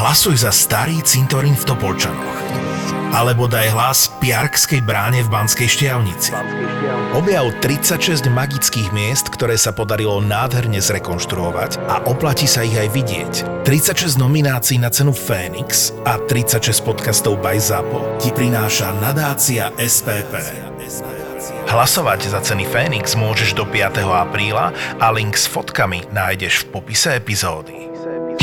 Hlasuj 0.00 0.48
za 0.48 0.48
starý 0.48 1.04
cintorín 1.04 1.52
v 1.52 1.60
Topolčanoch. 1.60 2.40
Alebo 3.12 3.44
daj 3.44 3.68
hlas 3.68 4.08
Piarkskej 4.24 4.80
bráne 4.80 5.20
v 5.20 5.28
Banskej 5.28 5.68
Štiavnici. 5.68 6.32
Objav 7.12 7.52
36 7.60 8.24
magických 8.32 8.96
miest, 8.96 9.28
ktoré 9.28 9.60
sa 9.60 9.76
podarilo 9.76 10.24
nádherne 10.24 10.80
zrekonštruovať 10.80 11.84
a 11.84 12.00
oplatí 12.08 12.48
sa 12.48 12.64
ich 12.64 12.80
aj 12.80 12.88
vidieť. 12.96 13.32
36 13.68 14.16
nominácií 14.16 14.80
na 14.80 14.88
cenu 14.88 15.12
Fénix 15.12 15.92
a 16.08 16.16
36 16.16 16.80
podcastov 16.80 17.36
by 17.44 17.60
ZAPO 17.60 18.24
ti 18.24 18.32
prináša 18.32 18.96
nadácia 19.04 19.68
SPP. 19.76 20.32
Hlasovať 21.68 22.32
za 22.32 22.40
ceny 22.40 22.64
Fénix 22.64 23.12
môžeš 23.20 23.52
do 23.52 23.68
5. 23.68 24.00
apríla 24.08 24.72
a 24.96 25.12
link 25.12 25.36
s 25.36 25.44
fotkami 25.44 26.08
nájdeš 26.08 26.64
v 26.64 26.80
popise 26.80 27.20
epizódy. 27.20 27.79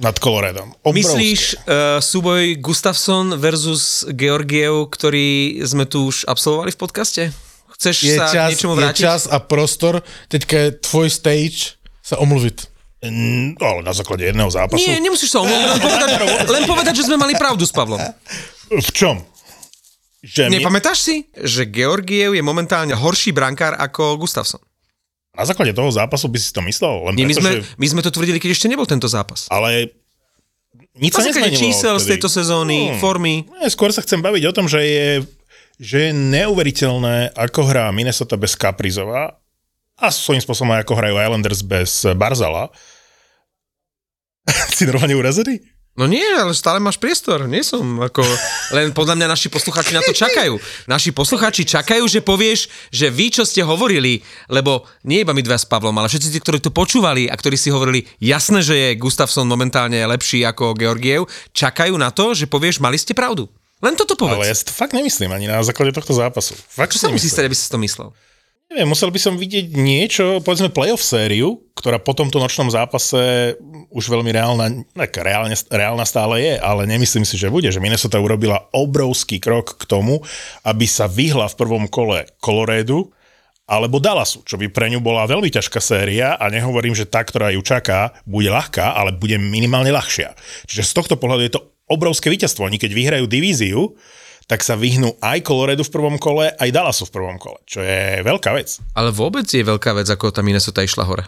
nad 0.00 0.14
Coloredom. 0.18 0.74
Obrovské. 0.82 0.98
Myslíš 1.02 1.40
uh, 1.54 1.98
súboj 2.02 2.58
Gustafsson 2.58 3.34
versus 3.38 4.06
Georgiev, 4.10 4.90
ktorý 4.90 5.60
sme 5.62 5.86
tu 5.86 6.10
už 6.10 6.26
absolvovali 6.26 6.74
v 6.74 6.78
podcaste? 6.78 7.22
Chceš 7.74 7.96
je 8.06 8.16
sa 8.18 8.30
čas, 8.30 8.48
k 8.48 8.52
niečomu 8.54 8.74
vrátiť? 8.78 9.02
Je 9.02 9.06
čas 9.06 9.22
a 9.26 9.42
prostor, 9.42 10.02
teďka 10.30 10.54
je 10.56 10.68
tvoj 10.78 11.08
stage 11.10 11.78
sa 12.02 12.18
omluviť. 12.22 12.70
Mm, 13.04 13.60
ale 13.60 13.80
na 13.84 13.92
základe 13.92 14.24
jedného 14.24 14.48
zápasu. 14.48 14.80
Nie, 14.80 14.96
nemusíš 14.96 15.36
sa 15.36 15.44
omluviť, 15.44 15.66
len 15.76 15.80
povedať, 15.82 16.10
len 16.56 16.62
povedať, 16.64 16.94
že 16.96 17.04
sme 17.10 17.20
mali 17.20 17.36
pravdu 17.36 17.68
s 17.68 17.72
Pavlom. 17.74 18.00
V 18.70 18.90
čom? 18.94 19.20
Že 20.24 20.48
Nepamätáš 20.48 21.04
si, 21.04 21.16
že 21.36 21.68
Georgiev 21.68 22.32
je 22.32 22.40
momentálne 22.40 22.96
horší 22.96 23.36
brankár 23.36 23.76
ako 23.76 24.16
Gustafsson? 24.16 24.62
Na 25.34 25.42
základe 25.42 25.74
toho 25.74 25.90
zápasu 25.90 26.30
by 26.30 26.38
si 26.38 26.54
to 26.54 26.62
myslel? 26.62 27.10
Len 27.10 27.18
Nie, 27.18 27.26
preto, 27.26 27.30
my, 27.30 27.34
sme, 27.42 27.50
že... 27.58 27.74
my 27.74 27.86
sme 27.90 28.00
to 28.06 28.10
tvrdili, 28.14 28.38
keď 28.38 28.50
ešte 28.54 28.70
nebol 28.70 28.86
tento 28.86 29.10
zápas. 29.10 29.50
Ale 29.50 29.90
nič 30.94 31.10
sa 31.10 31.26
nezmenilo. 31.26 31.58
čísel 31.58 31.98
z 31.98 32.06
tejto 32.14 32.30
sezóny, 32.30 32.94
hmm. 32.94 33.02
formy. 33.02 33.42
Nie, 33.50 33.66
skôr 33.66 33.90
sa 33.90 34.02
chcem 34.06 34.22
baviť 34.22 34.42
o 34.46 34.54
tom, 34.54 34.70
že 34.70 34.80
je, 34.86 35.08
že 35.82 35.96
je 36.08 36.10
neuveriteľné, 36.14 37.34
ako 37.34 37.60
hrá 37.66 37.90
Minnesota 37.90 38.38
bez 38.38 38.54
Kaprizova 38.54 39.34
a 39.98 40.06
svojím 40.10 40.42
spôsobom 40.42 40.70
aj 40.74 40.86
ako 40.86 40.94
hrajú 40.94 41.14
Islanders 41.18 41.60
bez 41.66 42.06
Barzala. 42.14 42.70
si 44.76 44.86
normálne 44.86 45.18
urazený? 45.18 45.73
No 45.94 46.10
nie, 46.10 46.26
ale 46.26 46.50
stále 46.58 46.82
máš 46.82 46.98
priestor, 46.98 47.46
nie 47.46 47.62
som 47.62 48.02
ako... 48.02 48.26
Len 48.74 48.90
podľa 48.90 49.14
mňa 49.14 49.30
naši 49.30 49.46
posluchači 49.46 49.94
na 49.94 50.02
to 50.02 50.10
čakajú. 50.10 50.58
Naši 50.90 51.14
posluchači 51.14 51.62
čakajú, 51.62 52.02
že 52.10 52.18
povieš, 52.18 52.66
že 52.90 53.14
vy, 53.14 53.30
čo 53.30 53.46
ste 53.46 53.62
hovorili, 53.62 54.18
lebo 54.50 54.90
nie 55.06 55.22
iba 55.22 55.30
my 55.30 55.38
dva 55.38 55.54
s 55.54 55.62
Pavlom, 55.62 55.94
ale 55.94 56.10
všetci 56.10 56.34
tí, 56.34 56.38
ktorí 56.42 56.58
to 56.58 56.74
počúvali 56.74 57.30
a 57.30 57.38
ktorí 57.38 57.54
si 57.54 57.70
hovorili, 57.70 58.10
jasné, 58.18 58.66
že 58.66 58.74
je 58.74 58.98
Gustafsson 58.98 59.46
momentálne 59.46 60.02
lepší 60.02 60.42
ako 60.42 60.74
Georgiev, 60.74 61.30
čakajú 61.54 61.94
na 61.94 62.10
to, 62.10 62.34
že 62.34 62.50
povieš, 62.50 62.82
mali 62.82 62.98
ste 62.98 63.14
pravdu. 63.14 63.46
Len 63.78 63.94
toto 63.94 64.18
povedz. 64.18 64.42
Ale 64.42 64.50
ja 64.50 64.56
si 64.58 64.66
to 64.66 64.74
fakt 64.74 64.98
nemyslím 64.98 65.30
ani 65.30 65.46
na 65.46 65.62
základe 65.62 65.94
tohto 65.94 66.10
zápasu. 66.10 66.58
Fakt 66.58 66.90
čo 66.90 66.98
sa 66.98 67.06
musí 67.06 67.30
stať, 67.30 67.46
aby 67.46 67.54
si 67.54 67.70
to 67.70 67.78
myslel? 67.78 68.10
Neviem, 68.72 68.88
musel 68.88 69.12
by 69.12 69.20
som 69.20 69.36
vidieť 69.36 69.76
niečo, 69.76 70.40
povedzme 70.40 70.72
playoff 70.72 71.04
sériu, 71.04 71.60
ktorá 71.76 72.00
po 72.00 72.16
tomto 72.16 72.40
nočnom 72.40 72.72
zápase 72.72 73.54
už 73.92 74.08
veľmi 74.08 74.32
reálna, 74.32 74.82
tak 74.96 75.20
reálne, 75.20 75.52
reálna 75.68 76.02
stále 76.08 76.40
je, 76.40 76.54
ale 76.56 76.88
nemyslím 76.88 77.28
si, 77.28 77.36
že 77.36 77.52
bude, 77.52 77.68
že 77.68 77.78
Minnesota 77.78 78.16
urobila 78.18 78.66
obrovský 78.72 79.36
krok 79.36 79.76
k 79.76 79.84
tomu, 79.84 80.24
aby 80.64 80.88
sa 80.88 81.04
vyhla 81.04 81.46
v 81.52 81.58
prvom 81.60 81.84
kole 81.92 82.24
Colorédu, 82.40 83.12
alebo 83.64 84.00
Dallasu, 84.00 84.44
čo 84.44 84.60
by 84.60 84.68
pre 84.68 84.92
ňu 84.92 85.00
bola 85.00 85.24
veľmi 85.24 85.48
ťažká 85.48 85.80
séria 85.80 86.36
a 86.36 86.52
nehovorím, 86.52 86.92
že 86.92 87.08
tá, 87.08 87.24
ktorá 87.24 87.52
ju 87.52 87.64
čaká, 87.64 88.12
bude 88.28 88.52
ľahká, 88.52 88.96
ale 88.96 89.16
bude 89.16 89.40
minimálne 89.40 89.88
ľahšia. 89.88 90.36
Čiže 90.68 90.82
z 90.84 90.92
tohto 90.92 91.14
pohľadu 91.16 91.42
je 91.44 91.52
to 91.52 91.64
obrovské 91.88 92.28
víťazstvo. 92.28 92.68
Oni 92.68 92.76
keď 92.76 92.92
vyhrajú 92.92 93.24
divíziu, 93.24 93.96
tak 94.44 94.60
sa 94.60 94.76
vyhnú 94.76 95.16
aj 95.24 95.40
Coloredu 95.44 95.84
v 95.84 95.94
prvom 95.94 96.16
kole, 96.20 96.52
aj 96.52 96.70
Dallasu 96.70 97.08
v 97.08 97.14
prvom 97.14 97.36
kole, 97.40 97.58
čo 97.64 97.80
je 97.80 98.20
veľká 98.20 98.52
vec. 98.52 98.80
Ale 98.92 99.10
vôbec 99.10 99.48
je 99.48 99.64
veľká 99.64 99.96
vec, 99.96 100.08
ako 100.08 100.32
tá 100.32 100.44
Minnesota 100.44 100.84
išla 100.84 101.08
hore. 101.08 101.24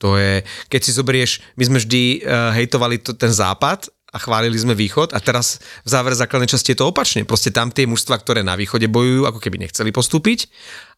To 0.00 0.16
je, 0.16 0.42
keď 0.72 0.80
si 0.80 0.96
zoberieš, 0.96 1.44
my 1.60 1.64
sme 1.68 1.78
vždy 1.78 2.02
uh, 2.24 2.56
hejtovali 2.56 3.04
to, 3.04 3.12
ten 3.12 3.28
západ 3.28 3.92
a 4.10 4.16
chválili 4.18 4.56
sme 4.56 4.72
východ 4.72 5.12
a 5.12 5.20
teraz 5.20 5.60
v 5.84 5.88
závere 5.92 6.16
základnej 6.16 6.50
časti 6.50 6.72
je 6.72 6.80
to 6.80 6.88
opačne. 6.88 7.22
Proste 7.28 7.52
tam 7.52 7.70
tie 7.70 7.84
mužstva, 7.84 8.18
ktoré 8.18 8.40
na 8.40 8.56
východe 8.56 8.88
bojujú, 8.88 9.28
ako 9.28 9.38
keby 9.38 9.68
nechceli 9.68 9.92
postúpiť 9.92 10.48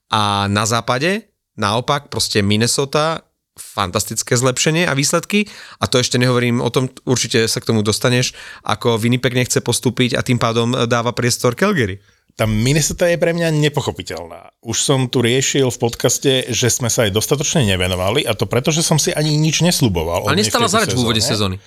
a 0.08 0.46
na 0.48 0.64
západe 0.64 1.28
naopak 1.58 2.08
proste 2.08 2.40
Minnesota 2.40 3.26
fantastické 3.72 4.34
zlepšenie 4.34 4.84
a 4.84 4.92
výsledky 4.92 5.46
a 5.78 5.86
to 5.86 6.02
ešte 6.02 6.18
nehovorím 6.18 6.58
o 6.58 6.68
tom, 6.68 6.90
určite 7.06 7.46
sa 7.46 7.62
k 7.62 7.70
tomu 7.70 7.86
dostaneš, 7.86 8.34
ako 8.66 8.98
Winnipeg 8.98 9.32
nechce 9.32 9.62
postúpiť 9.62 10.18
a 10.18 10.26
tým 10.26 10.36
pádom 10.36 10.74
dáva 10.90 11.14
priestor 11.14 11.54
Calgary. 11.54 12.02
Tá 12.32 12.48
Minnesota 12.48 13.12
je 13.12 13.20
pre 13.20 13.36
mňa 13.36 13.52
nepochopiteľná. 13.52 14.56
Už 14.64 14.80
som 14.80 15.04
tu 15.04 15.20
riešil 15.20 15.68
v 15.68 15.78
podcaste, 15.78 16.48
že 16.48 16.72
sme 16.72 16.88
sa 16.88 17.04
aj 17.04 17.12
dostatočne 17.12 17.68
nevenovali 17.68 18.24
a 18.24 18.32
to 18.32 18.48
preto, 18.48 18.72
že 18.72 18.80
som 18.80 18.96
si 18.96 19.12
ani 19.12 19.36
nič 19.36 19.60
nesľuboval. 19.60 20.32
Ale 20.32 20.40
nestala 20.40 20.64
zareč 20.64 20.96
v 20.96 21.04
úvode 21.04 21.20
sezóny. 21.20 21.60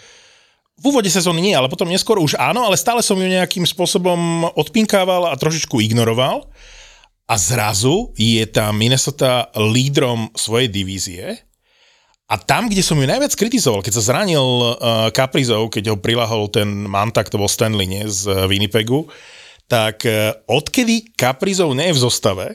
V 0.75 0.84
úvode 0.91 1.07
sezóny 1.07 1.39
nie, 1.39 1.53
ale 1.55 1.69
potom 1.69 1.88
neskôr 1.88 2.17
už 2.17 2.35
áno, 2.35 2.66
ale 2.66 2.75
stále 2.81 3.00
som 3.05 3.16
ju 3.16 3.29
nejakým 3.29 3.63
spôsobom 3.63 4.51
odpinkával 4.57 5.29
a 5.29 5.38
trošičku 5.38 5.79
ignoroval. 5.85 6.50
A 7.29 7.35
zrazu 7.38 8.13
je 8.17 8.41
tá 8.50 8.69
Minnesota 8.73 9.53
lídrom 9.53 10.34
svojej 10.34 10.69
divízie 10.69 11.45
a 12.25 12.36
tam, 12.41 12.66
kde 12.66 12.81
som 12.81 12.97
ju 12.97 13.06
najviac 13.06 13.38
kritizoval, 13.38 13.86
keď 13.86 13.94
sa 14.02 14.06
zranil 14.13 14.41
uh, 14.41 15.13
Kaprizov, 15.13 15.69
keď 15.69 15.94
ho 15.94 16.02
prilahol 16.02 16.50
ten 16.50 16.66
mantak, 16.90 17.30
to 17.30 17.38
bol 17.38 17.46
Stanley, 17.46 17.86
nie, 17.86 18.09
z 18.09 18.25
uh, 18.25 18.50
Winnipegu, 18.50 19.06
tak 19.69 20.02
uh, 20.09 20.34
odkedy 20.50 21.14
Kaprizov 21.14 21.78
nie 21.78 21.94
je 21.94 21.97
v 21.97 22.02
zostave, 22.02 22.47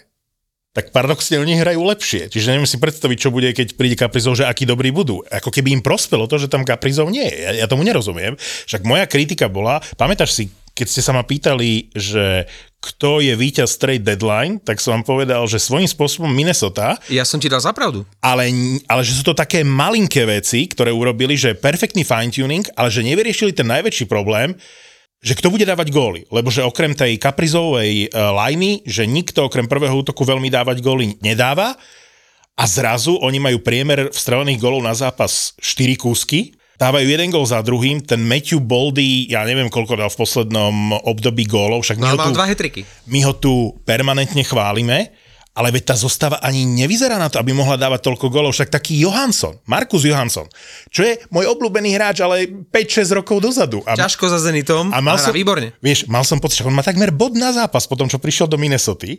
tak 0.70 0.94
paradoxne 0.94 1.42
oni 1.42 1.58
hrajú 1.58 1.82
lepšie. 1.82 2.30
Čiže 2.30 2.54
neviem 2.54 2.66
si 2.66 2.78
predstaviť, 2.78 3.18
čo 3.18 3.34
bude, 3.34 3.50
keď 3.50 3.74
príde 3.74 3.98
Kaprizov, 3.98 4.38
že 4.38 4.46
akí 4.46 4.62
dobrí 4.62 4.94
budú. 4.94 5.22
Ako 5.26 5.50
keby 5.50 5.74
im 5.74 5.82
prospelo 5.82 6.30
to, 6.30 6.38
že 6.38 6.46
tam 6.46 6.62
Kaprizov 6.62 7.10
nie 7.10 7.26
je. 7.26 7.36
Ja, 7.42 7.50
ja 7.62 7.66
tomu 7.66 7.82
nerozumiem. 7.82 8.38
Však 8.70 8.86
moja 8.86 9.06
kritika 9.10 9.50
bola, 9.50 9.82
pamätáš 9.98 10.30
si, 10.38 10.44
keď 10.78 10.86
ste 10.86 11.02
sa 11.02 11.10
ma 11.10 11.26
pýtali, 11.26 11.90
že 11.90 12.46
kto 12.80 13.20
je 13.20 13.36
víťaz 13.36 13.76
trade 13.76 14.08
deadline, 14.08 14.56
tak 14.56 14.80
som 14.80 14.96
vám 14.96 15.04
povedal, 15.04 15.44
že 15.44 15.60
svojím 15.60 15.84
spôsobom 15.84 16.32
Minnesota. 16.32 16.96
Ja 17.12 17.28
som 17.28 17.36
ti 17.36 17.52
dal 17.52 17.60
za 17.60 17.76
pravdu. 17.76 18.08
Ale, 18.24 18.48
ale 18.88 19.02
že 19.04 19.12
sú 19.12 19.22
to 19.22 19.36
také 19.36 19.60
malinké 19.60 20.24
veci, 20.24 20.64
ktoré 20.64 20.88
urobili, 20.88 21.36
že 21.36 21.52
perfektný 21.52 22.08
fine-tuning, 22.08 22.64
ale 22.72 22.88
že 22.88 23.04
nevyriešili 23.04 23.52
ten 23.52 23.68
najväčší 23.68 24.08
problém, 24.08 24.56
že 25.20 25.36
kto 25.36 25.52
bude 25.52 25.68
dávať 25.68 25.92
góly. 25.92 26.24
Lebo 26.32 26.48
že 26.48 26.64
okrem 26.64 26.96
tej 26.96 27.20
kaprizovej 27.20 28.08
uh, 28.08 28.32
lajny, 28.32 28.80
že 28.88 29.04
nikto 29.04 29.44
okrem 29.44 29.68
prvého 29.68 30.00
útoku 30.00 30.24
veľmi 30.24 30.48
dávať 30.48 30.80
góly 30.80 31.20
nedáva 31.20 31.76
a 32.56 32.64
zrazu 32.64 33.20
oni 33.20 33.36
majú 33.36 33.60
priemer 33.60 34.08
vstrelených 34.08 34.60
gólov 34.60 34.80
na 34.80 34.96
zápas 34.96 35.52
4 35.60 36.00
kúsky 36.00 36.56
dávajú 36.80 37.06
jeden 37.12 37.28
gól 37.28 37.44
za 37.44 37.60
druhým, 37.60 38.00
ten 38.00 38.24
Matthew 38.24 38.64
Boldy, 38.64 39.28
ja 39.28 39.44
neviem 39.44 39.68
koľko 39.68 40.00
dal 40.00 40.08
v 40.08 40.16
poslednom 40.16 40.96
období 41.04 41.44
gólov, 41.44 41.84
však 41.84 42.00
my, 42.00 42.08
no, 42.08 42.16
ho 42.16 42.18
tu, 42.24 42.32
dva 42.32 42.46
hetriky. 42.48 42.80
my 43.04 43.20
ho 43.28 43.32
tu 43.36 43.52
permanentne 43.84 44.40
chválime, 44.40 45.12
ale 45.52 45.68
veď 45.76 45.92
tá 45.92 45.96
zostava 45.98 46.40
ani 46.40 46.64
nevyzerá 46.64 47.20
na 47.20 47.28
to, 47.28 47.36
aby 47.36 47.52
mohla 47.52 47.76
dávať 47.76 48.06
toľko 48.06 48.32
golov. 48.32 48.56
Však 48.56 48.72
taký 48.72 48.96
Johansson, 49.02 49.60
Markus 49.68 50.08
Johansson, 50.08 50.48
čo 50.88 51.04
je 51.04 51.20
môj 51.28 51.52
obľúbený 51.52 51.92
hráč, 52.00 52.24
ale 52.24 52.48
5-6 52.48 53.18
rokov 53.20 53.44
dozadu. 53.44 53.84
A, 53.84 53.92
Ťažko 53.98 54.30
za 54.30 54.40
Zenitom, 54.40 54.88
a 54.88 54.98
mal 55.04 55.20
som, 55.20 55.36
výborne. 55.36 55.76
Vieš, 55.84 56.08
mal 56.08 56.24
som 56.24 56.40
pocit, 56.40 56.62
že 56.62 56.66
on 56.70 56.72
má 56.72 56.86
takmer 56.86 57.12
bod 57.12 57.36
na 57.36 57.52
zápas 57.52 57.84
po 57.84 57.98
tom, 57.98 58.08
čo 58.08 58.16
prišiel 58.22 58.48
do 58.48 58.56
Minnesota. 58.56 59.10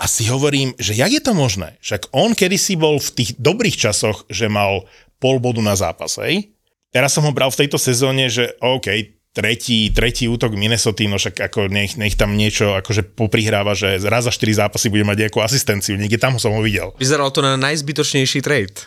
A 0.00 0.08
si 0.08 0.28
hovorím, 0.32 0.72
že 0.80 0.96
jak 0.96 1.12
je 1.12 1.20
to 1.20 1.36
možné? 1.36 1.76
Však 1.84 2.14
on 2.16 2.32
kedysi 2.32 2.76
bol 2.78 2.96
v 2.96 3.10
tých 3.10 3.30
dobrých 3.36 3.76
časoch, 3.76 4.24
že 4.32 4.48
mal 4.48 4.88
pol 5.20 5.36
bodu 5.36 5.60
na 5.60 5.76
zápas, 5.76 6.16
hej? 6.24 6.56
Teraz 6.90 7.14
som 7.14 7.22
ho 7.22 7.32
bral 7.34 7.54
v 7.54 7.60
tejto 7.66 7.78
sezóne, 7.78 8.26
že 8.26 8.58
OK, 8.58 8.90
tretí, 9.30 9.94
tretí 9.94 10.26
útok 10.26 10.58
Minnesota, 10.58 11.06
no 11.06 11.16
však 11.18 11.38
ako 11.50 11.70
nech, 11.70 11.94
nech 11.94 12.18
tam 12.18 12.34
niečo 12.34 12.74
akože 12.74 13.14
poprihráva, 13.14 13.78
že 13.78 14.02
raz 14.10 14.26
za 14.26 14.34
4 14.34 14.66
zápasy 14.66 14.90
bude 14.90 15.06
mať 15.06 15.26
nejakú 15.26 15.38
asistenciu, 15.38 15.94
niekde 15.94 16.18
tam 16.18 16.36
som 16.42 16.50
ho 16.50 16.60
videl. 16.62 16.90
Vyzeralo 16.98 17.30
to 17.30 17.40
na 17.46 17.54
najzbytočnejší 17.54 18.42
trade. 18.42 18.82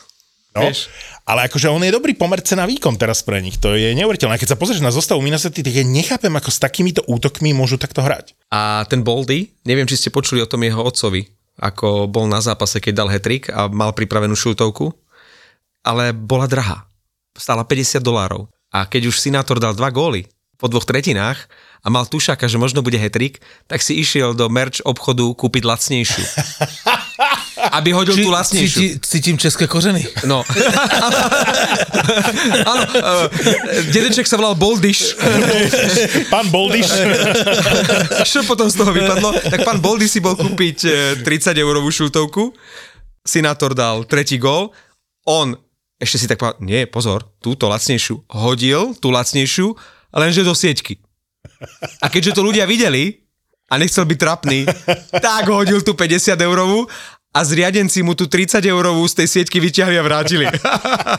No, 0.54 0.70
Vieš? 0.70 0.86
ale 1.26 1.50
akože 1.50 1.66
on 1.66 1.82
je 1.82 1.90
dobrý 1.90 2.14
pomer 2.14 2.38
cena 2.46 2.70
výkon 2.70 2.94
teraz 2.94 3.26
pre 3.26 3.42
nich, 3.42 3.58
to 3.58 3.74
je 3.74 3.90
neuveriteľné. 3.98 4.38
Keď 4.38 4.54
sa 4.54 4.60
pozrieš 4.60 4.86
na 4.86 4.94
zostavu 4.94 5.18
Minnesota, 5.18 5.66
tak 5.66 5.74
ja 5.74 5.82
nechápem, 5.82 6.30
ako 6.30 6.50
s 6.54 6.62
takýmito 6.62 7.02
útokmi 7.10 7.58
môžu 7.58 7.82
takto 7.82 8.06
hrať. 8.06 8.38
A 8.54 8.86
ten 8.86 9.02
Boldy, 9.02 9.50
neviem, 9.66 9.90
či 9.90 9.98
ste 9.98 10.14
počuli 10.14 10.46
o 10.46 10.50
tom 10.50 10.62
jeho 10.62 10.78
otcovi, 10.78 11.26
ako 11.58 12.06
bol 12.06 12.30
na 12.30 12.38
zápase, 12.38 12.78
keď 12.78 12.94
dal 12.94 13.10
hetrik 13.10 13.50
a 13.50 13.66
mal 13.66 13.98
pripravenú 13.98 14.38
šultovku, 14.38 14.94
ale 15.82 16.14
bola 16.14 16.46
drahá. 16.46 16.86
Stála 17.34 17.66
50 17.66 18.00
dolárov. 18.02 18.48
A 18.74 18.86
keď 18.90 19.10
už 19.10 19.22
Sinátor 19.22 19.62
dal 19.62 19.78
dva 19.78 19.90
góly 19.94 20.26
po 20.58 20.72
dvoch 20.72 20.86
tretinách 20.88 21.50
a 21.84 21.92
mal 21.92 22.08
tušaka, 22.08 22.48
že 22.48 22.56
možno 22.56 22.80
bude 22.80 22.96
hetrik, 22.96 23.44
tak 23.68 23.84
si 23.84 24.00
išiel 24.00 24.32
do 24.32 24.48
merch 24.48 24.80
obchodu 24.88 25.36
kúpiť 25.36 25.64
lacnejšiu. 25.68 26.24
Aby 27.78 27.96
hodil 27.96 28.16
tú 28.16 28.32
lacnejšiu. 28.32 28.80
Cíti, 28.80 29.00
cítim 29.00 29.38
české 29.38 29.68
kořeny. 29.68 30.08
No. 30.26 30.44
Áno, 32.72 32.82
uh, 32.84 33.26
dedeček 33.94 34.28
sa 34.28 34.36
volal 34.36 34.56
Boldiš. 34.56 35.16
Pán 36.34 36.52
Boldiš, 36.52 36.92
Čo 38.28 38.44
potom 38.44 38.68
z 38.68 38.76
toho 38.78 38.92
vypadlo? 38.92 39.36
Tak 39.48 39.64
pán 39.64 39.80
Boldy 39.80 40.08
si 40.12 40.20
bol 40.20 40.36
kúpiť 40.36 40.78
e, 40.84 41.24
30 41.24 41.56
eurovú 41.60 41.88
šultovku, 41.92 42.52
Sinátor 43.24 43.72
dal 43.72 44.04
tretí 44.04 44.36
gól, 44.36 44.76
on 45.24 45.56
ešte 46.04 46.18
si 46.20 46.28
tak 46.28 46.38
povedal, 46.38 46.60
nie, 46.62 46.84
pozor, 46.86 47.24
túto 47.40 47.72
lacnejšiu 47.72 48.28
hodil, 48.36 48.94
tú 49.00 49.10
lacnejšiu, 49.10 49.72
lenže 50.12 50.44
do 50.44 50.52
sieťky. 50.52 51.00
A 52.04 52.12
keďže 52.12 52.36
to 52.38 52.42
ľudia 52.44 52.68
videli 52.68 53.24
a 53.72 53.80
nechcel 53.80 54.04
byť 54.04 54.20
trapný, 54.20 54.68
tak 55.10 55.48
hodil 55.48 55.80
tú 55.82 55.96
50 55.96 56.36
eurovú 56.38 56.86
a 57.34 57.40
zriadenci 57.42 58.04
mu 58.06 58.14
tú 58.14 58.28
30 58.30 58.62
eurovú 58.68 59.08
z 59.08 59.24
tej 59.24 59.28
sieťky 59.40 59.58
vyťahli 59.58 59.96
a 59.98 60.04
vrátili. 60.06 60.46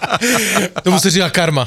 Tomu 0.87 1.01
se 1.01 1.11
říká 1.11 1.31
karma. 1.31 1.67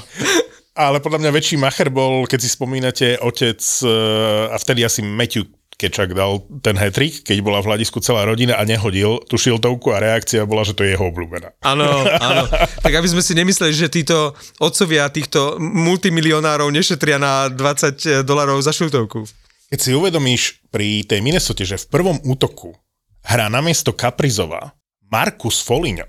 ale 0.78 1.02
podľa 1.02 1.26
mňa 1.26 1.32
väčší 1.34 1.58
macher 1.58 1.90
bol, 1.90 2.30
keď 2.30 2.40
si 2.46 2.50
spomínate, 2.54 3.18
otec, 3.18 3.58
eh, 3.58 4.54
a 4.54 4.56
vtedy 4.62 4.86
asi 4.86 5.02
Matthew 5.02 5.57
Kečak 5.78 6.18
dal 6.18 6.42
ten 6.66 6.74
hetrik, 6.74 7.22
keď 7.22 7.38
bola 7.46 7.62
v 7.62 7.70
hľadisku 7.70 8.02
celá 8.02 8.26
rodina 8.26 8.58
a 8.58 8.66
nehodil 8.66 9.22
tú 9.30 9.38
šiltovku 9.38 9.94
a 9.94 10.02
reakcia 10.02 10.42
bola, 10.50 10.66
že 10.66 10.74
to 10.74 10.82
je 10.82 10.98
jeho 10.98 11.14
obľúbená. 11.14 11.54
Áno, 11.62 12.02
áno. 12.18 12.50
Tak 12.86 12.94
aby 12.98 13.06
sme 13.06 13.22
si 13.22 13.38
nemysleli, 13.38 13.78
že 13.78 13.94
títo 13.94 14.34
otcovia 14.58 15.06
týchto 15.14 15.62
multimilionárov 15.62 16.74
nešetria 16.74 17.22
na 17.22 17.54
20 17.54 18.26
dolarov 18.26 18.58
za 18.66 18.74
šiltovku. 18.74 19.30
Keď 19.70 19.80
si 19.80 19.94
uvedomíš 19.94 20.66
pri 20.74 21.06
tej 21.06 21.22
Minnesota, 21.22 21.62
že 21.62 21.78
v 21.78 21.90
prvom 21.94 22.18
útoku 22.26 22.74
hrá 23.28 23.46
namiesto 23.46 23.94
Kaprizova 23.94 24.74
Markus 25.12 25.62
Foligno 25.62 26.08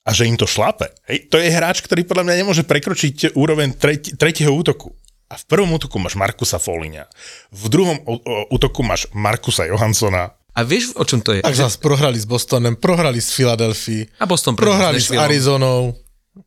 a 0.00 0.10
že 0.16 0.24
im 0.24 0.34
to 0.34 0.48
šlape, 0.48 0.88
hej, 1.06 1.28
to 1.28 1.36
je 1.36 1.52
hráč, 1.52 1.84
ktorý 1.84 2.08
podľa 2.08 2.24
mňa 2.26 2.36
nemôže 2.40 2.64
prekročiť 2.64 3.36
úroveň 3.36 3.76
treti, 3.76 4.16
tretieho 4.16 4.50
útoku. 4.50 4.96
A 5.30 5.38
v 5.38 5.44
prvom 5.46 5.70
útoku 5.70 6.02
máš 6.02 6.18
Markusa 6.18 6.58
Folinia, 6.58 7.06
v 7.54 7.70
druhom 7.70 8.02
útoku 8.50 8.82
máš 8.82 9.06
Markusa 9.14 9.62
Johanssona, 9.70 10.34
A 10.50 10.66
vieš, 10.66 10.90
o 10.98 11.06
čom 11.06 11.22
to 11.22 11.38
je? 11.38 11.46
Tak 11.46 11.54
zase 11.54 11.78
prohrali 11.78 12.18
s 12.18 12.26
Bostonem, 12.26 12.74
prohrali 12.74 13.22
s 13.22 13.30
Filadelfii, 13.30 14.18
A 14.18 14.26
Boston 14.26 14.58
prohrali 14.58 14.98
s. 14.98 15.14
Arizonou. 15.14 15.94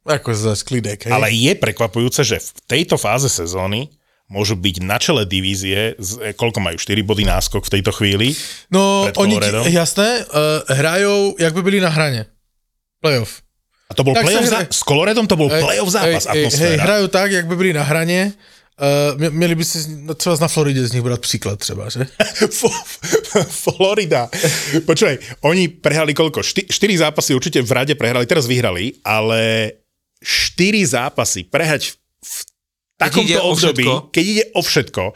Ako 0.04 0.36
zase 0.36 0.68
klidek, 0.68 1.08
hej? 1.08 1.12
ale 1.16 1.32
je 1.32 1.56
prekvapujúce, 1.56 2.28
že 2.28 2.44
v 2.44 2.50
tejto 2.68 3.00
fáze 3.00 3.32
sezóny 3.32 3.88
môžu 4.28 4.60
byť 4.60 4.76
na 4.84 5.00
čele 5.00 5.24
divízie, 5.24 5.96
z, 5.96 6.36
koľko 6.36 6.60
majú, 6.60 6.76
4 6.76 7.00
body 7.00 7.24
náskok 7.24 7.64
v 7.64 7.74
tejto 7.80 7.92
chvíli. 7.96 8.36
No, 8.68 9.08
oni, 9.16 9.40
jasné, 9.72 10.28
uh, 10.28 10.68
hrajou, 10.68 11.40
jak 11.40 11.54
by 11.56 11.62
byli 11.64 11.80
na 11.80 11.90
hraně. 11.90 12.26
Playoff. 13.00 13.44
A 13.92 13.94
to 13.96 14.04
bol 14.04 14.16
Tak 14.16 14.24
playoff 14.26 14.48
hra- 14.48 14.68
s 14.72 14.84
Coloredom 14.84 15.28
to 15.28 15.36
bol 15.36 15.52
playoff 15.52 15.92
zápas, 15.92 16.24
hej, 16.28 16.34
hej, 16.34 16.44
atmosféra. 16.48 16.84
hrajou 16.84 17.08
tak, 17.08 17.32
jak 17.32 17.46
by 17.48 17.56
byli 17.56 17.72
na 17.74 17.84
hraně. 17.84 18.34
Uh, 18.74 19.20
mě- 19.20 19.30
měli 19.30 19.56
by 19.56 19.66
si 19.66 19.78
no, 19.88 20.14
třeba 20.14 20.38
na 20.42 20.48
Floridě 20.48 20.88
z 20.88 20.92
nich 20.92 21.02
brát 21.02 21.22
příklad 21.22 21.60
třeba, 21.60 21.90
že? 21.90 22.08
Florida. 23.50 24.30
Počúvaj, 24.86 25.18
oni 25.46 25.70
prehrali 25.70 26.14
koľko? 26.18 26.42
4 26.42 26.70
zápasy 26.98 27.38
určite 27.38 27.62
v 27.62 27.72
rade 27.72 27.94
prehrali, 27.94 28.26
teraz 28.26 28.50
vyhrali, 28.50 28.98
ale 29.06 29.72
4 30.26 30.86
zápasy 30.86 31.46
prehrať 31.46 31.94
v 32.26 32.38
takomto 32.98 33.40
období, 33.46 33.86
keď 34.10 34.24
ide 34.26 34.44
o 34.58 34.62
všetko, 34.66 35.14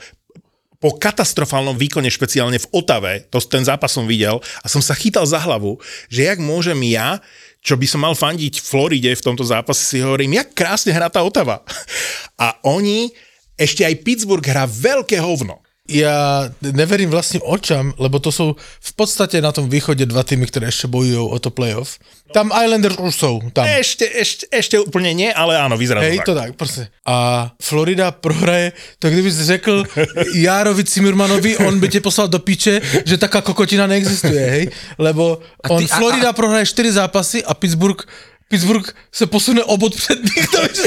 po 0.77 0.93
katastrofálnom 0.93 1.73
výkone, 1.73 2.05
špeciálne 2.13 2.61
v 2.61 2.69
Otave, 2.69 3.25
to 3.33 3.41
ten 3.41 3.65
zápas 3.65 3.89
som 3.89 4.05
videl 4.05 4.37
a 4.61 4.69
som 4.69 4.81
sa 4.81 4.93
chytal 4.93 5.25
za 5.25 5.41
hlavu, 5.41 5.81
že 6.05 6.29
jak 6.29 6.37
môžem 6.37 6.77
ja, 6.85 7.17
čo 7.65 7.73
by 7.73 7.89
som 7.89 8.05
mal 8.05 8.13
fandiť 8.13 8.61
Floride 8.61 9.17
v 9.17 9.25
tomto 9.25 9.41
zápase, 9.41 9.81
si 9.81 9.97
hovorím, 10.05 10.37
jak 10.37 10.53
krásne 10.53 10.93
hrá 10.93 11.09
tá 11.09 11.25
Otava. 11.25 11.65
A 12.45 12.53
oni, 12.61 13.09
ešte 13.57 13.85
aj 13.85 13.95
Pittsburgh 14.05 14.45
hrá 14.47 14.65
veľké 14.69 15.19
hovno. 15.19 15.59
Já 15.89 16.51
neverím 16.61 17.09
vlastním 17.09 17.41
očam, 17.47 17.93
lebo 17.97 18.19
to 18.19 18.31
jsou 18.31 18.55
v 18.59 18.93
podstatě 18.93 19.41
na 19.41 19.51
tom 19.51 19.69
východě 19.69 20.05
dva 20.05 20.23
týmy, 20.23 20.45
které 20.45 20.67
ještě 20.67 20.87
bojují 20.87 21.15
o 21.31 21.39
to 21.39 21.49
playoff. 21.49 21.95
Tam 22.33 22.51
Islanders 22.63 22.95
už 22.99 23.15
jsou, 23.15 23.39
tam. 23.53 23.63
Ešte, 23.63 24.03
ešte, 24.03 24.51
ešte 24.51 24.75
úplne 24.83 25.15
nie, 25.15 25.31
ale 25.31 25.55
áno, 25.55 25.79
vyzerá 25.79 26.03
Hej, 26.03 26.19
to 26.27 26.35
to 26.35 26.35
tak. 26.35 26.43
tak, 26.43 26.55
prostě. 26.59 26.87
A 27.07 27.15
Florida 27.61 28.11
prohraje, 28.11 28.71
to 28.99 29.09
kdybys 29.09 29.39
řekl 29.47 29.83
Járovi 30.35 30.83
Cimrmanovi, 30.83 31.57
on 31.57 31.79
by 31.79 31.87
tě 31.87 32.01
poslal 32.03 32.27
do 32.27 32.39
píče, 32.39 32.81
že 33.05 33.17
taká 33.17 33.41
kokotina 33.41 33.87
neexistuje, 33.87 34.49
hej? 34.49 34.69
Lebo 34.99 35.39
on 35.71 35.79
ty- 35.87 35.91
a- 35.91 35.97
Florida 35.97 36.33
prohraje 36.33 36.65
4 36.65 36.91
zápasy 36.91 37.43
a 37.43 37.53
Pittsburgh 37.53 38.03
Pittsburgh 38.47 38.87
se 39.11 39.27
posune 39.27 39.63
o 39.63 39.75
bod 39.77 39.91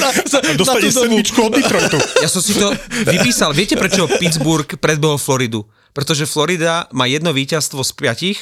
na, 0.01 0.09
za, 0.25 0.41
na 0.41 0.53
Dostane 0.57 0.93
sedmičku 0.93 1.43
od 1.45 1.53
Detroitu. 1.53 2.01
Ja 2.25 2.29
som 2.29 2.41
si 2.41 2.57
to 2.57 2.73
vypísal. 3.05 3.53
Viete, 3.53 3.77
prečo 3.77 4.09
Pittsburgh 4.09 4.69
predbehol 4.81 5.21
Floridu? 5.21 5.69
Pretože 5.93 6.25
Florida 6.25 6.89
má 6.97 7.05
jedno 7.05 7.37
víťazstvo 7.37 7.85
z 7.85 7.93
piatich, 7.93 8.39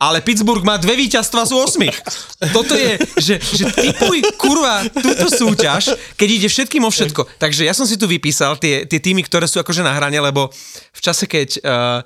ale 0.00 0.24
Pittsburgh 0.24 0.64
má 0.64 0.80
dve 0.80 0.96
víťazstva 0.96 1.44
z 1.44 1.52
8. 1.52 2.52
Toto 2.56 2.72
je, 2.72 2.96
že, 3.20 3.34
že 3.40 3.64
typuj 3.68 4.24
kurva 4.40 4.84
túto 4.88 5.28
súťaž, 5.28 5.92
keď 6.16 6.28
ide 6.28 6.48
všetkým 6.48 6.84
o 6.84 6.92
všetko. 6.92 7.28
Takže 7.36 7.68
ja 7.68 7.76
som 7.76 7.84
si 7.84 8.00
tu 8.00 8.08
vypísal 8.08 8.56
tie, 8.56 8.88
tie 8.88 9.00
týmy, 9.00 9.24
ktoré 9.24 9.44
sú 9.44 9.60
akože 9.60 9.84
na 9.84 9.92
hrane, 9.92 10.16
lebo 10.16 10.48
v 10.92 11.00
čase, 11.00 11.28
keď 11.28 11.48
uh, 11.60 12.00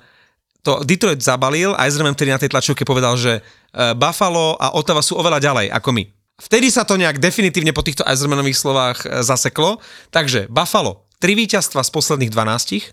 to 0.59 0.83
Detroit 0.83 1.23
zabalil, 1.23 1.71
Eiserman 1.79 2.15
vtedy 2.15 2.35
na 2.35 2.39
tej 2.39 2.51
tlačovke 2.51 2.83
povedal, 2.83 3.15
že 3.15 3.39
uh, 3.39 3.95
Buffalo 3.95 4.59
a 4.59 4.75
Ottawa 4.75 4.99
sú 4.99 5.15
oveľa 5.15 5.39
ďalej 5.39 5.67
ako 5.71 5.89
my. 5.95 6.14
Vtedy 6.35 6.67
sa 6.67 6.83
to 6.83 6.99
nejak 6.99 7.23
definitívne 7.23 7.71
po 7.71 7.79
týchto 7.79 8.03
Eisermanových 8.03 8.59
slovách 8.59 8.97
e, 9.07 9.23
zaseklo. 9.23 9.79
Takže 10.11 10.51
Buffalo, 10.51 11.07
tri 11.23 11.31
víťazstva 11.31 11.79
z 11.79 11.89
posledných 11.95 12.31
12, 12.31 12.91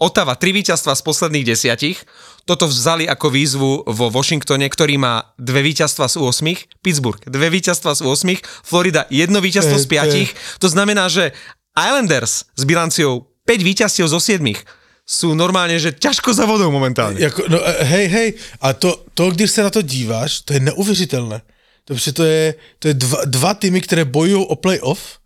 Ottawa, 0.00 0.32
tri 0.32 0.56
víťazstva 0.56 0.96
z 0.96 1.02
posledných 1.04 1.44
10, 1.44 2.48
toto 2.48 2.64
vzali 2.64 3.04
ako 3.04 3.26
výzvu 3.28 3.70
vo 3.84 4.06
Washingtone, 4.08 4.64
ktorý 4.72 4.96
má 4.96 5.28
dve 5.36 5.60
víťazstva 5.60 6.08
z 6.08 6.16
8, 6.16 6.80
Pittsburgh, 6.80 7.20
dve 7.28 7.52
víťazstva 7.52 7.92
z 7.92 8.08
8, 8.08 8.40
Florida, 8.64 9.04
jedno 9.12 9.44
víťazstvo 9.44 9.76
z 9.76 9.84
To 9.84 9.94
je- 9.94 10.26
5. 10.32 10.58
To 10.64 10.68
znamená, 10.72 11.12
že 11.12 11.36
Islanders 11.76 12.48
s 12.56 12.62
bilanciou 12.64 13.28
5 13.44 13.60
víťazstiev 13.60 14.08
zo 14.08 14.16
7 14.16 14.56
sú 15.04 15.36
normálne, 15.36 15.76
že 15.76 15.92
ťažko 15.92 16.32
za 16.32 16.48
vodou 16.48 16.72
momentálne. 16.72 17.20
Jako, 17.20 17.52
no, 17.52 17.60
eh, 17.60 17.84
hej, 17.84 18.06
hej, 18.08 18.28
a 18.64 18.72
to, 18.72 19.04
to, 19.14 19.30
když 19.30 19.50
se 19.52 19.62
na 19.62 19.70
to 19.70 19.82
díváš, 19.84 20.40
to 20.48 20.56
je 20.56 20.60
neuvěřitelné. 20.64 21.42
To, 21.90 21.94
protože 21.98 22.12
to 22.12 22.24
je, 22.24 22.54
to 22.78 22.84
je 22.88 22.94
dva, 22.94 23.18
dva 23.26 23.52
týmy, 23.58 23.82
které 23.82 24.06
bojují 24.06 24.46
o 24.46 24.54
playoff 24.54 25.18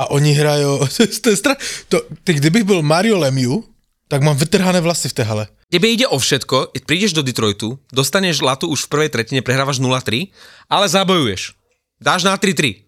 a 0.00 0.08
oni 0.10 0.32
hrajou, 0.32 0.88
to, 1.20 1.28
je- 1.30 1.36
strach. 1.36 1.60
To, 1.92 2.00
ty, 2.24 2.34
kdybych 2.40 2.64
byl 2.64 2.80
Mario 2.82 3.20
Lemieux, 3.20 3.68
tak 4.08 4.22
mám 4.24 4.36
vytrhané 4.36 4.80
vlasy 4.80 5.08
v 5.08 5.12
té 5.12 5.22
hale. 5.22 5.46
Tebe 5.68 5.92
ide 5.92 6.06
o 6.08 6.16
všetko, 6.16 6.72
prídeš 6.86 7.12
do 7.12 7.26
Detroitu, 7.26 7.76
dostaneš 7.92 8.40
latu 8.40 8.70
už 8.70 8.86
v 8.86 8.88
prvej 8.88 9.10
tretine, 9.12 9.42
prehrávaš 9.42 9.76
0-3, 9.82 10.30
ale 10.70 10.88
zabojuješ. 10.88 11.52
Dáš 12.00 12.24
na 12.24 12.38
3-3. 12.38 12.86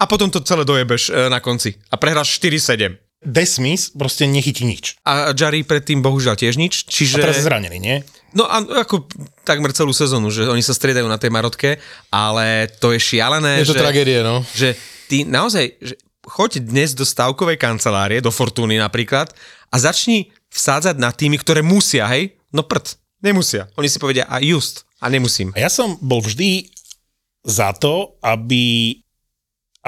A 0.00 0.06
potom 0.08 0.26
to 0.32 0.40
celé 0.40 0.64
dojebeš 0.64 1.12
e, 1.12 1.30
na 1.30 1.38
konci. 1.38 1.78
A 1.92 2.00
prehráš 2.00 2.40
4-7. 2.42 2.96
Desmis 3.22 3.92
proste 3.94 4.26
nechytí 4.26 4.64
nič. 4.64 4.96
A 5.04 5.30
Jari 5.36 5.62
predtým 5.62 6.00
bohužiaľ 6.02 6.34
tiež 6.38 6.56
nič, 6.58 6.86
A 6.86 6.90
čiže... 6.90 7.18
teraz 7.22 7.38
je 7.38 7.46
zranený, 7.46 7.78
nie? 7.78 7.96
No 8.36 8.44
a 8.44 8.60
ako 8.84 9.08
takmer 9.44 9.72
celú 9.72 9.96
sezónu, 9.96 10.28
že 10.28 10.44
oni 10.44 10.60
sa 10.60 10.76
striedajú 10.76 11.08
na 11.08 11.16
tej 11.16 11.32
marotke, 11.32 11.80
ale 12.12 12.68
to 12.76 12.92
je 12.92 13.00
šialené, 13.00 13.64
Je 13.64 13.72
to 13.72 13.78
že, 13.78 13.80
tragédie, 13.80 14.20
no. 14.20 14.44
že 14.52 14.76
ty 15.08 15.24
naozaj, 15.24 15.80
že 15.80 15.94
choď 16.28 16.60
dnes 16.60 16.92
do 16.92 17.08
stavkovej 17.08 17.56
kancelárie, 17.56 18.20
do 18.20 18.28
Fortuny 18.28 18.76
napríklad 18.76 19.32
a 19.72 19.76
začni 19.80 20.28
vsádzať 20.52 21.00
na 21.00 21.08
týmy, 21.08 21.40
ktoré 21.40 21.64
musia, 21.64 22.04
hej? 22.12 22.36
No 22.52 22.64
prd, 22.64 23.00
nemusia. 23.24 23.68
Oni 23.80 23.88
si 23.88 23.96
povedia 23.96 24.28
a 24.28 24.40
just, 24.44 24.84
a 25.00 25.08
nemusím. 25.08 25.52
A 25.56 25.64
ja 25.64 25.70
som 25.72 25.96
bol 26.04 26.20
vždy 26.20 26.68
za 27.48 27.72
to, 27.72 28.20
aby, 28.20 28.98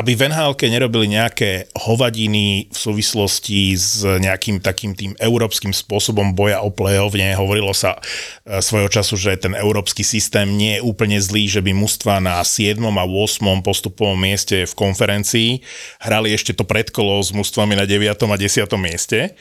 aby 0.00 0.16
v 0.16 0.33
nhl 0.33 0.57
nerobili 0.57 1.12
nejaké 1.12 1.69
hovadiny 1.76 2.73
v 2.73 2.76
súvislosti 2.76 3.76
s 3.76 4.00
nejakým 4.00 4.64
takým 4.64 4.97
tým 4.97 5.12
európskym 5.21 5.76
spôsobom 5.76 6.33
boja 6.33 6.64
o 6.64 6.73
play-off. 6.73 7.12
Nie, 7.12 7.37
hovorilo 7.37 7.76
sa 7.76 8.00
e, 8.49 8.64
svojho 8.64 8.88
času, 8.88 9.21
že 9.21 9.37
ten 9.37 9.52
európsky 9.52 10.00
systém 10.00 10.57
nie 10.57 10.80
je 10.80 10.85
úplne 10.88 11.21
zlý, 11.21 11.52
že 11.52 11.61
by 11.61 11.76
mužstva 11.76 12.16
na 12.25 12.40
7. 12.40 12.80
a 12.80 13.04
8. 13.04 13.61
postupovom 13.61 14.16
mieste 14.16 14.64
v 14.64 14.73
konferencii 14.73 15.61
hrali 16.00 16.33
ešte 16.33 16.57
to 16.57 16.64
predkolo 16.64 17.21
s 17.21 17.37
mužstvami 17.37 17.76
na 17.76 17.85
9. 17.85 18.16
a 18.16 18.37
10. 18.40 18.64
mieste 18.80 19.37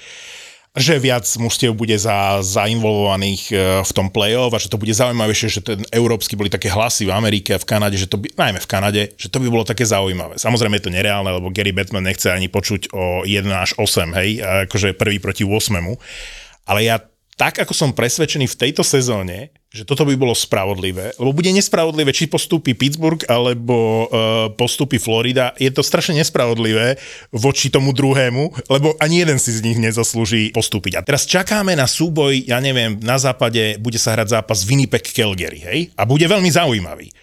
že 0.78 1.02
viac 1.02 1.26
mužstiev 1.42 1.74
bude 1.74 1.98
za, 1.98 2.46
zainvolvovaných 2.46 3.44
e, 3.50 3.56
v 3.82 3.92
tom 3.92 4.14
play-off 4.14 4.54
a 4.54 4.62
že 4.62 4.70
to 4.70 4.78
bude 4.78 4.94
zaujímavejšie, 4.94 5.48
že 5.50 5.62
ten 5.66 5.82
európsky 5.90 6.38
boli 6.38 6.54
také 6.54 6.70
hlasy 6.70 7.10
v 7.10 7.16
Amerike 7.16 7.58
a 7.58 7.62
v 7.62 7.66
Kanade, 7.66 7.98
že 7.98 8.06
to 8.06 8.22
by, 8.22 8.30
najmä 8.38 8.62
v 8.62 8.70
Kanade, 8.70 9.02
že 9.18 9.34
to 9.34 9.42
by 9.42 9.50
bolo 9.50 9.66
také 9.66 9.82
zaujímavé. 9.82 10.38
Samozrejme 10.38 10.78
je 10.78 10.86
to 10.86 10.94
nereálne, 10.94 11.30
lebo 11.30 11.50
Gary 11.50 11.74
Batman 11.74 12.06
nechce 12.06 12.30
ani 12.30 12.54
počuť 12.54 12.94
o 12.94 13.26
1 13.26 13.50
až 13.50 13.74
8, 13.82 14.14
hej, 14.22 14.30
akože 14.70 14.94
prvý 14.94 15.18
proti 15.18 15.42
8. 15.42 15.74
Ale 16.70 16.80
ja 16.86 17.02
tak, 17.34 17.58
ako 17.66 17.74
som 17.74 17.98
presvedčený 17.98 18.46
v 18.46 18.60
tejto 18.60 18.86
sezóne, 18.86 19.50
že 19.70 19.86
toto 19.86 20.02
by 20.02 20.18
bolo 20.18 20.34
spravodlivé, 20.34 21.14
lebo 21.22 21.30
bude 21.30 21.54
nespravodlivé, 21.54 22.10
či 22.10 22.26
postúpi 22.26 22.74
Pittsburgh 22.74 23.22
alebo 23.30 24.10
uh, 24.10 24.50
postúpi 24.58 24.98
Florida, 24.98 25.54
je 25.62 25.70
to 25.70 25.86
strašne 25.86 26.18
nespravodlivé 26.18 26.98
voči 27.30 27.70
tomu 27.70 27.94
druhému, 27.94 28.66
lebo 28.66 28.98
ani 28.98 29.22
jeden 29.22 29.38
si 29.38 29.54
z 29.54 29.62
nich 29.62 29.78
nezaslúži 29.78 30.50
postúpiť. 30.58 30.98
A 30.98 31.06
teraz 31.06 31.30
čakáme 31.30 31.78
na 31.78 31.86
súboj, 31.86 32.50
ja 32.50 32.58
neviem, 32.58 32.98
na 33.06 33.22
západe 33.22 33.78
bude 33.78 34.02
sa 34.02 34.18
hrať 34.18 34.42
zápas 34.42 34.66
Winnipeg-Calgary, 34.66 35.62
hej? 35.62 35.80
A 35.94 36.10
bude 36.10 36.26
veľmi 36.26 36.50
zaujímavý. 36.50 37.14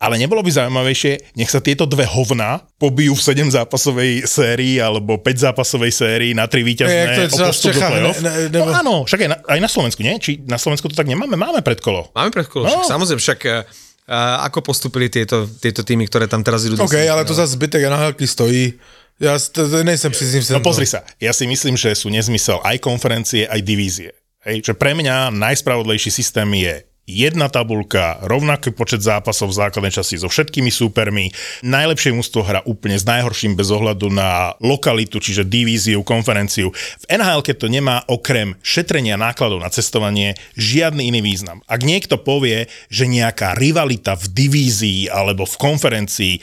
Ale 0.00 0.16
nebolo 0.16 0.40
by 0.40 0.48
zaujímavejšie, 0.48 1.36
nech 1.36 1.52
sa 1.52 1.60
tieto 1.60 1.84
dve 1.84 2.08
hovna 2.08 2.64
pobijú 2.80 3.12
v 3.12 3.20
7 3.20 3.52
zápasovej 3.52 4.24
sérii 4.24 4.80
alebo 4.80 5.20
5 5.20 5.44
zápasovej 5.52 5.92
sérii 5.92 6.32
na 6.32 6.48
3 6.48 6.64
víťazné 6.64 7.28
o 7.28 7.52
postup 7.52 7.76
do 7.76 7.80
play-off. 7.84 8.16
Ne, 8.24 8.48
ne, 8.48 8.64
no 8.64 8.72
áno, 8.72 8.94
však 9.04 9.20
aj 9.20 9.28
na, 9.28 9.36
aj 9.44 9.60
na 9.60 9.68
Slovensku, 9.68 10.00
nie? 10.00 10.16
Či 10.16 10.40
na 10.48 10.56
Slovensku 10.56 10.88
to 10.88 10.96
tak 10.96 11.04
nemáme? 11.04 11.36
Máme 11.36 11.60
predkolo. 11.60 12.08
Máme 12.16 12.32
predkolo, 12.32 12.64
No. 12.64 12.80
však 12.80 12.96
samozrejme, 12.96 13.20
však 13.20 13.40
uh, 13.44 14.48
ako 14.48 14.64
postupili 14.64 15.12
tieto, 15.12 15.44
tieto 15.60 15.84
týmy, 15.84 16.08
ktoré 16.08 16.24
tam 16.24 16.40
teraz 16.40 16.64
idú? 16.64 16.80
do 16.80 16.88
OK, 16.88 16.96
ale 16.96 17.28
to 17.28 17.36
zase 17.36 17.60
zbytek 17.60 17.84
NHL 17.84 18.16
stojí. 18.24 18.80
Ja 19.20 19.36
to 19.36 19.68
nejsem 19.84 20.16
si 20.16 20.24
s 20.24 20.32
ním 20.32 20.56
No 20.56 20.64
pozri 20.64 20.88
sa, 20.88 21.04
ja 21.20 21.36
si 21.36 21.44
myslím, 21.44 21.76
že 21.76 21.92
sú 21.92 22.08
nezmysel 22.08 22.56
aj 22.64 22.80
konferencie, 22.80 23.44
aj 23.44 23.60
divízie. 23.60 24.16
Hej, 24.48 24.64
že 24.64 24.72
pre 24.72 24.96
mňa 24.96 25.28
najspravodlejší 25.28 26.08
systém 26.08 26.48
je 26.56 26.88
jedna 27.08 27.50
tabulka, 27.50 28.22
rovnaký 28.22 28.70
počet 28.70 29.02
zápasov 29.02 29.50
v 29.50 29.58
základnej 29.66 29.92
časti 29.94 30.20
so 30.20 30.30
všetkými 30.30 30.70
súpermi, 30.70 31.34
najlepšie 31.66 32.14
mústvo 32.14 32.46
hra 32.46 32.62
úplne 32.64 32.96
s 32.96 33.04
najhorším 33.04 33.58
bez 33.58 33.68
ohľadu 33.68 34.08
na 34.14 34.54
lokalitu, 34.62 35.18
čiže 35.18 35.48
divíziu, 35.48 36.06
konferenciu. 36.06 36.70
V 36.72 37.04
NHL 37.10 37.42
to 37.42 37.66
nemá 37.66 38.06
okrem 38.06 38.54
šetrenia 38.62 39.18
nákladov 39.18 39.58
na 39.58 39.68
cestovanie 39.68 40.38
žiadny 40.54 41.10
iný 41.10 41.20
význam. 41.20 41.66
Ak 41.66 41.82
niekto 41.82 42.20
povie, 42.20 42.70
že 42.86 43.10
nejaká 43.10 43.58
rivalita 43.58 44.14
v 44.14 44.30
divízii 44.30 45.10
alebo 45.10 45.44
v 45.44 45.56
konferencii 45.58 46.34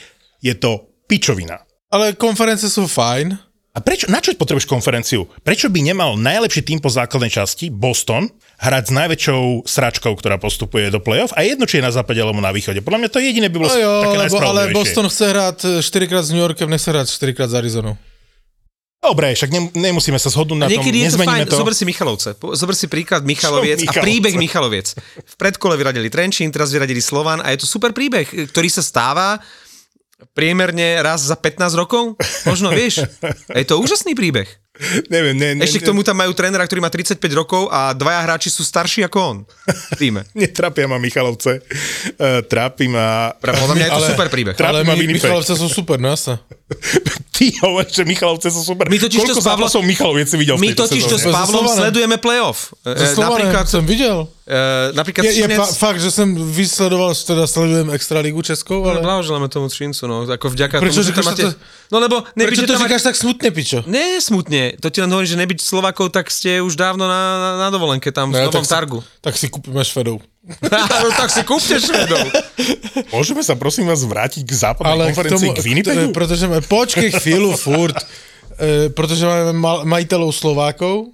je 0.44 0.54
to 0.54 0.84
pičovina. 1.08 1.64
Ale 1.88 2.12
konference 2.20 2.68
sú 2.68 2.84
fajn. 2.84 3.47
A 3.78 3.80
prečo, 3.80 4.10
na 4.10 4.18
čo 4.18 4.34
potrebuješ 4.34 4.66
konferenciu? 4.66 5.30
Prečo 5.46 5.70
by 5.70 5.78
nemal 5.78 6.18
najlepší 6.18 6.66
tým 6.66 6.82
po 6.82 6.90
základnej 6.90 7.30
časti, 7.30 7.70
Boston, 7.70 8.26
hrať 8.58 8.90
s 8.90 8.92
najväčšou 8.92 9.42
sračkou, 9.70 10.18
ktorá 10.18 10.34
postupuje 10.34 10.90
do 10.90 10.98
play-off 10.98 11.30
a 11.38 11.46
jedno, 11.46 11.62
či 11.62 11.78
je 11.78 11.86
na 11.86 11.94
západe 11.94 12.18
alebo 12.18 12.42
na 12.42 12.50
východe. 12.50 12.82
Podľa 12.82 13.06
mňa 13.06 13.10
to 13.14 13.22
jediné 13.22 13.46
by 13.46 13.54
bolo 13.54 13.70
No 13.70 13.78
jo, 13.78 13.92
také 14.02 14.18
lebo, 14.18 14.36
ale. 14.42 14.74
Boston 14.74 15.06
chce 15.06 15.24
hrať 15.30 15.58
4 15.78 16.10
krát 16.10 16.26
s 16.26 16.34
New 16.34 16.42
Yorkem, 16.42 16.66
nechce 16.66 16.90
hrať 16.90 17.06
4 17.06 17.38
krát 17.38 17.46
s 17.46 17.54
Arizonou. 17.54 17.94
Dobre, 18.98 19.30
však 19.30 19.50
ne, 19.54 19.70
nemusíme 19.78 20.18
sa 20.18 20.26
zhodnúť 20.26 20.58
na 20.58 20.66
tom, 20.66 20.74
Niekedy 20.74 21.06
je 21.06 21.14
to 21.14 21.22
fajn, 21.22 21.46
to. 21.46 21.54
zober 21.54 21.70
si 21.70 21.86
Michalovce. 21.86 22.34
Zober 22.34 22.74
si 22.74 22.90
príklad 22.90 23.22
Michaloviec 23.22 23.78
a 23.86 23.94
Michalovce? 23.94 24.02
príbeh 24.02 24.34
Michaloviec. 24.34 24.86
V 25.22 25.34
predkole 25.38 25.78
vyradili 25.78 26.10
Trenčín, 26.10 26.50
teraz 26.50 26.74
vyradili 26.74 26.98
Slovan 26.98 27.38
a 27.38 27.54
je 27.54 27.62
to 27.62 27.66
super 27.70 27.94
príbeh, 27.94 28.26
ktorý 28.50 28.66
sa 28.66 28.82
stáva 28.82 29.38
priemerne 30.34 30.98
raz 30.98 31.22
za 31.22 31.34
15 31.34 31.74
rokov. 31.74 32.18
Možno 32.44 32.70
vieš. 32.70 33.06
Je 33.50 33.66
to 33.66 33.78
úžasný 33.78 34.14
príbeh. 34.14 34.46
Neviem, 35.10 35.34
ne, 35.34 35.48
ne, 35.58 35.66
Ešte 35.66 35.82
k 35.82 35.90
tomu 35.90 36.06
tam 36.06 36.14
majú 36.14 36.30
trénera, 36.30 36.62
ktorý 36.62 36.78
má 36.78 36.86
35 36.86 37.18
rokov 37.34 37.66
a 37.66 37.90
dvaja 37.90 38.22
hráči 38.22 38.46
sú 38.46 38.62
starší 38.62 39.02
ako 39.10 39.18
on. 39.18 39.36
Týme. 39.98 40.22
Netrápia 40.38 40.86
ma 40.86 41.02
Michalovce. 41.02 41.58
Uh, 42.14 42.46
trápi 42.46 42.86
ma... 42.86 43.34
Podľa 43.42 43.74
mňa 43.74 43.86
je 43.86 43.90
to 43.90 43.98
Ale- 43.98 44.10
super 44.14 44.28
príbeh. 44.30 44.54
Ale 44.54 44.86
ma 44.86 44.94
my, 44.94 45.02
Winnipeg. 45.02 45.26
Michalovce 45.26 45.58
sú 45.58 45.66
super, 45.66 45.98
no 45.98 46.14
jasne. 46.14 46.38
Ty 47.38 47.46
hovoríš, 47.66 47.90
že 47.90 48.04
Michalovce 48.06 48.54
sú 48.54 48.62
super. 48.62 48.86
My 48.86 48.98
totiž 48.98 49.18
to 49.18 49.34
Koľko 49.34 49.42
s 49.42 49.46
Pavlom- 49.46 49.86
Michaloviec 49.86 50.26
si 50.30 50.36
videl 50.38 50.54
My 50.58 50.70
totiž 50.70 51.02
to 51.06 51.16
s 51.18 51.26
Pavlom 51.26 51.66
sledujeme 51.66 52.18
playoff. 52.18 52.70
E, 52.86 52.94
So 52.94 53.18
Slovanem 53.18 53.50
napríklad, 53.50 53.66
som 53.66 53.82
videl. 53.82 54.30
E, 54.48 54.58
napríklad 54.90 55.22
Je, 55.22 55.30
je 55.30 55.44
Třinec- 55.44 55.60
fa- 55.60 55.72
fakt, 55.78 55.98
že 55.98 56.08
som 56.08 56.24
vysledoval, 56.32 57.12
že 57.12 57.22
teda 57.26 57.44
sledujem 57.44 57.88
Extraligu 57.90 58.40
Českou, 58.40 58.80
Ale 58.80 58.92
ale... 58.94 59.04
blahoželáme 59.04 59.46
tomu 59.46 59.68
Třincu, 59.68 60.02
no, 60.02 60.24
ako 60.24 60.48
vďaka 60.48 60.76
Prečo 60.78 60.98
tomu, 60.98 61.06
že 61.06 61.12
tam 61.12 61.24
máte... 61.26 61.44
to- 61.44 61.56
No 61.88 61.96
lebo 61.98 62.20
Prečo 62.22 62.32
nebyť, 62.34 62.54
že 62.54 62.62
to 62.62 62.72
tam 62.74 62.82
říkáš 62.82 63.02
tak 63.02 63.14
smutne, 63.14 63.48
pičo? 63.50 63.78
Nie, 63.84 64.16
smutne. 64.18 64.76
To 64.76 64.88
ti 64.88 64.98
len 64.98 65.08
hovorí, 65.08 65.24
že 65.24 65.36
nebyť 65.36 65.58
Slovakov, 65.58 66.08
tak 66.10 66.28
ste 66.28 66.58
už 66.58 66.74
dávno 66.74 67.04
na, 67.04 67.20
na, 67.36 67.50
na 67.58 67.68
dovolenke 67.68 68.08
tam 68.08 68.28
v 68.28 68.36
No, 68.38 68.40
Novom 68.42 68.52
tak 68.54 68.64
si- 68.64 68.72
Targu. 68.74 68.98
Tak 69.20 69.34
si 69.34 69.46
kúpime 69.46 69.80
Švedov. 69.80 70.20
no 70.62 71.08
tak 71.20 71.28
si 71.28 71.40
kúpte 71.42 71.76
Švedov. 71.76 72.24
Môžeme 73.08 73.40
sa 73.40 73.52
prosím 73.52 73.84
vás 73.84 74.00
vrátiť 74.00 74.42
k 74.42 74.52
západnej 74.54 74.88
Ale 74.90 75.02
k 75.02 75.08
konferencii 75.12 75.36
tomu, 75.46 75.54
k 75.54 75.60
Winnipegu? 75.62 76.00
k- 76.02 76.14
pretože 76.14 76.44
máme, 76.44 76.60
počkej 76.62 77.08
chvíľu, 77.14 77.52
furt, 77.54 77.96
e, 78.54 78.88
pretože 78.88 79.22
máme 79.22 79.52
ma- 79.54 79.84
majiteľov 79.86 80.30
Slovákov, 80.30 81.12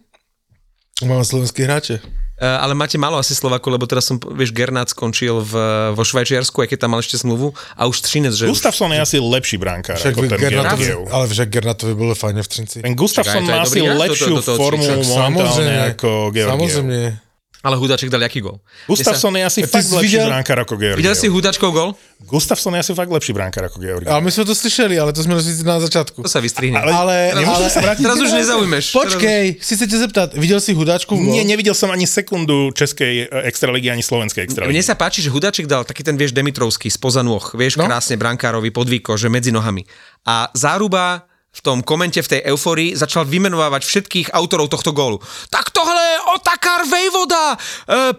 máme 1.01 1.23
slovenských 1.23 1.65
hráče. 1.65 1.97
Uh, 2.35 2.59
ale 2.59 2.75
máte 2.75 2.99
málo 2.99 3.15
asi 3.15 3.31
Slovaku, 3.31 3.71
lebo 3.71 3.87
teraz 3.87 4.11
som, 4.11 4.19
vieš, 4.19 4.51
Gernát 4.51 4.91
skončil 4.91 5.39
v, 5.39 5.55
vo 5.95 6.03
Švajčiarsku, 6.03 6.67
aj 6.67 6.69
keď 6.75 6.79
tam 6.83 6.99
mal 6.99 7.01
ešte 7.01 7.15
zmluvu 7.23 7.55
a 7.79 7.87
už 7.87 8.03
Třinec, 8.03 8.35
že 8.35 8.51
už, 8.51 8.59
Gustafsson 8.59 8.91
je 8.91 8.99
asi 8.99 9.17
lepší 9.23 9.55
brankár 9.55 9.95
Však 9.95 10.19
ako 10.19 10.27
ten 10.27 10.39
Georgiev. 10.51 11.07
ale 11.15 11.25
však 11.31 11.47
Gernatovi 11.47 11.95
bolo 11.95 12.19
fajne 12.19 12.43
v 12.43 12.49
Trinci. 12.51 12.79
Ten 12.83 12.99
Gustafsson 12.99 13.47
má 13.47 13.63
asi 13.63 13.87
lepšiu 13.87 14.43
formu 14.43 14.83
momentálne 14.83 15.95
ako 15.95 16.35
Georgiev. 16.35 16.51
Samozrejme. 16.59 17.24
Ale 17.65 17.81
Hudaček 17.81 18.13
dal 18.13 18.21
jaký 18.21 18.45
gol? 18.45 18.61
Gustafsson 18.85 19.33
je 19.41 19.45
asi 19.49 19.61
fakt 19.65 19.89
lepší 19.89 20.21
videl- 20.21 20.29
brankár 20.29 20.59
ako 20.61 20.77
Georgiev. 20.77 21.01
Videl 21.01 21.17
si 21.17 21.33
Hudačkov 21.33 21.71
gol? 21.73 21.91
Gustafsson 22.29 22.77
je 22.77 22.81
asi 22.85 22.93
fakt 22.93 23.09
lepší 23.09 23.33
brankár 23.33 23.73
ako 23.73 23.81
Georgiev. 23.81 24.13
Ale 24.13 24.21
my 24.21 24.29
sme 24.29 24.45
to 24.45 24.53
slyšeli, 24.53 25.01
ale 25.01 25.17
to 25.17 25.25
sme 25.25 25.41
si 25.41 25.65
na 25.65 25.81
začiatku. 25.81 26.21
To 26.21 26.29
sa 26.29 26.45
vystrihne. 26.45 26.77
Ale, 26.77 26.93
Ale, 26.93 27.17
ale, 27.41 27.73
sa 27.73 27.81
vrátiť 27.81 28.05
Teraz 28.05 28.21
už 28.21 28.33
nezaujmeš. 28.37 28.85
počkej, 28.93 29.45
si 29.65 29.75
sa 29.81 29.85
ťa 29.89 29.99
zeptať, 30.05 30.29
videl 30.37 30.61
si 30.61 30.77
Hudáčku? 30.77 31.17
Nie, 31.17 31.41
nevidel 31.49 31.73
som 31.73 31.89
ani 31.89 32.05
sekundu 32.05 32.69
českej 32.77 33.33
e, 33.33 33.49
extraligy, 33.49 33.89
ani 33.89 34.05
slovenskej 34.05 34.45
extraligy. 34.45 34.77
Mne 34.77 34.85
sa 34.85 34.93
páči, 34.93 35.25
že 35.25 35.33
Hudaček 35.33 35.65
dal 35.65 35.89
taký 35.89 36.05
ten, 36.05 36.21
vieš, 36.21 36.37
Demitrovský 36.37 36.93
spoza 36.93 37.25
nôh, 37.25 37.43
vieš, 37.57 37.81
no? 37.81 37.89
krásne 37.89 38.21
brankárovi 38.21 38.69
podvíko, 38.69 39.17
že 39.17 39.33
medzi 39.33 39.49
nohami. 39.49 39.89
A 40.29 40.53
záruba 40.53 41.25
v 41.55 41.61
tom 41.63 41.79
komente, 41.87 42.19
v 42.19 42.31
tej 42.39 42.41
euforii, 42.51 42.99
začal 42.99 43.23
vymenovávať 43.23 43.87
všetkých 43.87 44.29
autorov 44.35 44.67
tohto 44.69 44.91
gólu. 44.91 45.23
Tak 45.55 45.71
tohle 45.71 46.03
je 46.03 46.17
Otakar 46.35 46.83
Vejvoda, 46.83 47.55
uh, 47.55 48.13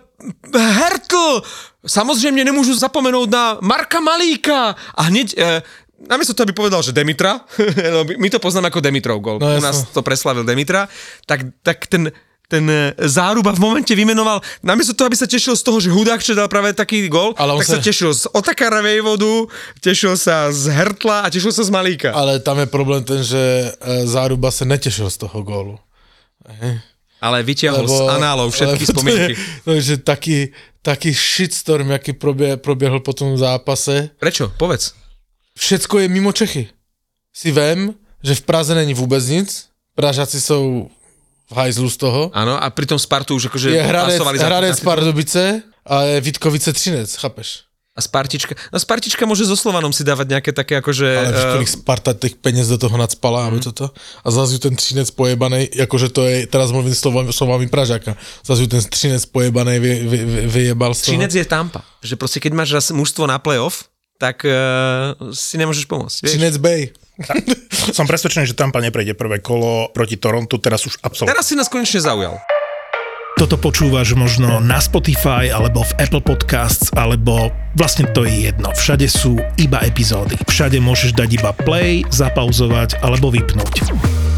Hertl, 0.56 1.44
samozrejme 1.84 2.40
nemôžu 2.42 2.74
zapomenúť 2.80 3.28
na 3.30 3.44
Marka 3.60 4.00
Malíka. 4.00 4.74
A 4.96 5.02
hneď... 5.12 5.28
Uh, 5.36 5.60
Namiesto 5.96 6.36
toho, 6.36 6.44
aby 6.44 6.52
povedal, 6.52 6.84
že 6.84 6.92
Demitra, 6.92 7.48
my 8.22 8.28
to 8.28 8.44
poznáme 8.44 8.68
ako 8.68 8.84
Demitrov 8.84 9.24
gol, 9.24 9.40
No, 9.40 9.48
u 9.48 9.64
nás 9.64 9.90
to 9.96 10.04
preslavil 10.04 10.44
Demitra, 10.44 10.92
tak, 11.24 11.56
tak 11.64 11.88
ten, 11.88 12.12
ten 12.48 12.64
e, 12.70 12.94
záruba 13.10 13.52
v 13.54 13.60
momente 13.60 13.94
vymenoval, 13.96 14.42
namiesto 14.62 14.94
toho, 14.94 15.10
aby 15.10 15.18
sa 15.18 15.26
tešil 15.30 15.58
z 15.58 15.64
toho, 15.66 15.78
že 15.82 15.90
Hudák 15.90 16.22
čo 16.22 16.38
dal 16.38 16.50
práve 16.50 16.74
taký 16.74 17.06
gol, 17.10 17.34
Ale 17.38 17.54
on 17.54 17.62
tak 17.62 17.68
sa... 17.68 17.78
sa- 17.78 17.86
tešil 17.86 18.12
z 18.14 18.24
Otakara 18.34 18.82
Vejvodu, 18.86 19.50
tešil 19.82 20.14
sa 20.18 20.54
z 20.54 20.70
Hertla 20.70 21.26
a 21.26 21.32
tešil 21.34 21.52
sa 21.52 21.66
z 21.66 21.72
Malíka. 21.74 22.14
Ale 22.14 22.40
tam 22.40 22.62
je 22.62 22.68
problém 22.70 23.02
ten, 23.04 23.22
že 23.26 23.74
e, 23.82 24.06
Záruba 24.06 24.54
sa 24.54 24.66
netešil 24.66 25.10
z 25.10 25.18
toho 25.26 25.42
gólu. 25.42 25.76
Ale 27.22 27.42
vytiahol 27.42 27.90
z 27.90 28.00
análov 28.06 28.54
všetky 28.54 28.86
lebo 28.86 28.92
spomienky. 28.94 29.34
To 29.34 29.40
je, 29.40 29.62
to 29.66 29.70
je 29.72 29.82
že 29.82 29.96
taký, 30.06 30.38
taký 30.86 31.10
shitstorm, 31.10 31.90
aký 31.90 32.14
probie, 32.14 32.54
probiehl 32.62 33.02
po 33.02 33.18
tom 33.18 33.34
zápase. 33.34 34.14
Prečo? 34.22 34.54
Povedz. 34.62 34.94
Všetko 35.58 36.06
je 36.06 36.08
mimo 36.12 36.30
Čechy. 36.36 36.70
Si 37.34 37.50
vem, 37.50 37.96
že 38.22 38.36
v 38.36 38.42
Praze 38.46 38.76
není 38.76 38.94
vůbec 38.94 39.26
nic, 39.28 39.50
Pražáci 39.96 40.42
jsou 40.42 40.90
v 40.92 41.05
hajzlu 41.54 41.90
z 41.90 41.98
toho. 41.98 42.22
Áno, 42.34 42.58
a 42.58 42.66
pritom 42.74 42.98
Spartu 42.98 43.36
už 43.38 43.54
akože 43.54 43.70
Je 43.70 43.82
Hradec, 43.82 44.18
za- 44.18 44.46
Hradec 44.46 44.78
Pardubice 44.82 45.62
a 45.86 45.96
je 46.02 46.22
Vítkovice 46.22 46.74
Třinec, 46.74 47.10
chápeš? 47.16 47.66
A 47.96 48.04
Spartička, 48.04 48.60
no 48.76 48.76
Spartička 48.76 49.24
môže 49.24 49.48
so 49.48 49.56
Slovanom 49.56 49.96
si 49.96 50.04
dávať 50.04 50.28
nejaké 50.28 50.52
také 50.52 50.76
akože... 50.84 51.08
Ale 51.16 51.32
víš, 51.32 51.48
eh, 51.48 51.54
kolik 51.56 51.72
Sparta 51.72 52.12
těch 52.12 52.36
peněz 52.36 52.68
do 52.68 52.76
toho 52.76 52.92
nadspala, 53.00 53.48
aby 53.48 53.64
toto. 53.64 53.88
A 54.20 54.28
zase 54.32 54.60
ten 54.60 54.76
Třinec 54.76 55.16
pojebaný, 55.16 55.72
jakože 55.72 56.12
to 56.12 56.28
je, 56.28 56.44
teraz 56.44 56.76
mluvím 56.76 56.92
slovami, 56.92 57.32
slovami 57.32 57.72
Pražáka, 57.72 58.20
zase 58.44 58.68
ten 58.68 58.84
Třinec 58.84 59.24
pojebaný 59.32 59.80
vy, 59.80 59.92
vy, 60.12 60.18
vy, 60.26 60.42
vyjebal 60.48 60.92
z 60.92 61.08
toho. 61.08 61.16
Třinec 61.16 61.32
je 61.40 61.46
Tampa. 61.48 61.88
Že 62.04 62.16
proste 62.20 62.44
keď 62.44 62.52
máš 62.52 62.76
raz 62.76 62.92
mužstvo 62.92 63.24
na 63.32 63.40
playoff, 63.40 63.88
tak 64.20 64.44
uh, 64.44 65.32
si 65.32 65.56
nemôžeš 65.56 65.88
pomôcť. 65.88 66.20
Vieš? 66.20 66.32
Třinec 66.36 66.56
Bay. 66.60 66.92
Som 67.96 68.10
presvedčený, 68.10 68.50
že 68.52 68.56
Tampa 68.58 68.84
neprejde 68.84 69.16
prvé 69.16 69.40
kolo 69.40 69.94
proti 69.96 70.20
Torontu, 70.20 70.60
teraz 70.60 70.84
už 70.84 71.00
absolútne. 71.00 71.32
Teraz 71.32 71.48
si 71.48 71.56
nás 71.56 71.72
konečne 71.72 72.04
zaujal. 72.04 72.36
Toto 73.36 73.60
počúvaš 73.60 74.16
možno 74.16 74.64
na 74.64 74.80
Spotify 74.80 75.52
alebo 75.52 75.84
v 75.84 75.92
Apple 76.00 76.24
Podcasts, 76.24 76.88
alebo 76.96 77.52
vlastne 77.76 78.08
to 78.16 78.24
je 78.24 78.48
jedno. 78.48 78.72
Všade 78.72 79.12
sú 79.12 79.36
iba 79.60 79.84
epizódy. 79.84 80.40
Všade 80.48 80.80
môžeš 80.80 81.12
dať 81.12 81.44
iba 81.44 81.52
play, 81.52 82.08
zapauzovať 82.08 83.04
alebo 83.04 83.28
vypnúť. 83.36 83.92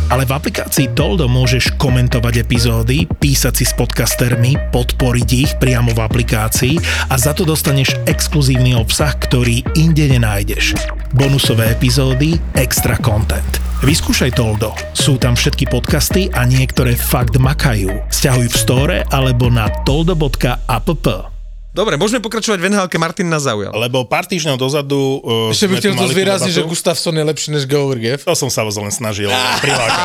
Ale 0.08 0.24
v 0.24 0.40
aplikácii 0.40 0.96
Toldo 0.96 1.28
môžeš 1.28 1.76
komentovať 1.76 2.48
epizódy, 2.48 3.04
písať 3.20 3.54
si 3.60 3.66
s 3.68 3.76
podcastermi, 3.76 4.56
podporiť 4.72 5.30
ich 5.36 5.52
priamo 5.60 5.92
v 5.92 6.00
aplikácii 6.00 6.80
a 7.12 7.16
za 7.20 7.36
to 7.36 7.44
dostaneš 7.44 8.00
exkluzívny 8.08 8.72
obsah, 8.72 9.12
ktorý 9.12 9.68
inde 9.76 10.08
nenájdeš. 10.08 10.80
Bonusové 11.12 11.76
epizódy, 11.76 12.40
extra 12.56 12.96
content. 13.04 13.60
Vyskúšaj 13.84 14.32
Toldo. 14.34 14.72
Sú 14.96 15.20
tam 15.20 15.36
všetky 15.36 15.68
podcasty 15.68 16.32
a 16.32 16.48
niektoré 16.48 16.96
fakt 16.96 17.36
makajú. 17.36 17.92
Sťahuj 18.08 18.48
v 18.48 18.58
store 18.58 18.98
alebo 19.12 19.52
na 19.52 19.68
toldo.app. 19.84 21.37
Dobre, 21.78 21.94
môžeme 21.94 22.18
pokračovať 22.26 22.58
v 22.58 22.74
NHL, 22.74 22.90
Martin 22.98 23.30
nás 23.30 23.46
zaujal. 23.46 23.70
Lebo 23.70 24.02
pár 24.10 24.26
týždňov 24.26 24.58
dozadu... 24.58 25.22
Uh, 25.22 25.54
Ešte 25.54 25.70
tu 25.70 25.76
chcel 25.78 25.94
to 25.94 26.10
zvýrazniť, 26.10 26.54
že. 26.58 26.66
Gustafsson 26.66 27.14
je 27.14 27.22
lepší 27.22 27.54
než 27.54 27.70
Georgiev. 27.70 28.26
To 28.26 28.34
som 28.34 28.50
sa 28.50 28.66
vás 28.66 28.76
len 28.82 28.90
snažil 28.90 29.30
prilákať. 29.62 30.04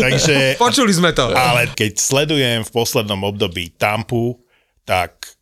Takže, 0.08 0.56
Počuli 0.56 0.92
sme 0.96 1.12
to. 1.12 1.28
ale 1.36 1.68
keď 1.76 2.00
sledujem 2.00 2.64
v 2.64 2.70
poslednom 2.72 3.20
období 3.28 3.76
Tampu, 3.76 4.40
tak 4.88 5.36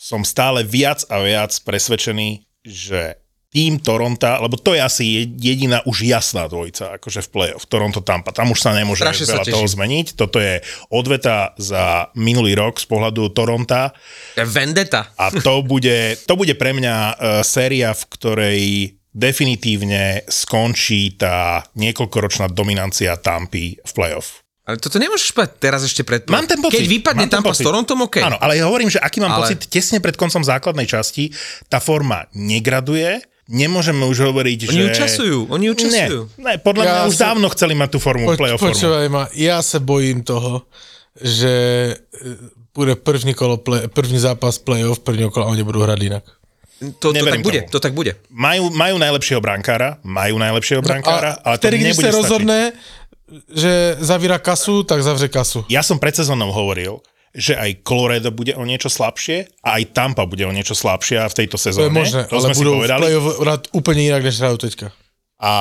som 0.00 0.24
stále 0.24 0.64
viac 0.64 1.04
a 1.12 1.20
viac 1.20 1.52
presvedčený, 1.60 2.46
že 2.64 3.19
tým 3.50 3.82
Toronto, 3.82 4.30
lebo 4.38 4.54
to 4.54 4.78
je 4.78 4.80
asi 4.80 5.04
jediná 5.26 5.82
už 5.82 6.06
jasná 6.06 6.46
dvojica, 6.46 7.02
akože 7.02 7.26
v 7.26 7.28
play-off, 7.34 7.66
Toronto-Tampa. 7.66 8.30
Tam 8.30 8.54
už 8.54 8.62
sa 8.62 8.70
nemôže 8.70 9.02
Strašne 9.02 9.26
sa 9.26 9.42
veľa 9.42 9.46
toho 9.50 9.66
teším. 9.66 9.74
zmeniť. 9.74 10.06
Toto 10.14 10.38
je 10.38 10.62
odveta 10.94 11.58
za 11.58 12.14
minulý 12.14 12.54
rok 12.54 12.78
z 12.78 12.86
pohľadu 12.86 13.34
Toronta. 13.34 13.90
Vendetta. 14.38 15.10
A 15.18 15.34
to 15.34 15.62
bude, 15.72 16.14
to 16.30 16.38
bude 16.38 16.54
pre 16.54 16.70
mňa 16.70 16.94
uh, 16.94 17.14
séria, 17.42 17.90
v 17.90 18.02
ktorej 18.06 18.62
definitívne 19.10 20.22
skončí 20.30 21.18
tá 21.18 21.66
niekoľkoročná 21.74 22.54
dominancia 22.54 23.18
Tampy 23.18 23.82
v 23.82 23.90
playoff. 23.90 24.46
Ale 24.70 24.78
toto 24.78 25.02
nemôžeš 25.02 25.34
povedať 25.34 25.58
teraz 25.58 25.82
ešte 25.82 26.06
pred... 26.06 26.22
Mám 26.30 26.46
ten 26.46 26.62
pocit. 26.62 26.78
Keď 26.78 26.86
vypadne 26.86 27.26
Tampa 27.26 27.50
s. 27.50 27.58
Torontom, 27.58 28.06
OK. 28.06 28.22
Áno, 28.22 28.38
ale 28.38 28.62
ja 28.62 28.70
hovorím, 28.70 28.86
že 28.86 29.02
aký 29.02 29.18
mám 29.18 29.34
ale... 29.34 29.50
pocit, 29.50 29.66
tesne 29.66 29.98
pred 29.98 30.14
koncom 30.14 30.46
základnej 30.46 30.86
časti 30.86 31.34
tá 31.66 31.82
forma 31.82 32.30
negraduje, 32.38 33.18
nemôžeme 33.50 34.06
už 34.06 34.30
hovoriť, 34.30 34.58
Oni 34.66 34.72
že... 34.72 34.80
ju 34.80 34.88
časujú, 34.94 35.38
oni 35.50 35.64
ju 35.66 35.74
časujú. 35.76 36.20
Ne, 36.38 36.44
ne, 36.46 36.52
podľa 36.56 36.84
Ja 36.86 36.90
mňa 36.94 37.02
už 37.04 37.14
som- 37.14 37.24
dávno 37.26 37.46
chceli 37.50 37.74
mať 37.74 37.88
tú 37.90 37.98
formu, 37.98 38.24
Poč, 38.24 38.38
playoff 38.38 38.62
formu. 38.62 38.70
počúvaj 38.72 39.06
ma, 39.10 39.26
ja 39.34 39.58
sa 39.60 39.82
bojím 39.82 40.22
toho, 40.22 40.62
že 41.18 41.52
e, 41.90 41.94
bude 42.70 42.94
první, 42.94 43.34
kolo 43.34 43.58
play, 43.58 43.90
první 43.90 44.18
zápas 44.18 44.58
playoff, 44.58 45.02
prvního 45.02 45.30
kola 45.30 45.46
a 45.46 45.52
oni 45.52 45.66
budú 45.66 45.82
hrať 45.82 46.00
inak. 46.00 46.24
To, 46.96 47.12
to 47.12 47.20
tak 47.20 47.42
bude, 47.44 47.60
tomu. 47.60 47.70
to 47.70 47.78
tak 47.82 47.92
bude. 47.92 48.12
Majú, 48.32 48.72
majú 48.72 48.96
najlepšieho 48.96 49.42
brankára, 49.42 50.00
majú 50.00 50.40
najlepšieho 50.40 50.80
brankára, 50.80 51.36
ale 51.44 51.60
to 51.60 51.68
vtedy, 51.68 51.76
nebude 51.84 51.92
sa 51.92 52.08
stačiť. 52.08 52.16
rozhodne, 52.16 52.60
že 53.52 53.72
zavíra 54.00 54.40
kasu, 54.40 54.82
tak 54.88 55.04
zavře 55.04 55.28
kasu. 55.28 55.60
Ja 55.68 55.84
som 55.84 56.00
pred 56.00 56.16
sezónou 56.16 56.48
hovoril, 56.48 57.04
že 57.30 57.54
aj 57.54 57.86
Colorado 57.86 58.30
bude 58.34 58.58
o 58.58 58.66
niečo 58.66 58.90
slabšie 58.90 59.62
a 59.62 59.78
aj 59.78 59.94
Tampa 59.94 60.26
bude 60.26 60.42
o 60.46 60.52
niečo 60.52 60.74
slabšia 60.74 61.30
v 61.30 61.34
tejto 61.34 61.56
To 61.56 61.62
sezóne. 61.62 61.86
je 61.86 61.94
možné, 61.94 62.20
to 62.26 62.34
ale 62.36 62.54
budú 62.58 62.70
v 62.70 62.76
povedali. 62.82 63.00
playoff 63.06 63.26
úplne 63.70 64.02
inak, 64.10 64.22
než 64.26 64.34
hrajú 64.42 64.56
teďka. 64.58 64.90
A 65.40 65.52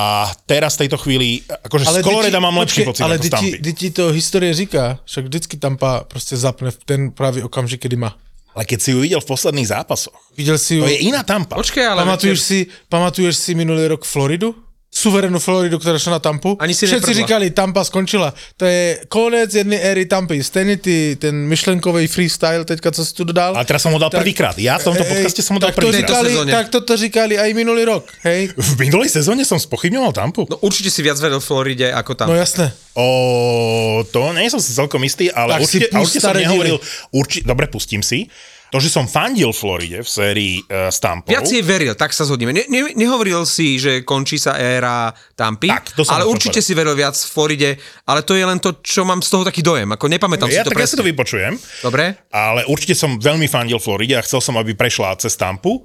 teraz 0.43 0.75
v 0.75 0.79
tejto 0.83 0.97
chvíli, 0.99 1.39
akože 1.47 1.87
z 1.87 2.03
Colorado 2.03 2.39
mám 2.43 2.57
lepší 2.59 2.83
pocit 2.83 2.99
ale 2.99 3.15
ako 3.15 3.23
z 3.23 3.23
ty 3.23 3.29
ti, 3.29 3.31
Tampy. 3.31 3.57
ty 3.63 3.71
ti 3.73 3.87
to 3.95 4.11
historie 4.11 4.51
říká, 4.53 4.99
však 5.05 5.23
vždycky 5.25 5.55
Tampa 5.57 6.03
prostě 6.03 6.37
zapne 6.37 6.71
v 6.71 6.77
ten 6.83 7.01
pravý 7.11 7.43
okamžik, 7.47 7.81
kedy 7.81 7.95
má. 7.95 8.11
Ale 8.55 8.65
keď 8.65 8.79
si 8.81 8.91
ju 8.91 8.99
videl 8.99 9.21
v 9.21 9.29
posledných 9.29 9.67
zápasoch, 9.71 10.17
Videl 10.35 10.57
si 10.57 10.75
ju, 10.75 10.83
to 10.83 10.89
je 10.89 11.05
iná 11.07 11.23
Tampa. 11.23 11.55
Počkej, 11.55 11.85
ale... 11.85 12.01
pamatuješ 12.03 12.39
si, 12.41 12.67
pamatuješ 12.89 13.35
si 13.37 13.55
minulý 13.55 13.87
rok 13.87 14.03
Floridu? 14.03 14.51
Suverénnu 14.89 15.37
Floridu, 15.37 15.77
ktorá 15.77 16.01
šla 16.01 16.17
na 16.17 16.21
Tampu. 16.21 16.57
Ani 16.57 16.73
si 16.73 16.89
Všetci 16.89 17.13
neprdla. 17.13 17.19
říkali, 17.23 17.45
Tampa 17.53 17.85
skončila. 17.85 18.33
To 18.57 18.65
je 18.65 19.05
konec 19.05 19.53
jednej 19.53 19.77
éry 19.79 20.09
Tampy. 20.09 20.41
Stejný 20.41 20.81
ty, 20.81 21.13
ten 21.15 21.45
myšlenkový 21.45 22.09
freestyle 22.09 22.65
teďka, 22.65 22.91
co 22.91 23.05
si 23.05 23.13
tu 23.13 23.23
dodal. 23.23 23.53
Ale 23.53 23.69
teraz 23.69 23.85
som 23.85 23.93
ho 23.93 24.01
dal 24.01 24.09
prvýkrát. 24.09 24.57
Ja 24.57 24.81
v 24.81 24.89
tomto 24.89 25.05
Ej, 25.05 25.09
podcaste 25.13 25.45
som 25.45 25.55
ho 25.55 25.61
dal 25.61 25.71
tak 25.71 25.77
to, 25.77 25.93
prvýkrát. 25.93 26.25
říkali, 26.25 26.51
tak 26.51 26.67
toto 26.73 26.97
říkali 26.97 27.37
aj 27.37 27.49
minulý 27.53 27.85
rok, 27.85 28.09
hej? 28.25 28.49
V 28.57 28.71
minulej 28.81 29.13
sezóne 29.13 29.45
som 29.45 29.61
spochybňoval 29.61 30.09
Tampu. 30.09 30.49
No 30.49 30.57
určite 30.59 30.89
si 30.89 31.05
viac 31.05 31.21
veril 31.21 31.37
v 31.37 31.45
Floride 31.45 31.93
ako 31.93 32.11
tam. 32.17 32.27
No 32.27 32.35
jasné. 32.35 32.73
O, 32.97 33.05
to 34.09 34.33
nie 34.33 34.49
som 34.49 34.59
si 34.59 34.73
celkom 34.73 34.99
istý, 35.05 35.29
ale 35.29 35.53
Tak 35.53 35.59
si 35.63 35.77
určite, 35.79 35.85
pust 35.93 36.01
určite 36.17 36.25
som 36.25 36.33
nehovoril, 36.33 36.77
urči, 37.13 37.45
dobre, 37.45 37.69
pustím 37.69 38.01
si. 38.01 38.25
To, 38.69 38.77
že 38.77 38.93
som 38.93 39.09
fandil 39.09 39.49
Floride 39.49 40.05
v 40.05 40.09
sérii 40.09 40.53
uh, 40.69 40.93
s 40.93 41.01
Tampou, 41.01 41.33
Viac 41.33 41.49
si 41.49 41.57
jej 41.57 41.65
veril, 41.65 41.97
tak 41.97 42.13
sa 42.13 42.21
zhodneme. 42.21 42.53
Ne, 42.53 42.69
ne, 42.69 42.93
nehovoril 42.93 43.41
si, 43.49 43.81
že 43.81 44.05
končí 44.05 44.37
sa 44.37 44.53
éra 44.61 45.09
Tampy, 45.33 45.73
Tak, 45.73 45.97
to 45.97 46.05
ale 46.05 46.29
určite 46.29 46.61
povedať. 46.61 46.69
si 46.69 46.77
veril 46.77 46.93
viac 46.93 47.17
v 47.17 47.29
Floride, 47.33 47.69
ale 48.05 48.21
to 48.21 48.37
je 48.37 48.45
len 48.45 48.61
to, 48.61 48.77
čo 48.85 49.01
mám 49.01 49.25
z 49.25 49.29
toho 49.33 49.41
taký 49.41 49.65
dojem. 49.65 49.89
Ako 49.97 50.05
nepamätám 50.05 50.53
ja, 50.53 50.61
si 50.61 50.69
to 50.69 50.69
tak 50.69 50.85
ja 50.85 50.89
si 50.89 50.97
to 51.01 51.05
vypočujem. 51.05 51.57
Dobre? 51.81 52.29
Ale 52.29 52.69
určite 52.69 52.93
som 52.93 53.17
veľmi 53.17 53.49
fandil 53.49 53.81
Floride 53.81 54.17
a 54.17 54.21
chcel 54.21 54.37
som, 54.37 54.53
aby 54.61 54.77
prešla 54.77 55.17
cez 55.17 55.33
Tampu. 55.33 55.81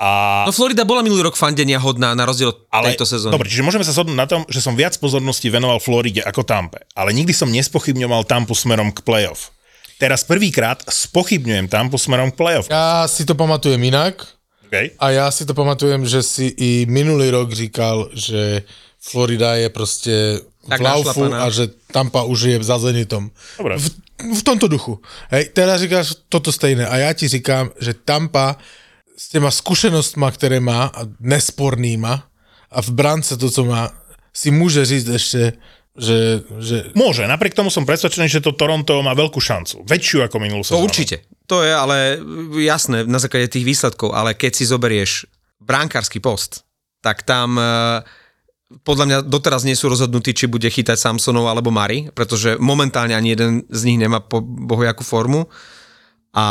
A, 0.00 0.44
No 0.48 0.52
Florida 0.52 0.88
bola 0.88 1.04
minulý 1.04 1.28
rok 1.28 1.36
fandenia 1.36 1.76
hodná 1.76 2.16
na 2.16 2.24
rozdiel 2.24 2.56
od 2.56 2.64
ale, 2.72 2.96
tejto 2.96 3.04
sezóny. 3.04 3.36
Dobre, 3.36 3.52
čiže 3.52 3.60
môžeme 3.60 3.84
sa 3.84 3.92
shodnúť 3.92 4.16
na 4.16 4.24
tom, 4.24 4.48
že 4.48 4.64
som 4.64 4.72
viac 4.72 4.96
pozornosti 4.96 5.52
venoval 5.52 5.76
Floride 5.76 6.24
ako 6.24 6.40
Tampe. 6.40 6.88
Ale 6.96 7.12
nikdy 7.12 7.36
som 7.36 7.52
nespochybňoval 7.52 8.24
Tampu 8.24 8.56
smerom 8.56 8.96
k 8.96 9.04
playoff. 9.04 9.52
Teraz 10.00 10.24
prvýkrát 10.24 10.80
spochybňujem 10.88 11.68
Tampu 11.68 12.00
smerom 12.00 12.32
k 12.32 12.40
playoff. 12.40 12.72
Ja 12.72 13.04
si 13.04 13.28
to 13.28 13.36
pamatujem 13.36 13.84
inak 13.84 14.40
Okay? 14.70 14.94
a 15.02 15.10
ja 15.10 15.26
si 15.34 15.42
to 15.42 15.50
pamatujem, 15.50 16.06
že 16.06 16.22
si 16.22 16.46
i 16.46 16.86
minulý 16.86 17.34
rok 17.34 17.50
říkal, 17.50 18.14
že 18.14 18.62
Florida 19.02 19.58
je 19.58 19.68
prostě 19.68 20.40
Tak 20.68 20.80
v 20.80 20.82
laufu 20.82 21.34
a 21.34 21.50
že 21.50 21.66
Tampa 21.90 22.22
už 22.22 22.40
je 22.40 22.62
za 22.62 22.78
Zenitom. 22.78 23.30
Dobre. 23.58 23.78
V, 23.78 23.86
v 24.38 24.42
tomto 24.42 24.68
duchu. 24.68 25.02
Hej, 25.30 25.50
teraz 25.58 25.80
říkáš 25.80 26.14
toto 26.28 26.52
stejné 26.52 26.86
a 26.86 26.96
já 26.96 27.12
ti 27.12 27.28
říkám, 27.28 27.70
že 27.80 27.94
Tampa 27.94 28.56
s 29.16 29.28
těma 29.28 29.50
zkušenostma, 29.50 30.30
které 30.30 30.60
má 30.60 30.86
a 30.94 31.02
nespornýma 31.20 32.30
a 32.70 32.82
v 32.82 32.90
brance 32.90 33.36
to, 33.36 33.50
co 33.50 33.64
má, 33.64 33.90
si 34.32 34.50
může 34.50 34.84
říct 34.84 35.08
ještě, 35.08 35.52
že, 36.00 36.48
že 36.56 36.76
Môže, 36.96 37.28
napriek 37.28 37.52
tomu 37.52 37.68
som 37.68 37.84
presvedčený, 37.84 38.32
že 38.32 38.40
to 38.40 38.56
Toronto 38.56 39.04
má 39.04 39.12
veľkú 39.12 39.36
šancu. 39.36 39.84
Väčšiu 39.84 40.24
ako 40.24 40.36
minulú 40.40 40.64
To 40.64 40.74
sezónu. 40.74 40.88
určite. 40.88 41.28
To 41.44 41.60
je 41.60 41.68
ale 41.70 42.16
jasné 42.64 43.04
na 43.04 43.20
základe 43.20 43.52
tých 43.52 43.68
výsledkov, 43.68 44.16
ale 44.16 44.32
keď 44.32 44.52
si 44.56 44.64
zoberieš 44.64 45.28
bránkársky 45.60 46.18
post, 46.18 46.64
tak 47.04 47.28
tam 47.28 47.60
eh, 47.60 48.00
podľa 48.80 49.04
mňa 49.06 49.18
doteraz 49.26 49.66
nie 49.66 49.76
sú 49.76 49.92
rozhodnutí, 49.92 50.32
či 50.32 50.48
bude 50.48 50.70
chytať 50.70 50.96
Samsonov 50.96 51.50
alebo 51.50 51.74
Mari, 51.74 52.08
pretože 52.14 52.56
momentálne 52.56 53.12
ani 53.12 53.34
jeden 53.34 53.52
z 53.68 53.80
nich 53.90 53.98
nemá 53.98 54.22
po 54.22 54.40
bohojakú 54.40 55.02
formu 55.02 55.50
a 56.30 56.46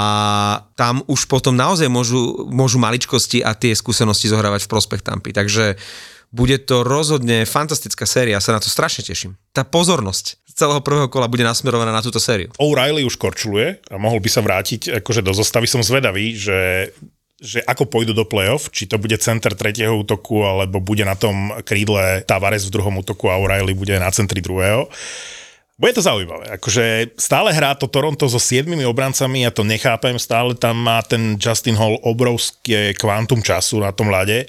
tam 0.75 0.99
už 1.07 1.31
potom 1.31 1.55
naozaj 1.55 1.87
môžu, 1.87 2.43
môžu 2.51 2.75
maličkosti 2.83 3.39
a 3.39 3.55
tie 3.55 3.71
skúsenosti 3.71 4.27
zohrávať 4.27 4.67
v 4.67 4.71
prospech 4.75 5.01
Tampy. 5.07 5.31
Takže 5.31 5.79
bude 6.29 6.61
to 6.61 6.85
rozhodne 6.85 7.45
fantastická 7.49 8.05
séria, 8.05 8.37
sa 8.37 8.53
na 8.53 8.61
to 8.61 8.69
strašne 8.69 9.01
teším. 9.01 9.33
Tá 9.49 9.65
pozornosť 9.65 10.37
celého 10.59 10.83
prvého 10.83 11.07
kola 11.07 11.31
bude 11.31 11.47
nasmerovaná 11.47 11.95
na 11.95 12.03
túto 12.03 12.19
sériu. 12.19 12.51
O'Reilly 12.59 13.07
už 13.07 13.15
korčuluje 13.15 13.79
a 13.87 13.95
mohol 13.95 14.19
by 14.19 14.29
sa 14.29 14.43
vrátiť 14.43 14.99
akože 14.99 15.23
do 15.23 15.31
zostavy. 15.31 15.71
Som 15.71 15.81
zvedavý, 15.81 16.35
že 16.35 16.91
že 17.39 17.63
ako 17.63 17.87
pôjdu 17.87 18.11
do 18.11 18.27
play-off, 18.27 18.67
či 18.67 18.83
to 18.83 18.99
bude 18.99 19.15
center 19.15 19.55
tretieho 19.55 19.95
útoku, 19.95 20.43
alebo 20.43 20.83
bude 20.83 21.07
na 21.07 21.15
tom 21.15 21.55
krídle 21.63 22.19
Tavares 22.27 22.67
v 22.67 22.75
druhom 22.75 22.99
útoku 22.99 23.31
a 23.31 23.39
O'Reilly 23.39 23.71
bude 23.71 23.95
na 23.95 24.11
centri 24.11 24.43
druhého. 24.43 24.91
Bude 25.79 25.95
to 25.95 26.03
zaujímavé. 26.03 26.59
Akože 26.59 27.15
stále 27.15 27.55
hrá 27.55 27.71
to 27.79 27.87
Toronto 27.87 28.27
so 28.27 28.43
siedmimi 28.43 28.83
obrancami, 28.83 29.47
ja 29.47 29.55
to 29.55 29.63
nechápem, 29.63 30.19
stále 30.19 30.51
tam 30.51 30.83
má 30.83 30.99
ten 30.99 31.39
Justin 31.39 31.79
Hall 31.79 31.95
obrovské 32.03 32.91
kvantum 32.91 33.39
času 33.39 33.79
na 33.79 33.95
tom 33.95 34.11
ľade 34.11 34.43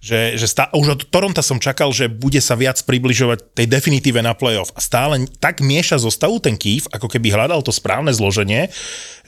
že, 0.00 0.40
že 0.40 0.48
stá, 0.48 0.72
už 0.72 0.96
od 0.96 1.02
Toronta 1.12 1.44
som 1.44 1.60
čakal, 1.60 1.92
že 1.92 2.08
bude 2.08 2.40
sa 2.40 2.56
viac 2.56 2.80
približovať 2.80 3.52
tej 3.52 3.68
definitíve 3.68 4.24
na 4.24 4.32
playoff 4.32 4.72
a 4.72 4.80
stále 4.80 5.28
tak 5.36 5.60
mieša 5.60 6.00
zostavu 6.00 6.40
ten 6.40 6.56
Kýv, 6.56 6.88
ako 6.88 7.04
keby 7.04 7.28
hľadal 7.28 7.60
to 7.60 7.68
správne 7.68 8.08
zloženie, 8.16 8.72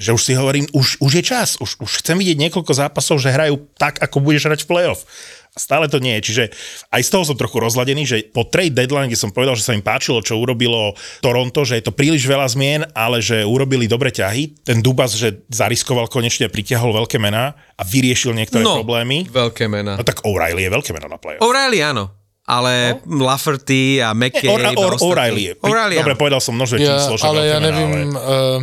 že 0.01 0.17
už 0.17 0.23
si 0.25 0.33
hovorím, 0.33 0.65
už, 0.73 0.97
už 1.05 1.13
je 1.21 1.25
čas, 1.25 1.61
už, 1.61 1.77
už 1.77 2.01
chcem 2.01 2.17
vidieť 2.17 2.49
niekoľko 2.49 2.73
zápasov, 2.73 3.21
že 3.21 3.37
hrajú 3.37 3.61
tak, 3.77 4.01
ako 4.01 4.25
budeš 4.25 4.49
hrať 4.49 4.61
v 4.65 4.71
playoff. 4.73 5.05
Stále 5.53 5.85
to 5.85 6.01
nie 6.01 6.17
je. 6.17 6.25
Čiže 6.33 6.45
aj 6.88 7.03
z 7.05 7.11
toho 7.12 7.29
som 7.29 7.37
trochu 7.37 7.61
rozladený, 7.61 8.09
že 8.09 8.17
po 8.25 8.49
trade 8.49 8.73
deadline, 8.73 9.12
kde 9.12 9.21
som 9.21 9.29
povedal, 9.29 9.53
že 9.53 9.61
sa 9.61 9.77
im 9.77 9.85
páčilo, 9.85 10.25
čo 10.25 10.41
urobilo 10.41 10.97
Toronto, 11.21 11.61
že 11.61 11.77
je 11.77 11.85
to 11.85 11.93
príliš 11.93 12.25
veľa 12.25 12.49
zmien, 12.49 12.81
ale 12.97 13.21
že 13.21 13.45
urobili 13.45 13.85
dobre 13.85 14.09
ťahy. 14.09 14.65
Ten 14.65 14.81
Dubas, 14.81 15.12
že 15.12 15.45
zariskoval 15.53 16.09
konečne, 16.09 16.49
pritiahol 16.49 16.97
veľké 16.97 17.21
mená 17.21 17.53
a 17.77 17.83
vyriešil 17.85 18.33
niektoré 18.33 18.65
No, 18.65 18.81
problémy. 18.81 19.29
veľké 19.29 19.69
mená. 19.69 20.01
No 20.01 20.05
tak 20.05 20.25
O'Reilly 20.25 20.65
je 20.65 20.71
veľké 20.73 20.91
meno 20.97 21.05
na 21.07 21.21
play 21.21 21.37
O'Reilly 21.37 21.85
áno, 21.85 22.09
ale 22.49 22.97
no? 23.05 23.21
Lafferty 23.21 24.01
a 24.01 24.17
McCabe 24.17 24.73
Or, 24.81 24.97
or. 24.97 25.05
O'Reilly 25.05 25.43
je. 25.47 25.53
O'Reilly, 25.61 26.01
Dobre, 26.01 26.17
áno. 26.17 26.21
povedal 26.25 26.41
som 26.41 26.57
množné 26.57 26.81
Ja, 26.81 26.97
číslo, 26.97 27.21
že 27.21 27.29
ale 27.29 27.41
ja 27.45 27.61
mená, 27.61 27.69
nevím, 27.69 28.17
ale... 28.17 28.25
uh, 28.25 28.61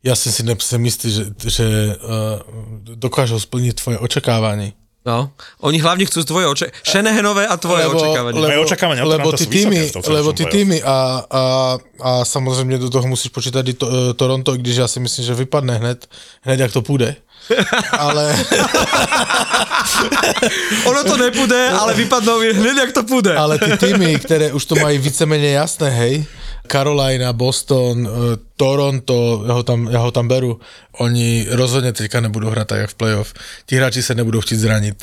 ja 0.00 0.16
som 0.16 0.32
si 0.32 0.40
nepsem 0.40 0.80
istý, 0.88 1.12
že, 1.12 1.24
že 1.36 1.66
uh, 1.92 2.40
dokážu 2.96 3.36
splniť 3.36 3.76
tvoje 3.76 3.96
očakávanie. 4.00 4.72
No, 5.06 5.30
oni 5.62 5.78
hlavne 5.78 6.04
chcú 6.04 6.26
tvoje 6.26 6.46
oče... 6.50 6.66
Šenehenové 6.82 7.46
a 7.46 7.54
tvoje 7.56 7.86
očakávania. 7.86 8.44
Moje 8.44 8.58
očakávania 8.60 9.06
lebo 9.06 9.30
ty 9.32 9.46
týmy, 9.46 9.88
lebo 10.10 10.34
ty 10.34 10.44
týmy 10.44 10.82
a, 10.82 11.22
a, 11.24 11.42
a 12.02 12.10
samozrejme 12.26 12.76
do 12.76 12.90
toho 12.90 13.06
musíš 13.06 13.30
počítať 13.30 13.62
i 13.62 13.74
to, 13.78 13.86
e, 13.86 14.12
Toronto, 14.18 14.52
i 14.52 14.58
když 14.58 14.84
ja 14.84 14.88
si 14.90 15.00
myslím, 15.00 15.24
že 15.24 15.38
vypadne 15.38 15.80
hned, 15.80 16.04
hned 16.44 16.58
jak 16.60 16.74
to 16.74 16.82
půjde. 16.82 17.16
Ale 17.94 18.36
Ono 20.84 21.04
to 21.04 21.16
nepůjde, 21.16 21.70
ale 21.70 21.94
vypadnou 21.94 22.42
je 22.42 22.54
hneď, 22.54 22.76
jak 22.76 22.92
to 22.92 23.02
půjde. 23.02 23.36
Ale 23.36 23.58
ty 23.58 23.78
týmy, 23.78 24.18
ktoré 24.20 24.52
už 24.52 24.64
to 24.64 24.74
mají 24.76 24.98
vícemenej 24.98 25.52
jasné, 25.52 25.90
hej, 25.90 26.24
Carolina, 26.68 27.32
Boston, 27.32 28.04
eh, 28.04 28.10
Toronto, 28.54 29.48
ja 29.48 29.54
ho, 29.56 29.62
tam, 29.64 29.88
ja 29.88 30.04
ho 30.04 30.12
tam 30.12 30.28
beru, 30.28 30.60
oni 31.00 31.48
rozhodne 31.48 31.96
teďka 31.96 32.20
nebudú 32.20 32.52
hrať 32.52 32.66
tak, 32.68 32.80
jak 32.84 32.92
v 32.92 32.98
playoff. 33.00 33.32
Ti 33.64 33.80
hráči 33.80 34.04
sa 34.04 34.12
nebudú 34.12 34.44
chtít 34.44 34.60
zraniť. 34.60 34.98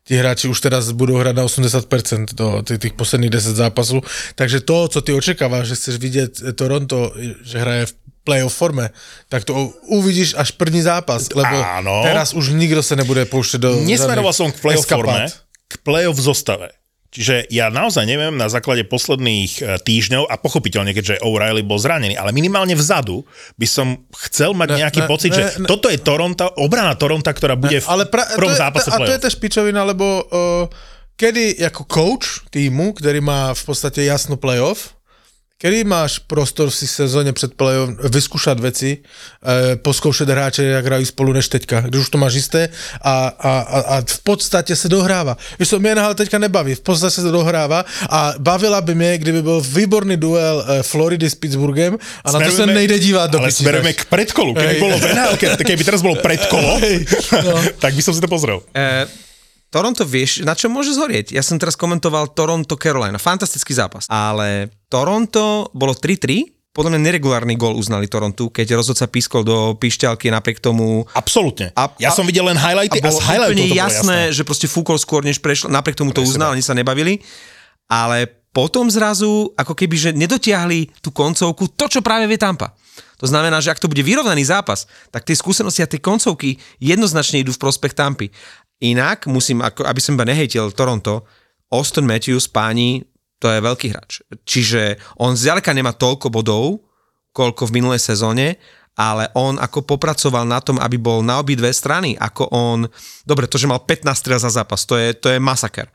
Ti 0.00 0.12
hráči 0.16 0.48
už 0.48 0.58
teraz 0.58 0.90
budú 0.96 1.20
hrať 1.20 1.34
na 1.36 1.44
80% 1.44 2.32
do 2.32 2.64
tých, 2.64 2.96
posledných 2.96 3.30
10 3.30 3.52
zápasov. 3.52 4.06
Takže 4.34 4.64
to, 4.64 4.88
co 4.88 4.98
ty 5.04 5.10
očakávaš, 5.12 5.74
že 5.74 5.76
chceš 5.76 5.96
vidieť 6.00 6.32
Toronto, 6.56 7.12
že 7.44 7.60
hraje 7.60 7.84
v 7.90 7.92
playoff 8.24 8.56
forme, 8.56 8.92
tak 9.28 9.44
to 9.44 9.72
uvidíš 9.88 10.36
až 10.36 10.52
první 10.56 10.84
zápas, 10.84 11.32
lebo 11.32 11.56
Áno. 11.56 12.04
teraz 12.04 12.36
už 12.36 12.52
nikto 12.52 12.84
sa 12.84 12.96
nebude 12.96 13.24
poušťať 13.24 13.60
do 13.60 13.70
Nesmeroval 13.84 14.32
som 14.36 14.52
k 14.52 14.60
playoff 14.60 14.88
forme, 14.88 15.28
k 15.68 15.74
playoff 15.80 16.18
zostave. 16.20 16.79
Čiže 17.10 17.50
ja 17.50 17.74
naozaj 17.74 18.06
neviem 18.06 18.38
na 18.38 18.46
základe 18.46 18.86
posledných 18.86 19.52
e, 19.58 19.62
týždňov 19.82 20.30
a 20.30 20.38
pochopiteľne, 20.38 20.94
keďže 20.94 21.18
O'Reilly 21.26 21.66
bol 21.66 21.82
zranený, 21.82 22.14
ale 22.14 22.30
minimálne 22.30 22.78
vzadu 22.78 23.26
by 23.58 23.66
som 23.66 24.06
chcel 24.30 24.54
mať 24.54 24.68
Ne, 24.70 24.86
nejaký 24.86 25.02
ne, 25.02 25.08
pocit, 25.10 25.34
ne, 25.34 25.36
že 25.42 25.44
ne. 25.58 25.66
toto 25.66 25.90
je 25.90 25.98
Toronto, 25.98 26.46
obrana 26.62 26.94
Toronto, 26.94 27.26
ktorá 27.26 27.58
bude 27.58 27.82
v 27.82 27.86
ale 27.90 28.06
pra, 28.06 28.30
prvom 28.38 28.54
to 28.54 28.58
je, 28.58 28.62
zápase 28.62 28.88
A 28.94 29.02
to 29.02 29.10
je 29.10 29.18
playoff. 29.18 29.24
tež 29.26 29.34
pičovina, 29.42 29.82
lebo 29.82 30.06
uh, 30.06 30.70
kedy 31.18 31.58
ako 31.66 31.82
coach 31.90 32.46
týmu, 32.54 32.94
ktorý 32.94 33.18
má 33.18 33.58
v 33.58 33.62
podstate 33.66 34.06
jasnú 34.06 34.38
playoff, 34.38 34.94
kedy 35.60 35.84
máš 35.84 36.24
prostor 36.24 36.72
si 36.72 36.88
v 36.88 36.90
sezóne 37.04 37.32
před 37.36 37.52
playoff 37.52 37.92
vyskúšať 38.00 38.56
veci, 38.64 38.90
e, 38.96 39.76
poskoušet 39.76 40.24
hráče, 40.28 40.64
jak 40.64 40.84
hrají 40.88 41.04
spolu 41.06 41.32
než 41.36 41.48
teďka, 41.52 41.80
když 41.80 42.00
už 42.00 42.10
to 42.10 42.18
máš 42.18 42.34
jisté 42.34 42.68
a, 43.04 43.28
a, 43.28 43.52
a, 43.60 43.78
a 43.80 43.94
v 44.00 44.20
podstatě 44.24 44.72
se 44.76 44.88
dohrává. 44.88 45.36
Víš 45.58 45.68
co, 45.68 45.78
mě 45.78 45.94
NHL 45.94 46.14
teďka 46.14 46.38
nebaví, 46.38 46.74
v 46.74 46.80
podstatě 46.80 47.10
se 47.10 47.22
to 47.22 47.30
dohrává 47.30 47.84
a 48.10 48.34
bavila 48.38 48.80
by 48.80 48.94
mě, 48.94 49.18
kdyby 49.18 49.42
byl 49.42 49.60
výborný 49.60 50.16
duel 50.16 50.64
e, 50.68 50.82
Floridy 50.82 51.30
s 51.30 51.34
Pittsburghem 51.34 51.98
a 52.24 52.32
na 52.32 52.38
to 52.40 52.44
se 52.44 52.50
Smerujeme- 52.56 52.74
nejde 52.74 52.98
dívat 52.98 53.30
do 53.30 53.38
Ale 53.38 53.52
smerujeme 53.52 53.92
k 53.92 54.04
predkolu. 54.04 54.54
Keby 54.54 54.66
Hej. 54.66 54.80
bolo 54.80 54.96
v 54.98 55.04
NHL, 55.14 55.36
ke- 55.36 55.56
keby 55.64 55.82
teraz 55.84 56.00
bolo 56.02 56.16
predkolo, 56.24 56.80
no. 57.44 57.52
tak 57.84 57.92
by 57.94 58.02
som 58.02 58.14
si 58.16 58.20
to 58.20 58.28
pozrel. 58.32 58.64
E, 58.72 59.06
Toronto, 59.70 60.02
vieš, 60.02 60.42
na 60.42 60.58
čo 60.58 60.66
môže 60.66 60.90
zhorieť? 60.90 61.30
Ja 61.30 61.46
som 61.46 61.54
teraz 61.54 61.78
komentoval 61.78 62.34
Toronto 62.34 62.74
Carolina, 62.74 63.22
fantastický 63.22 63.70
zápas. 63.70 64.10
Ale 64.10 64.66
Toronto 64.90 65.70
bolo 65.70 65.94
3-3, 65.94 66.74
podľa 66.74 66.94
mňa 66.94 67.00
neregulárny 67.06 67.54
gól 67.54 67.78
uznali 67.78 68.10
Torontu, 68.10 68.50
keď 68.50 68.78
rozhodca 68.78 69.06
pískol 69.06 69.46
do 69.46 69.74
píšťalky 69.78 70.30
napriek 70.30 70.58
tomu 70.62 71.06
Absolútne. 71.14 71.70
A- 71.78 71.90
ja 72.02 72.10
a- 72.10 72.14
som 72.14 72.26
videl 72.26 72.46
len 72.46 72.58
highlighty 72.58 72.98
a, 72.98 73.06
a 73.06 73.14
z 73.14 73.22
highlightov 73.22 73.66
to 73.70 73.78
jasné, 73.78 74.18
jasné. 74.26 74.34
že 74.34 74.42
proste 74.42 74.66
fúkol 74.66 74.98
skôr, 74.98 75.22
než 75.22 75.38
prešiel, 75.42 75.70
napriek 75.70 75.98
tomu 75.98 76.10
to 76.10 76.22
Presne 76.22 76.34
uznal, 76.34 76.54
oni 76.54 76.62
sa 76.62 76.74
nebavili, 76.74 77.22
ale 77.90 78.26
potom 78.50 78.90
zrazu, 78.90 79.54
ako 79.54 79.78
keby, 79.78 79.94
že 79.94 80.10
nedotiahli 80.10 80.98
tú 80.98 81.14
koncovku, 81.14 81.70
to, 81.78 81.86
čo 81.86 82.02
práve 82.02 82.26
vie 82.26 82.38
Tampa. 82.38 82.74
To 83.20 83.28
znamená, 83.28 83.60
že 83.60 83.68
ak 83.68 83.76
to 83.78 83.86
bude 83.86 84.00
vyrovnaný 84.00 84.48
zápas, 84.48 84.88
tak 85.12 85.28
tie 85.28 85.36
skúsenosti 85.36 85.84
a 85.84 85.90
tie 85.90 86.00
koncovky 86.00 86.56
jednoznačne 86.80 87.44
idú 87.44 87.52
v 87.52 87.60
prospech 87.60 87.92
Tampy. 87.92 88.32
Inak, 88.80 89.28
musím, 89.28 89.60
ako, 89.60 89.84
aby 89.84 90.00
som 90.00 90.16
iba 90.16 90.24
nehejtil 90.24 90.72
Toronto, 90.72 91.28
Austin 91.68 92.08
Matthews, 92.08 92.48
páni, 92.48 93.04
to 93.40 93.48
je 93.48 93.60
veľký 93.60 93.92
hráč. 93.92 94.24
Čiže 94.44 95.00
on 95.20 95.36
zďaleka 95.36 95.72
nemá 95.72 95.92
toľko 95.96 96.28
bodov, 96.32 96.84
koľko 97.32 97.68
v 97.68 97.80
minulej 97.80 98.00
sezóne, 98.00 98.60
ale 98.98 99.32
on 99.38 99.56
ako 99.56 99.86
popracoval 99.86 100.44
na 100.44 100.60
tom, 100.60 100.76
aby 100.76 101.00
bol 101.00 101.24
na 101.24 101.40
obidve 101.40 101.72
strany, 101.72 102.18
ako 102.20 102.52
on, 102.52 102.78
dobre, 103.24 103.48
to, 103.48 103.56
že 103.56 103.70
mal 103.70 103.80
15 103.80 104.12
strel 104.12 104.36
za 104.36 104.50
zápas, 104.52 104.84
to 104.84 104.98
je, 105.00 105.16
to 105.16 105.32
je 105.32 105.38
masaker. 105.40 105.88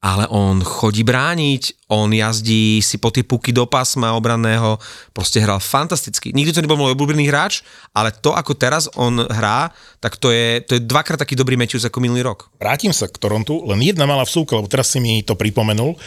Ale 0.00 0.24
on 0.32 0.64
chodí 0.64 1.04
brániť, 1.04 1.92
on 1.92 2.08
jazdí 2.08 2.80
si 2.80 2.96
po 2.96 3.12
tie 3.12 3.20
puky 3.20 3.52
do 3.52 3.68
pásma 3.68 4.16
obranného, 4.16 4.80
proste 5.12 5.44
hral 5.44 5.60
fantasticky. 5.60 6.32
Nikdy 6.32 6.56
to 6.56 6.64
nebol 6.64 6.80
môj 6.80 6.96
obľúbený 6.96 7.28
hráč, 7.28 7.60
ale 7.92 8.08
to, 8.08 8.32
ako 8.32 8.56
teraz 8.56 8.88
on 8.96 9.20
hrá, 9.28 9.68
tak 10.00 10.16
to 10.16 10.32
je, 10.32 10.64
to 10.64 10.80
je 10.80 10.88
dvakrát 10.88 11.20
taký 11.20 11.36
dobrý 11.36 11.60
Matthews 11.60 11.84
ako 11.84 12.00
minulý 12.00 12.24
rok. 12.24 12.48
Vrátim 12.56 12.96
sa 12.96 13.12
k 13.12 13.20
Torontu, 13.20 13.60
len 13.68 13.84
jedna 13.84 14.08
malá 14.08 14.24
vsúka, 14.24 14.56
lebo 14.56 14.72
teraz 14.72 14.88
si 14.88 15.04
mi 15.04 15.20
to 15.20 15.36
pripomenul. 15.36 16.00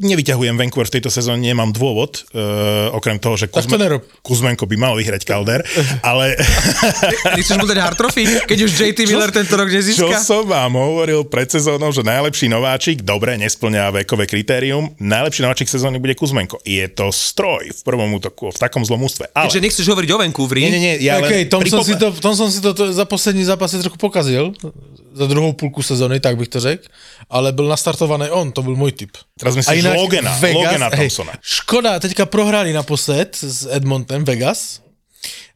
Nevyťahujem 0.00 0.56
Vancouver 0.56 0.88
v 0.88 0.94
tejto 0.96 1.12
sezóne, 1.12 1.44
nemám 1.44 1.76
dôvod, 1.76 2.24
uh, 2.32 2.88
okrem 2.96 3.20
toho, 3.20 3.36
že 3.36 3.52
Tak 3.52 3.68
to. 3.68 4.00
Kuzmenko 4.24 4.64
by 4.64 4.76
mal 4.80 4.96
vyhrať 4.96 5.28
Calder, 5.28 5.60
ale 6.00 6.40
Nechceš 7.36 7.60
mu 7.60 7.68
dať 7.68 7.78
hard 7.78 7.96
trophy, 8.00 8.24
keď 8.48 8.58
už 8.64 8.70
JT 8.74 8.98
Miller 9.06 9.28
tento 9.28 9.54
rok 9.54 9.68
čo 9.68 9.76
nezíska? 9.76 10.16
som 10.24 10.48
vám 10.48 10.72
hovoril 10.72 11.28
pred 11.28 11.52
sezónou, 11.52 11.92
že 11.92 12.00
najlepší 12.00 12.48
nováčik, 12.48 13.04
dobre, 13.04 13.36
nesplňa 13.36 14.02
vekové 14.02 14.24
kritérium, 14.24 14.88
najlepší 14.96 15.44
nováčik 15.44 15.68
sezóny 15.68 16.00
bude 16.00 16.16
Kuzmenko. 16.16 16.58
Je 16.64 16.88
to 16.88 17.12
stroj 17.12 17.68
v 17.68 17.80
prvom 17.84 18.08
útoku, 18.16 18.48
v 18.48 18.58
takom 18.58 18.80
zlom 18.82 19.04
ústve. 19.04 19.28
Ale... 19.36 19.52
Keďže 19.52 19.60
nechceš 19.60 19.86
hovoriť 19.86 20.10
o 20.10 20.16
Vancouveri, 20.16 20.60
Nie, 20.64 20.72
nie, 20.72 20.80
nie, 20.80 20.94
ja 21.04 21.20
Okay, 21.20 21.44
tom, 21.46 21.60
som 21.68 21.84
pripom- 21.84 21.86
si 21.86 21.94
to, 22.00 22.08
tom 22.16 22.34
som 22.34 22.48
si 22.48 22.58
to, 22.64 22.72
to 22.72 22.90
za 22.90 23.04
poslední 23.04 23.44
zápasy 23.44 23.76
trochu 23.84 24.00
pokazil, 24.00 24.56
za 25.12 25.26
druhou 25.26 25.52
půlku 25.52 25.82
sezony, 25.82 26.20
tak 26.20 26.36
bych 26.36 26.48
to 26.48 26.60
řekl, 26.60 26.84
ale 27.30 27.52
byl 27.52 27.68
nastartovaný 27.68 28.30
on, 28.30 28.52
to 28.52 28.62
byl 28.62 28.76
můj 28.76 28.92
typ. 28.92 29.10
Teraz 29.38 29.56
myslíš 29.56 29.84
Logana, 29.84 30.38
Logana 30.52 30.90
Thompsona. 30.90 31.32
škoda, 31.40 32.00
teďka 32.00 32.26
prohráli 32.26 32.72
naposled 32.72 33.36
s 33.40 33.68
Edmontem 33.70 34.24
Vegas, 34.24 34.80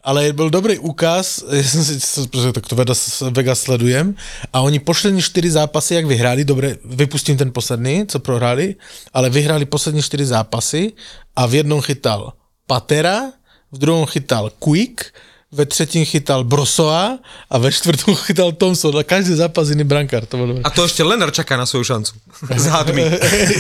ale 0.05 0.33
byl 0.33 0.51
dobrý 0.51 0.79
úkaz, 0.79 1.41
ja 1.53 1.65
som 1.65 1.81
si, 1.81 1.97
protože 2.29 2.53
tak 2.53 2.69
to 2.69 2.77
Vegas, 2.77 3.25
Vegas 3.33 3.61
sledujem, 3.65 4.15
a 4.53 4.61
oni 4.61 4.79
poslední 4.79 5.23
čtyři 5.23 5.51
zápasy, 5.51 5.95
jak 5.95 6.07
vyhráli, 6.07 6.45
dobre, 6.45 6.77
vypustím 6.85 7.37
ten 7.37 7.53
posledný, 7.53 8.07
co 8.07 8.19
prohráli, 8.21 8.77
ale 9.13 9.31
vyhráli 9.31 9.65
poslední 9.65 10.03
čtyři 10.03 10.27
zápasy 10.27 10.93
a 11.37 11.47
v 11.47 11.55
jednom 11.55 11.81
chytal 11.81 12.33
Patera, 12.67 13.33
v 13.73 13.79
druhom 13.79 14.07
chytal 14.07 14.53
Quick, 14.61 15.13
ve 15.55 15.67
třetím 15.67 16.05
chytal 16.05 16.45
Brosoa 16.45 17.19
a 17.51 17.59
ve 17.59 17.73
štvrtom 17.73 18.15
chytal 18.15 18.53
Thompson 18.53 18.99
a 18.99 19.07
každý 19.07 19.39
zápas 19.39 19.71
iný 19.71 19.87
brankár. 19.87 20.27
To 20.27 20.37
bolo. 20.37 20.59
A 20.67 20.71
to 20.71 20.85
ešte 20.85 21.07
Leonard 21.07 21.31
čaká 21.31 21.55
na 21.55 21.63
svoju 21.63 21.87
šancu. 21.87 22.13
S 22.63 22.67
hadmi. 22.67 23.07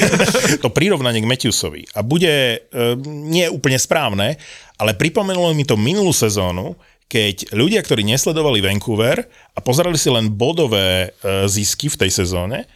to 0.64 0.68
prirovnanie 0.74 1.22
k 1.22 1.30
Matthewsovi 1.30 1.86
a 1.94 2.02
bude 2.02 2.34
e, 2.34 2.58
nie 3.06 3.46
úplne 3.46 3.78
správne, 3.78 4.34
ale 4.74 4.98
pripomenulo 4.98 5.54
mi 5.54 5.62
to 5.62 5.78
minulú 5.78 6.10
sezónu, 6.10 6.74
keď 7.06 7.54
ľudia, 7.54 7.78
ktorí 7.78 8.02
nesledovali 8.02 8.58
Vancouver 8.58 9.22
a 9.54 9.58
pozerali 9.62 9.94
si 9.94 10.10
len 10.10 10.34
bodové 10.34 11.14
e, 11.14 11.46
zisky 11.46 11.86
v 11.86 12.00
tej 12.02 12.10
sezóne, 12.10 12.66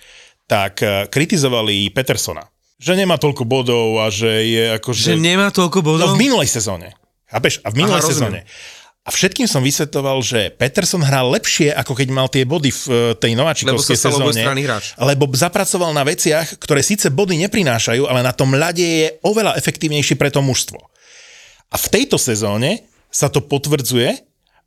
tak 0.47 0.79
e, 0.87 1.11
kritizovali 1.11 1.91
Petersona. 1.91 2.47
Že 2.79 3.03
nemá 3.03 3.19
toľko 3.19 3.43
bodov 3.43 3.99
a 3.99 4.07
že 4.07 4.31
je 4.47 4.65
akože... 4.79 5.11
Že 5.11 5.19
nemá 5.19 5.51
toľko 5.51 5.83
bodov? 5.83 6.07
No 6.07 6.15
v 6.15 6.23
minulej 6.31 6.47
sezóne. 6.47 6.95
Chápeš? 7.27 7.61
A 7.67 7.75
v 7.75 7.83
minulej 7.83 8.01
Aha, 8.01 8.09
rozumiem. 8.09 8.45
A 9.09 9.11
všetkým 9.11 9.49
som 9.49 9.65
vysvetoval, 9.65 10.21
že 10.21 10.53
Peterson 10.53 11.01
hral 11.01 11.33
lepšie, 11.33 11.73
ako 11.73 11.97
keď 11.97 12.09
mal 12.13 12.29
tie 12.29 12.45
body 12.45 12.69
v 12.69 12.85
e, 12.85 12.93
tej 13.17 13.33
nováčikovskej 13.41 13.97
sezóne. 13.97 14.45
Lebo 15.01 15.25
zapracoval 15.33 15.97
na 15.97 16.05
veciach, 16.05 16.61
ktoré 16.61 16.85
síce 16.85 17.09
body 17.09 17.41
neprinášajú, 17.49 18.05
ale 18.05 18.21
na 18.21 18.37
tom 18.37 18.53
ľade 18.53 18.85
je 18.85 19.09
oveľa 19.25 19.57
efektívnejší 19.57 20.21
pre 20.21 20.29
to 20.29 20.45
mužstvo. 20.45 20.77
A 21.73 21.77
v 21.81 21.87
tejto 21.89 22.21
sezóne 22.21 22.85
sa 23.09 23.33
to 23.33 23.41
potvrdzuje 23.41 24.13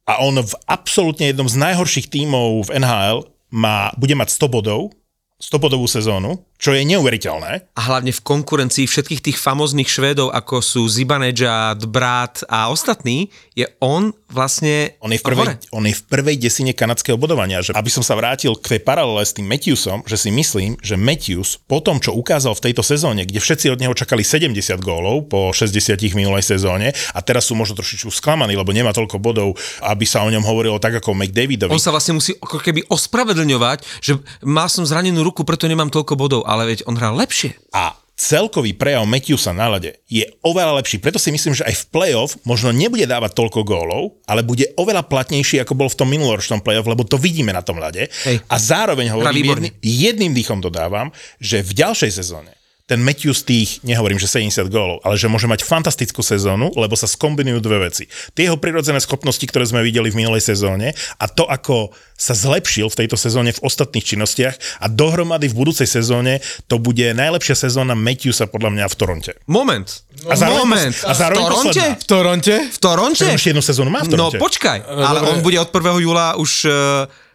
a 0.09 0.25
on 0.25 0.41
v 0.41 0.53
absolútne 0.65 1.29
jednom 1.29 1.45
z 1.45 1.61
najhorších 1.61 2.09
tímov 2.09 2.65
v 2.65 2.81
NHL 2.81 3.29
má, 3.53 3.93
bude 3.93 4.17
mať 4.17 4.41
100 4.41 4.49
bodov, 4.49 4.89
100 5.37 5.61
bodovú 5.61 5.85
sezónu, 5.85 6.41
čo 6.61 6.77
je 6.77 6.85
neuveriteľné. 6.85 7.73
A 7.73 7.81
hlavne 7.89 8.13
v 8.13 8.21
konkurencii 8.21 8.85
všetkých 8.85 9.33
tých 9.33 9.37
famóznych 9.41 9.89
Švédov, 9.89 10.29
ako 10.29 10.61
sú 10.61 10.85
Zibanejad, 10.85 11.89
Brat 11.89 12.45
a 12.45 12.69
ostatní, 12.69 13.33
je 13.57 13.65
on 13.81 14.13
vlastne 14.31 14.95
On 15.03 15.11
je, 15.11 15.19
v 15.19 15.25
prvej, 15.27 15.47
on 15.75 15.83
je 15.83 15.97
v 15.97 16.03
prvej 16.07 16.37
desine 16.39 16.71
kanadského 16.71 17.19
bodovania. 17.19 17.59
Že 17.59 17.75
aby 17.75 17.91
som 17.91 18.05
sa 18.05 18.15
vrátil 18.15 18.55
k 18.55 18.77
tej 18.77 18.81
paralele 18.85 19.25
s 19.25 19.35
tým 19.35 19.49
Matthewsom, 19.49 20.05
že 20.07 20.15
si 20.15 20.29
myslím, 20.31 20.79
že 20.79 20.95
Matthews 20.95 21.59
po 21.65 21.83
tom, 21.83 21.99
čo 21.99 22.15
ukázal 22.15 22.55
v 22.55 22.71
tejto 22.71 22.85
sezóne, 22.85 23.27
kde 23.27 23.43
všetci 23.43 23.73
od 23.73 23.81
neho 23.81 23.91
čakali 23.97 24.21
70 24.21 24.55
gólov 24.79 25.27
po 25.27 25.51
60 25.51 25.97
minulej 26.15 26.45
sezóne 26.45 26.93
a 27.11 27.19
teraz 27.19 27.49
sú 27.49 27.57
možno 27.57 27.75
trošičku 27.75 28.13
sklamaní, 28.13 28.55
lebo 28.55 28.71
nemá 28.71 28.95
toľko 28.95 29.17
bodov, 29.19 29.57
aby 29.83 30.05
sa 30.07 30.23
o 30.23 30.29
ňom 30.29 30.45
hovorilo 30.45 30.77
tak 30.77 31.01
ako 31.01 31.11
o 31.11 31.17
McDavidovi. 31.17 31.73
On 31.73 31.81
sa 31.81 31.91
vlastne 31.91 32.15
musí 32.15 32.37
ako 32.37 32.61
keby 32.61 32.87
ospravedlňovať, 32.87 33.83
že 33.99 34.15
mal 34.45 34.71
som 34.71 34.87
zranenú 34.87 35.25
ruku, 35.25 35.43
preto 35.43 35.67
nemám 35.67 35.91
toľko 35.91 36.13
bodov, 36.15 36.41
ale 36.51 36.75
veď 36.75 36.83
on 36.91 36.99
hral 36.99 37.15
lepšie. 37.15 37.55
A 37.71 37.95
celkový 38.21 38.77
prejav 38.77 39.07
Matthewsa 39.09 39.49
na 39.55 39.65
lade 39.71 39.97
je 40.05 40.21
oveľa 40.45 40.77
lepší. 40.83 41.01
Preto 41.01 41.17
si 41.17 41.33
myslím, 41.33 41.57
že 41.57 41.65
aj 41.65 41.73
v 41.73 41.85
playoff 41.89 42.37
možno 42.45 42.69
nebude 42.69 43.09
dávať 43.09 43.33
toľko 43.33 43.65
gólov, 43.65 44.21
ale 44.29 44.45
bude 44.45 44.69
oveľa 44.77 45.09
platnejší, 45.09 45.57
ako 45.63 45.73
bol 45.73 45.89
v 45.89 45.97
tom 45.97 46.11
minuloročnom 46.13 46.61
playoff, 46.61 46.85
lebo 46.85 47.01
to 47.01 47.17
vidíme 47.17 47.49
na 47.49 47.65
tom 47.65 47.81
lade. 47.81 48.11
Hej. 48.27 48.45
A 48.45 48.55
zároveň 48.61 49.09
hovorím, 49.09 49.57
jedným, 49.57 49.73
jedným 49.81 50.31
dýchom 50.37 50.61
dodávam, 50.61 51.09
že 51.41 51.65
v 51.65 51.81
ďalšej 51.81 52.11
sezóne 52.13 52.60
ten 52.91 52.99
Matthews 52.99 53.47
tých, 53.47 53.79
nehovorím, 53.87 54.19
že 54.19 54.27
70 54.27 54.67
gólov, 54.67 54.99
ale 55.07 55.15
že 55.15 55.31
môže 55.31 55.47
mať 55.47 55.63
fantastickú 55.63 56.19
sezónu, 56.19 56.75
lebo 56.75 56.99
sa 56.99 57.07
skombinujú 57.07 57.63
dve 57.63 57.87
veci. 57.87 58.11
Tie 58.35 58.51
jeho 58.51 58.59
prirodzené 58.59 58.99
schopnosti, 58.99 59.47
ktoré 59.47 59.63
sme 59.63 59.79
videli 59.79 60.11
v 60.11 60.19
minulej 60.19 60.43
sezóne 60.43 60.91
a 61.15 61.25
to, 61.31 61.47
ako 61.47 61.95
sa 62.19 62.35
zlepšil 62.35 62.91
v 62.91 62.99
tejto 62.99 63.15
sezóne 63.15 63.55
v 63.55 63.63
ostatných 63.63 64.03
činnostiach 64.03 64.83
a 64.83 64.91
dohromady 64.91 65.47
v 65.47 65.55
budúcej 65.55 65.87
sezóne 65.87 66.43
to 66.67 66.75
bude 66.77 67.15
najlepšia 67.15 67.55
sezóna 67.55 67.95
Matthewsa 67.95 68.51
podľa 68.51 68.75
mňa 68.75 68.85
v 68.91 68.95
Toronte. 68.99 69.31
Moment. 69.47 69.87
A 70.27 70.35
zároveň 70.35 70.59
Moment. 70.61 70.95
a 71.07 71.13
zároveň 71.15 71.41
v 71.41 71.47
Toronte? 71.47 71.65
posledná. 71.71 71.95
V 71.95 72.05
Toronte? 72.05 72.55
V 72.67 72.79
Toronte? 72.83 73.25
Už 73.31 73.45
jednu 73.47 73.63
sezónu 73.63 73.87
má 73.87 74.03
v 74.03 74.11
No 74.11 74.27
Toronte. 74.29 74.37
počkaj, 74.37 74.77
ale 74.83 75.17
dobre. 75.23 75.31
on 75.31 75.39
bude 75.39 75.57
od 75.57 75.69
1. 75.71 76.05
júla 76.05 76.35
už 76.35 76.51
uh, 76.67 76.73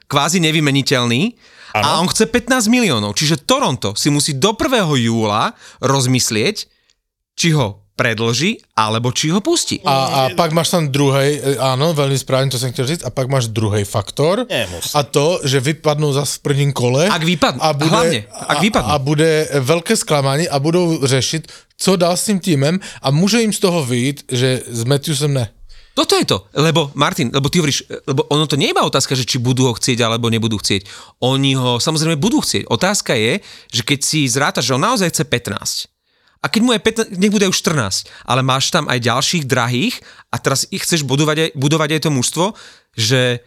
kvázi 0.05 0.38
nevymeniteľný 0.45 1.33
a 1.83 2.01
on 2.01 2.09
chce 2.09 2.29
15 2.29 2.69
miliónov. 2.69 3.17
Čiže 3.17 3.43
Toronto 3.45 3.93
si 3.99 4.09
musí 4.09 4.37
do 4.37 4.55
1. 4.55 4.87
júla 5.03 5.53
rozmyslieť, 5.83 6.69
či 7.37 7.53
ho 7.53 7.87
predlží, 7.97 8.61
alebo 8.77 9.09
či 9.09 9.33
ho 9.33 9.41
pustí. 9.41 9.81
A, 9.81 9.89
a 9.89 10.21
pak 10.37 10.53
máš 10.53 10.69
tam 10.69 10.93
druhý, 10.93 11.41
áno, 11.57 11.97
veľmi 11.97 12.21
správne, 12.21 12.53
to 12.53 12.61
som 12.61 12.69
chcel 12.69 12.85
říct, 12.85 13.05
a 13.09 13.11
pak 13.11 13.25
máš 13.33 13.49
druhý 13.49 13.89
faktor. 13.89 14.45
Nemusí. 14.45 14.93
A 14.93 15.01
to, 15.01 15.41
že 15.49 15.65
vypadnú 15.65 16.12
zase 16.12 16.37
v 16.39 16.45
prvním 16.45 16.73
kole. 16.77 17.09
Ak 17.09 17.25
vypadnú, 17.25 17.61
A 17.65 17.73
bude, 17.73 17.89
hlavne, 17.89 18.21
ak 18.29 18.59
vypadnú. 18.61 18.89
A, 18.93 18.93
a 18.93 19.01
bude 19.01 19.31
veľké 19.65 19.97
sklamanie 19.97 20.45
a 20.45 20.61
budou 20.61 21.01
řešit, 21.09 21.49
co 21.77 21.97
dál 21.97 22.17
s 22.17 22.25
tím 22.29 22.39
týmem 22.41 22.77
a 23.03 23.09
může 23.11 23.41
jim 23.41 23.53
z 23.53 23.61
toho 23.65 23.81
vyjít, 23.85 24.29
že 24.29 24.62
s 24.69 24.85
Matthewsem 24.85 25.33
ne. 25.33 25.56
Toto 25.97 26.13
je 26.13 26.29
to, 26.29 26.45
lebo 26.53 26.93
Martin, 26.93 27.33
lebo 27.33 27.49
ty 27.49 27.57
hovoríš, 27.57 27.89
lebo 28.05 28.29
ono 28.29 28.45
to 28.45 28.61
nie 28.61 28.69
je 28.69 28.75
iba 28.77 28.85
otázka, 28.85 29.17
že 29.17 29.25
či 29.25 29.41
budú 29.41 29.65
ho 29.65 29.73
chcieť 29.73 30.05
alebo 30.05 30.29
nebudú 30.29 30.61
chcieť. 30.61 30.85
Oni 31.25 31.57
ho 31.57 31.81
samozrejme 31.81 32.21
budú 32.21 32.45
chcieť. 32.45 32.69
Otázka 32.69 33.17
je, 33.17 33.41
že 33.73 33.81
keď 33.81 33.99
si 34.05 34.29
zrátaš, 34.29 34.69
že 34.69 34.77
on 34.77 34.85
naozaj 34.85 35.09
chce 35.09 35.25
15, 35.25 35.97
a 36.45 36.53
keď 36.53 36.61
mu 36.63 36.71
je 36.77 36.81
15, 36.85 37.17
nech 37.17 37.33
bude 37.33 37.49
už 37.49 37.59
14, 37.59 38.07
ale 38.29 38.45
máš 38.45 38.69
tam 38.69 38.87
aj 38.93 39.03
ďalších 39.03 39.49
drahých 39.49 39.99
a 40.29 40.37
teraz 40.37 40.69
ich 40.69 40.85
chceš 40.85 41.03
budovať 41.03 41.49
aj, 41.49 41.51
budovať 41.57 41.89
aj 41.97 42.01
to 42.05 42.11
mužstvo, 42.13 42.45
že 42.93 43.41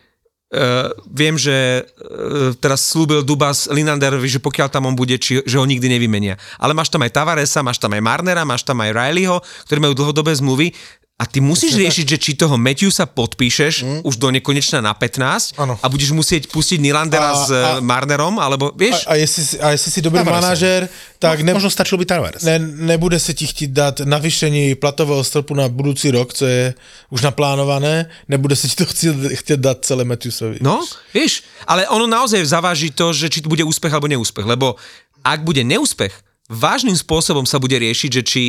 Uh, 0.49 0.89
viem, 1.05 1.37
že 1.37 1.85
uh, 1.85 2.57
teraz 2.57 2.81
slúbil 2.81 3.21
Dubas 3.21 3.69
Linanderovi, 3.69 4.25
že 4.25 4.41
pokiaľ 4.41 4.73
tam 4.73 4.89
on 4.89 4.97
bude, 4.97 5.13
či, 5.21 5.45
že 5.45 5.61
ho 5.61 5.65
nikdy 5.69 5.85
nevymenia. 5.85 6.41
Ale 6.57 6.73
máš 6.73 6.89
tam 6.89 7.05
aj 7.05 7.13
Tavaresa, 7.13 7.61
máš 7.61 7.77
tam 7.77 7.93
aj 7.93 8.01
Marnera, 8.01 8.41
máš 8.49 8.65
tam 8.65 8.81
aj 8.81 8.89
Rileyho, 8.89 9.45
ktorí 9.69 9.77
majú 9.77 9.93
dlhodobé 9.93 10.33
zmluvy 10.33 10.73
a 11.19 11.27
ty 11.27 11.43
musíš 11.43 11.75
riešiť, 11.75 12.05
že 12.07 12.15
či 12.15 12.31
toho 12.31 12.55
Matthewsa 12.55 13.03
podpíšeš 13.03 13.83
mm. 13.83 13.99
už 14.07 14.15
do 14.15 14.31
nekonečna 14.31 14.79
na 14.79 14.95
15 14.95 15.59
Áno. 15.59 15.75
a 15.75 15.85
budeš 15.91 16.15
musieť 16.15 16.47
pustiť 16.47 16.79
Nylandera 16.79 17.35
A- 17.35 17.39
s 17.43 17.51
a- 17.51 17.59
a, 17.59 17.71
Marnerom, 17.83 18.39
alebo 18.39 18.71
vieš, 18.71 19.03
A, 19.03 19.13
a, 19.13 19.19
jestli, 19.19 19.41
si- 19.43 19.59
a 19.59 19.75
jestli 19.75 19.89
si 19.91 19.99
dobrý 19.99 20.23
Tavares. 20.23 20.39
manažer, 20.39 20.81
tak 21.19 21.43
ne, 21.43 21.51
Možno 21.51 21.67
stačil 21.67 21.99
by 21.99 22.05
Tavares. 22.07 22.39
ne, 22.47 22.55
nebude 22.95 23.19
se 23.19 23.35
ti 23.35 23.51
chtít 23.51 23.75
dát 23.75 23.99
navýšení 23.99 24.79
platového 24.79 25.19
stropu 25.19 25.51
na 25.59 25.67
budoucí 25.67 26.07
rok, 26.07 26.31
co 26.33 26.47
je 26.47 26.71
už 27.11 27.21
naplánované, 27.21 28.07
nebude 28.31 28.55
se 28.55 28.71
ti 28.71 28.79
to 28.79 28.87
chcieť, 28.87 29.15
chcieť 29.43 29.59
dát 29.59 29.83
celé 29.83 30.07
Matthewsovi. 30.07 30.63
No, 30.63 30.79
vieš, 31.11 31.43
ale 31.67 31.83
ono 31.91 32.07
naozaj 32.07 32.47
zaváži 32.47 32.95
to, 32.95 33.11
že 33.11 33.27
či 33.27 33.43
to 33.43 33.51
bude 33.51 33.67
úspech 33.67 33.91
alebo 33.91 34.07
neúspech, 34.07 34.47
lebo 34.47 34.79
ak 35.19 35.43
bude 35.43 35.67
neúspech, 35.67 36.15
vážnym 36.47 36.95
spôsobom 36.95 37.43
sa 37.43 37.59
bude 37.59 37.75
riešiť, 37.75 38.09
že 38.09 38.21
či, 38.23 38.43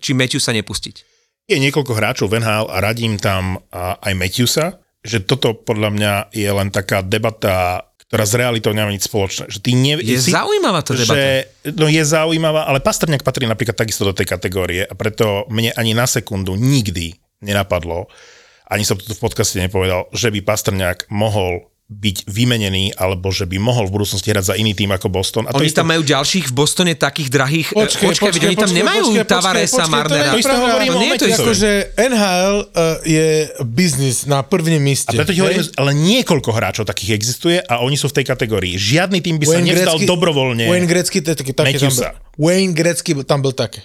či 0.00 0.10
Matthew 0.16 0.40
sa 0.40 0.56
nepustiť. 0.56 1.13
Je 1.44 1.60
niekoľko 1.60 1.92
hráčov 1.92 2.32
v 2.32 2.40
NHL 2.40 2.72
a 2.72 2.76
radím 2.80 3.20
tam 3.20 3.60
aj 3.74 4.12
Matthewsa, 4.16 4.80
že 5.04 5.20
toto 5.20 5.52
podľa 5.52 5.90
mňa 5.92 6.12
je 6.32 6.48
len 6.48 6.72
taká 6.72 7.04
debata, 7.04 7.84
ktorá 8.08 8.24
s 8.24 8.32
realitou 8.32 8.72
nemá 8.72 8.88
nič 8.88 9.04
spoločné. 9.04 9.52
Že 9.52 9.58
ty 9.60 9.70
ne, 9.76 10.00
Je 10.00 10.16
si, 10.16 10.32
zaujímavá 10.32 10.80
tá 10.80 10.96
debata. 10.96 11.12
Že, 11.12 11.24
no 11.76 11.86
je 11.92 12.02
zaujímavá, 12.04 12.64
ale 12.64 12.80
Pastrňák 12.80 13.20
patrí 13.20 13.44
napríklad 13.44 13.76
takisto 13.76 14.08
do 14.08 14.16
tej 14.16 14.24
kategórie 14.24 14.88
a 14.88 14.96
preto 14.96 15.44
mne 15.52 15.76
ani 15.76 15.92
na 15.92 16.08
sekundu 16.08 16.56
nikdy 16.56 17.12
nenapadlo, 17.44 18.08
ani 18.72 18.88
som 18.88 18.96
to 18.96 19.12
v 19.12 19.20
podcaste 19.20 19.60
nepovedal, 19.60 20.08
že 20.16 20.32
by 20.32 20.40
Pastrňák 20.40 21.12
mohol 21.12 21.73
byť 21.84 22.24
vymenený, 22.24 22.96
alebo 22.96 23.28
že 23.28 23.44
by 23.44 23.60
mohol 23.60 23.84
v 23.84 24.00
budúcnosti 24.00 24.32
hrať 24.32 24.44
za 24.50 24.54
iný 24.56 24.72
tým 24.72 24.88
ako 24.96 25.12
Boston. 25.12 25.44
A 25.44 25.52
to 25.52 25.60
Oni 25.60 25.68
isté- 25.68 25.84
tam 25.84 25.92
majú 25.92 26.00
ďalších 26.00 26.48
v 26.48 26.54
Bostone 26.56 26.96
takých 26.96 27.28
drahých... 27.28 27.76
Počkej, 27.76 27.84
Počkej, 27.84 28.08
počkej, 28.08 28.24
počkej, 28.24 28.48
oni 28.48 28.56
tam 28.56 28.70
počkej, 28.72 28.80
nemajú 28.80 29.04
počkej, 29.04 29.28
Tavaresa, 29.28 29.84
Marnera. 29.92 30.24
je 30.24 30.32
To 30.32 30.40
isté 30.40 30.56
hovorím 30.56 30.88
No 30.88 30.96
o 30.96 31.00
nie 31.04 31.10
je 31.12 31.20
to. 31.20 31.26
Akože 31.44 31.70
NHL 32.00 32.56
uh, 32.56 32.64
je 33.04 33.26
biznis 33.68 34.24
na 34.24 34.40
prvním 34.40 34.80
míste. 34.80 35.12
A 35.12 35.20
preto 35.20 35.36
ti 35.36 35.44
hovorím, 35.44 35.60
ale 35.76 35.90
niekoľko 35.92 36.50
hráčov 36.56 36.84
takých 36.88 37.20
existuje 37.20 37.60
a 37.60 37.84
oni 37.84 38.00
sú 38.00 38.08
v 38.08 38.16
tej 38.16 38.24
kategórii. 38.32 38.80
Žiadny 38.80 39.20
tým 39.20 39.36
by 39.36 39.44
sa 39.44 39.60
nevzdal 39.60 40.00
dobrovoľne. 40.08 40.64
Wayne 40.64 40.88
Gretzky, 40.88 41.20
to 41.20 41.36
je 41.36 41.36
taký, 41.36 41.52
taký 41.52 41.84
tam 41.84 41.92
byl. 41.92 42.04
Wayne 42.40 42.72
Gretzky 42.72 43.12
tam 43.28 43.44
byl 43.44 43.52
také. 43.52 43.84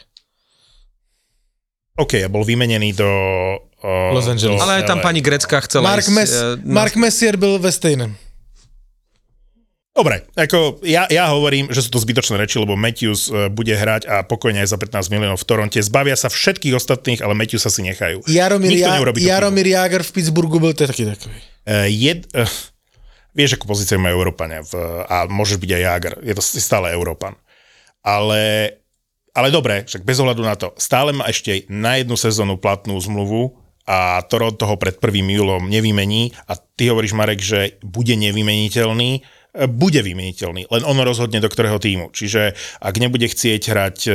OK, 2.00 2.24
a 2.24 2.32
bol 2.32 2.48
vymenený 2.48 2.96
do... 2.96 3.12
Uh, 3.80 4.12
Los 4.12 4.28
Angeles. 4.28 4.60
Ale 4.60 4.84
aj 4.84 4.92
tam 4.92 5.00
pani 5.00 5.24
Grecka 5.24 5.64
chcela 5.64 5.96
Mark, 5.96 6.04
ísť, 6.04 6.12
Mes, 6.12 6.32
eh, 6.32 6.60
na- 6.68 6.76
Mark 6.84 6.96
Messier 7.00 7.40
byl 7.40 7.60
ve 7.60 7.72
stejném. 7.72 8.12
Dobre, 10.00 10.24
ako 10.32 10.80
ja, 10.88 11.12
ja 11.12 11.28
hovorím, 11.28 11.76
že 11.76 11.84
sú 11.84 11.92
to 11.92 12.00
zbytočné 12.00 12.40
reči, 12.40 12.56
lebo 12.56 12.80
Matthews 12.80 13.28
eh, 13.28 13.52
bude 13.52 13.76
hrať 13.76 14.08
a 14.08 14.24
pokojne 14.24 14.64
aj 14.64 14.72
za 14.72 14.78
15 14.80 15.12
miliónov 15.12 15.44
v 15.44 15.48
Toronte. 15.48 15.76
Zbavia 15.84 16.16
sa 16.16 16.32
všetkých 16.32 16.72
ostatných, 16.72 17.20
ale 17.20 17.36
Matthews 17.36 17.68
sa 17.68 17.72
si 17.74 17.84
nechajú. 17.84 18.24
Jaromír, 18.24 18.80
Nikto 18.80 19.20
ja, 19.20 19.36
Jaromír 19.36 19.68
Jager 19.68 20.08
v 20.08 20.12
Pittsburghu 20.16 20.56
byl 20.64 20.72
to 20.72 20.88
je 20.88 20.88
taký 20.88 21.04
takový. 21.04 21.36
Uh, 21.68 21.92
jed, 21.92 22.24
uh, 22.32 22.48
vieš, 23.36 23.60
akú 23.60 23.68
pozíciu 23.68 24.00
majú 24.00 24.24
Európania 24.24 24.64
v, 24.64 24.72
a 25.04 25.28
môžeš 25.28 25.60
byť 25.60 25.72
aj 25.76 25.82
Jager. 25.84 26.14
Je 26.24 26.34
to 26.38 26.44
stále 26.44 26.88
Európan. 26.96 27.36
Ale, 28.00 28.72
ale 29.36 29.48
dobre, 29.52 29.84
však 29.84 30.08
bez 30.08 30.16
ohľadu 30.24 30.48
na 30.48 30.56
to. 30.56 30.72
Stále 30.80 31.12
má 31.12 31.28
ešte 31.28 31.68
na 31.68 32.00
jednu 32.00 32.16
sezónu 32.16 32.56
platnú 32.56 32.96
zmluvu 32.96 33.59
a 33.90 34.22
Toronto 34.22 34.70
ho 34.70 34.78
pred 34.78 35.02
1. 35.02 35.18
júlom 35.34 35.66
nevymení 35.66 36.30
a 36.46 36.54
ty 36.54 36.94
hovoríš, 36.94 37.18
Marek, 37.18 37.42
že 37.42 37.82
bude 37.82 38.14
nevymeniteľný 38.14 39.26
bude 39.50 40.06
vymeniteľný, 40.06 40.70
len 40.70 40.84
ono 40.86 41.02
rozhodne 41.02 41.42
do 41.42 41.50
ktorého 41.50 41.82
týmu. 41.82 42.14
Čiže 42.14 42.54
ak 42.86 42.96
nebude 43.02 43.26
chcieť 43.26 43.62
hrať 43.74 43.98
e, 44.06 44.12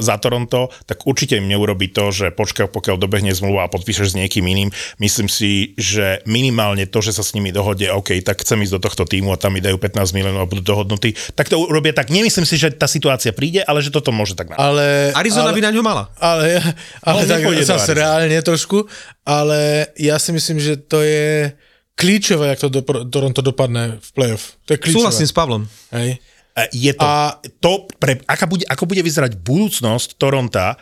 za 0.00 0.16
Toronto, 0.16 0.72
tak 0.88 1.04
určite 1.04 1.36
im 1.36 1.52
neurobi 1.52 1.92
to, 1.92 2.08
že 2.08 2.32
počka, 2.32 2.64
pokiaľ 2.64 2.96
dobehne 2.96 3.28
zmluva 3.36 3.68
a 3.68 3.72
podpíšeš 3.72 4.16
s 4.16 4.18
niekým 4.18 4.48
iným. 4.48 4.72
Myslím 4.96 5.28
si, 5.28 5.76
že 5.76 6.24
minimálne 6.24 6.88
to, 6.88 7.04
že 7.04 7.12
sa 7.12 7.20
s 7.20 7.36
nimi 7.36 7.52
dohodne, 7.52 7.92
OK, 7.92 8.16
tak 8.24 8.40
chcem 8.40 8.64
ísť 8.64 8.80
do 8.80 8.84
tohto 8.88 9.04
týmu 9.04 9.36
a 9.36 9.40
tam 9.40 9.52
mi 9.52 9.60
dajú 9.60 9.76
15 9.76 10.16
miliónov 10.16 10.48
a 10.48 10.50
budú 10.50 10.64
dohodnutí, 10.64 11.12
tak 11.36 11.52
to 11.52 11.60
urobia 11.60 11.92
tak. 11.92 12.08
Nemyslím 12.08 12.48
si, 12.48 12.56
že 12.56 12.72
tá 12.72 12.88
situácia 12.88 13.36
príde, 13.36 13.60
ale 13.68 13.84
že 13.84 13.92
toto 13.92 14.16
môže 14.16 14.32
tak 14.32 14.48
na. 14.48 14.56
Ale, 14.56 15.12
Arizona 15.12 15.52
ale, 15.52 15.60
by 15.60 15.62
na 15.68 15.70
ňo 15.76 15.82
mala. 15.84 16.08
ale, 16.16 16.56
ale 17.04 17.20
On 17.20 17.28
tak 17.28 17.44
nepôjde 17.44 17.68
do 17.68 17.72
zase 17.76 17.92
reálne 17.92 18.38
trošku, 18.40 18.88
ale 19.28 19.92
ja 20.00 20.16
si 20.16 20.32
myslím, 20.32 20.56
že 20.56 20.80
to 20.80 21.04
je 21.04 21.52
klíčové, 21.94 22.48
jak 22.48 22.60
to 22.60 22.68
do, 22.68 22.82
Toronto 22.82 23.40
dopadne 23.42 23.98
v 24.00 24.10
playoff. 24.12 24.58
To 24.66 24.74
je 24.74 24.78
klíčové. 24.78 25.00
Súhlasím 25.00 25.26
s 25.26 25.34
Pavlom. 25.34 25.62
Hej. 25.90 26.18
E, 26.58 26.62
Je 26.72 26.92
to, 26.94 27.06
A- 27.06 27.38
to 27.60 27.86
pre, 27.98 28.18
aká 28.26 28.46
bude, 28.46 28.66
ako 28.66 28.84
bude 28.86 29.02
vyzerať 29.02 29.38
budúcnosť 29.38 30.18
Toronta 30.18 30.76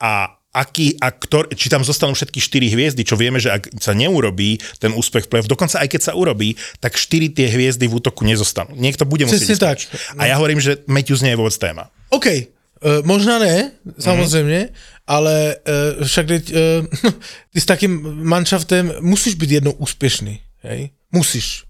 a 0.00 0.12
aký, 0.54 0.94
a 1.02 1.10
ktor, 1.10 1.50
či 1.50 1.66
tam 1.66 1.82
zostanú 1.82 2.14
všetky 2.14 2.38
štyri 2.38 2.70
hviezdy, 2.70 3.02
čo 3.02 3.18
vieme, 3.18 3.42
že 3.42 3.50
ak 3.50 3.74
sa 3.82 3.90
neurobí 3.90 4.62
ten 4.78 4.94
úspech 4.94 5.26
v 5.26 5.28
play 5.28 5.42
dokonca 5.42 5.82
aj 5.82 5.90
keď 5.90 6.00
sa 6.00 6.12
urobí, 6.14 6.54
tak 6.78 6.94
štyri 6.94 7.34
tie 7.34 7.50
hviezdy 7.50 7.90
v 7.90 7.98
útoku 7.98 8.22
nezostanú. 8.22 8.78
Niekto 8.78 9.02
bude 9.02 9.26
musieť 9.26 9.50
ísť 9.50 9.62
tak. 9.66 9.78
A 10.14 10.30
ja 10.30 10.38
hovorím, 10.38 10.62
že 10.62 10.86
Matthews 10.86 11.26
nie 11.26 11.34
je 11.34 11.40
vôbec 11.42 11.56
téma. 11.58 11.90
OK, 12.14 12.54
Uh, 12.84 13.06
možná 13.06 13.38
ne, 13.38 13.70
samozřejmě, 13.98 14.60
mm-hmm. 14.60 15.02
ale 15.06 15.56
uh, 15.56 16.04
však 16.04 16.26
uh, 16.30 16.36
ty 17.52 17.60
s 17.60 17.64
takým 17.64 18.20
manšaftem 18.28 18.92
musíš 19.00 19.34
být 19.34 19.50
jednou 19.50 19.72
úspěšný, 19.72 20.40
hej? 20.64 20.90
Musíš. 21.12 21.64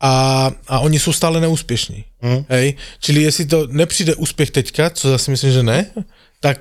a, 0.00 0.50
a 0.68 0.80
oni 0.80 0.98
jsou 0.98 1.12
stále 1.12 1.40
neúspěšní. 1.40 2.04
Hmm. 2.20 2.44
Hej? 2.48 2.74
Čili 3.00 3.22
jestli 3.22 3.44
to 3.46 3.66
nepřijde 3.66 4.14
úspěch 4.14 4.50
teďka, 4.50 4.90
co 4.90 5.12
já 5.12 5.18
si 5.18 5.30
myslím, 5.30 5.52
že 5.52 5.62
ne, 5.62 5.86
tak 6.40 6.58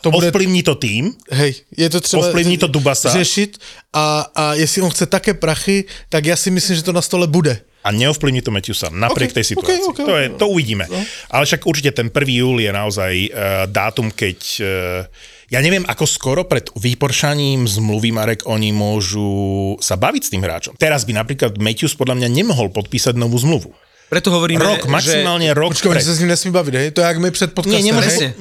to 0.00 0.10
bude... 0.10 0.26
Ovplyvní 0.26 0.62
to 0.62 0.74
tým, 0.74 1.12
Hej, 1.30 1.54
je 1.76 1.90
to 1.90 2.00
třeba 2.00 2.26
Ovplyvní 2.26 2.58
to 2.58 2.66
Dubasa. 2.66 3.10
řešit 3.12 3.58
a, 3.92 4.26
a 4.34 4.54
jestli 4.54 4.82
on 4.82 4.90
chce 4.90 5.06
také 5.06 5.34
prachy, 5.34 5.84
tak 6.08 6.24
já 6.24 6.36
si 6.36 6.50
myslím, 6.50 6.76
že 6.76 6.82
to 6.82 6.92
na 6.92 7.02
stole 7.02 7.26
bude. 7.26 7.60
a 7.84 7.92
neovplyvní 7.92 8.42
to 8.42 8.50
Matthewsa 8.50 8.88
napriek 8.92 9.30
Ok, 9.30 9.34
tej 9.34 9.44
situácii. 9.44 9.80
ok, 9.80 9.88
ok, 9.88 10.06
to, 10.06 10.16
je, 10.16 10.28
to 10.28 10.48
uvidíme. 10.48 10.84
No. 10.90 11.00
Ale 11.30 11.46
však 11.46 11.64
určite 11.66 11.90
ten 11.96 12.10
1. 12.12 12.28
júl 12.28 12.60
je 12.60 12.72
naozaj 12.72 13.12
uh, 13.32 13.36
dátum, 13.72 14.10
keď... 14.12 14.38
Uh, 14.60 15.06
ja 15.50 15.58
neviem, 15.58 15.82
ako 15.82 16.06
skoro 16.06 16.46
pred 16.46 16.70
vyporšaním 16.78 17.66
zmluvy 17.66 18.14
Marek 18.14 18.46
oni 18.46 18.70
môžu 18.70 19.74
sa 19.82 19.98
baviť 19.98 20.22
s 20.22 20.30
tým 20.30 20.46
hráčom. 20.46 20.78
Teraz 20.78 21.02
by 21.02 21.18
napríklad 21.18 21.58
Matthews 21.58 21.98
podľa 21.98 22.22
mňa 22.22 22.28
nemohol 22.30 22.70
podpísať 22.70 23.18
novú 23.18 23.34
zmluvu. 23.34 23.74
Preto 24.10 24.34
hovoríme, 24.34 24.58
Rok, 24.58 24.90
maximálne 24.90 25.54
rok 25.54 25.70
Počkej, 25.70 25.94
pred. 25.94 26.02
se 26.02 26.18
s 26.18 26.18
ním 26.18 26.34
nesmí 26.34 26.50
bavit, 26.50 26.74
hej? 26.74 26.90
To 26.90 26.98
je 26.98 27.06
jak 27.06 27.18
my 27.22 27.30
před 27.30 27.54
podcastem. 27.54 27.78
Nie, 27.78 27.94
nemôže 27.94 28.10
hej? 28.10 28.34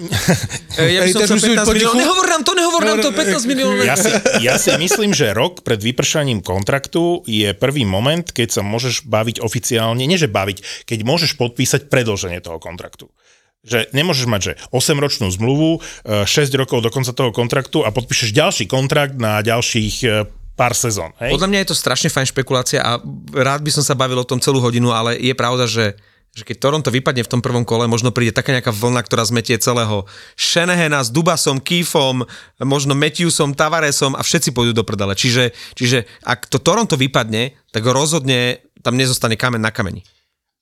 Ja 0.98 1.06
by 1.06 1.12
som 1.14 1.22
chcel 1.30 1.38
už 1.38 1.46
15 1.62 1.70
potichu. 1.70 1.74
miliónov. 1.78 2.02
Nehovor 2.02 2.26
nám 2.26 2.42
to, 2.42 2.52
nehovor 2.58 2.82
nám 2.82 2.98
to, 3.06 3.10
15 3.14 3.46
miliónov. 3.46 3.86
Ja 3.86 3.94
si, 3.94 4.10
ja 4.42 4.58
si 4.58 4.74
myslím, 4.82 5.14
že 5.14 5.30
rok 5.30 5.62
pred 5.62 5.78
vypršaním 5.78 6.42
kontraktu 6.42 7.22
je 7.30 7.54
prvý 7.54 7.86
moment, 7.86 8.26
keď 8.26 8.50
sa 8.50 8.62
môžeš 8.66 9.06
baviť 9.06 9.46
oficiálne, 9.46 10.02
nie 10.10 10.18
že 10.18 10.26
baviť, 10.26 10.90
keď 10.90 11.00
môžeš 11.06 11.38
podpísať 11.38 11.86
predlženie 11.86 12.42
toho 12.42 12.58
kontraktu. 12.58 13.14
Že 13.60 13.92
nemôžeš 13.92 14.28
mať, 14.32 14.42
že 14.42 14.54
8-ročnú 14.72 15.28
zmluvu, 15.36 15.84
6 16.08 16.28
rokov 16.56 16.80
do 16.80 16.88
konca 16.88 17.12
toho 17.12 17.36
kontraktu 17.36 17.84
a 17.84 17.92
podpíšeš 17.92 18.32
ďalší 18.32 18.72
kontrakt 18.72 19.20
na 19.20 19.44
ďalších 19.44 19.96
e, 20.08 20.08
pár 20.56 20.72
sezón. 20.72 21.12
Hej? 21.20 21.36
Podľa 21.36 21.50
mňa 21.52 21.60
je 21.64 21.70
to 21.72 21.76
strašne 21.76 22.08
fajn 22.08 22.28
špekulácia 22.32 22.80
a 22.80 23.04
rád 23.36 23.60
by 23.60 23.72
som 23.76 23.84
sa 23.84 24.00
bavil 24.00 24.24
o 24.24 24.28
tom 24.28 24.40
celú 24.40 24.64
hodinu, 24.64 24.96
ale 24.96 25.20
je 25.20 25.36
pravda, 25.36 25.68
že 25.68 26.00
že 26.30 26.46
keď 26.46 26.58
Toronto 26.62 26.90
vypadne 26.94 27.26
v 27.26 27.32
tom 27.32 27.42
prvom 27.42 27.66
kole, 27.66 27.90
možno 27.90 28.14
príde 28.14 28.30
taká 28.30 28.54
nejaká 28.54 28.70
vlna, 28.70 29.02
ktorá 29.02 29.26
zmetie 29.26 29.58
celého 29.58 30.06
Shanahana 30.38 31.02
s 31.02 31.10
Dubasom, 31.10 31.58
Keefom, 31.58 32.22
možno 32.62 32.94
Matthewsom, 32.94 33.58
Tavaresom 33.58 34.14
a 34.14 34.22
všetci 34.22 34.54
pôjdu 34.54 34.78
do 34.78 34.86
prdele. 34.86 35.18
Čiže, 35.18 35.58
čiže 35.74 36.06
ak 36.22 36.46
to 36.46 36.62
Toronto 36.62 36.94
vypadne, 36.94 37.58
tak 37.74 37.82
rozhodne 37.82 38.62
tam 38.86 38.94
nezostane 38.94 39.36
kamen 39.36 39.60
na 39.60 39.74
kameni. 39.74 40.06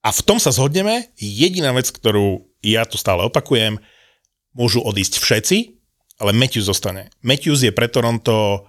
A 0.07 0.15
v 0.15 0.23
tom 0.23 0.39
sa 0.39 0.55
zhodneme. 0.55 1.11
Jediná 1.19 1.75
vec, 1.75 1.91
ktorú 1.91 2.46
ja 2.63 2.83
tu 2.85 2.97
stále 2.97 3.23
opakujem, 3.25 3.77
môžu 4.57 4.81
odísť 4.81 5.21
všetci, 5.21 5.57
ale 6.17 6.33
Matthews 6.33 6.65
zostane. 6.65 7.13
Matthews 7.21 7.61
je 7.61 7.73
pre 7.73 7.85
Toronto 7.85 8.65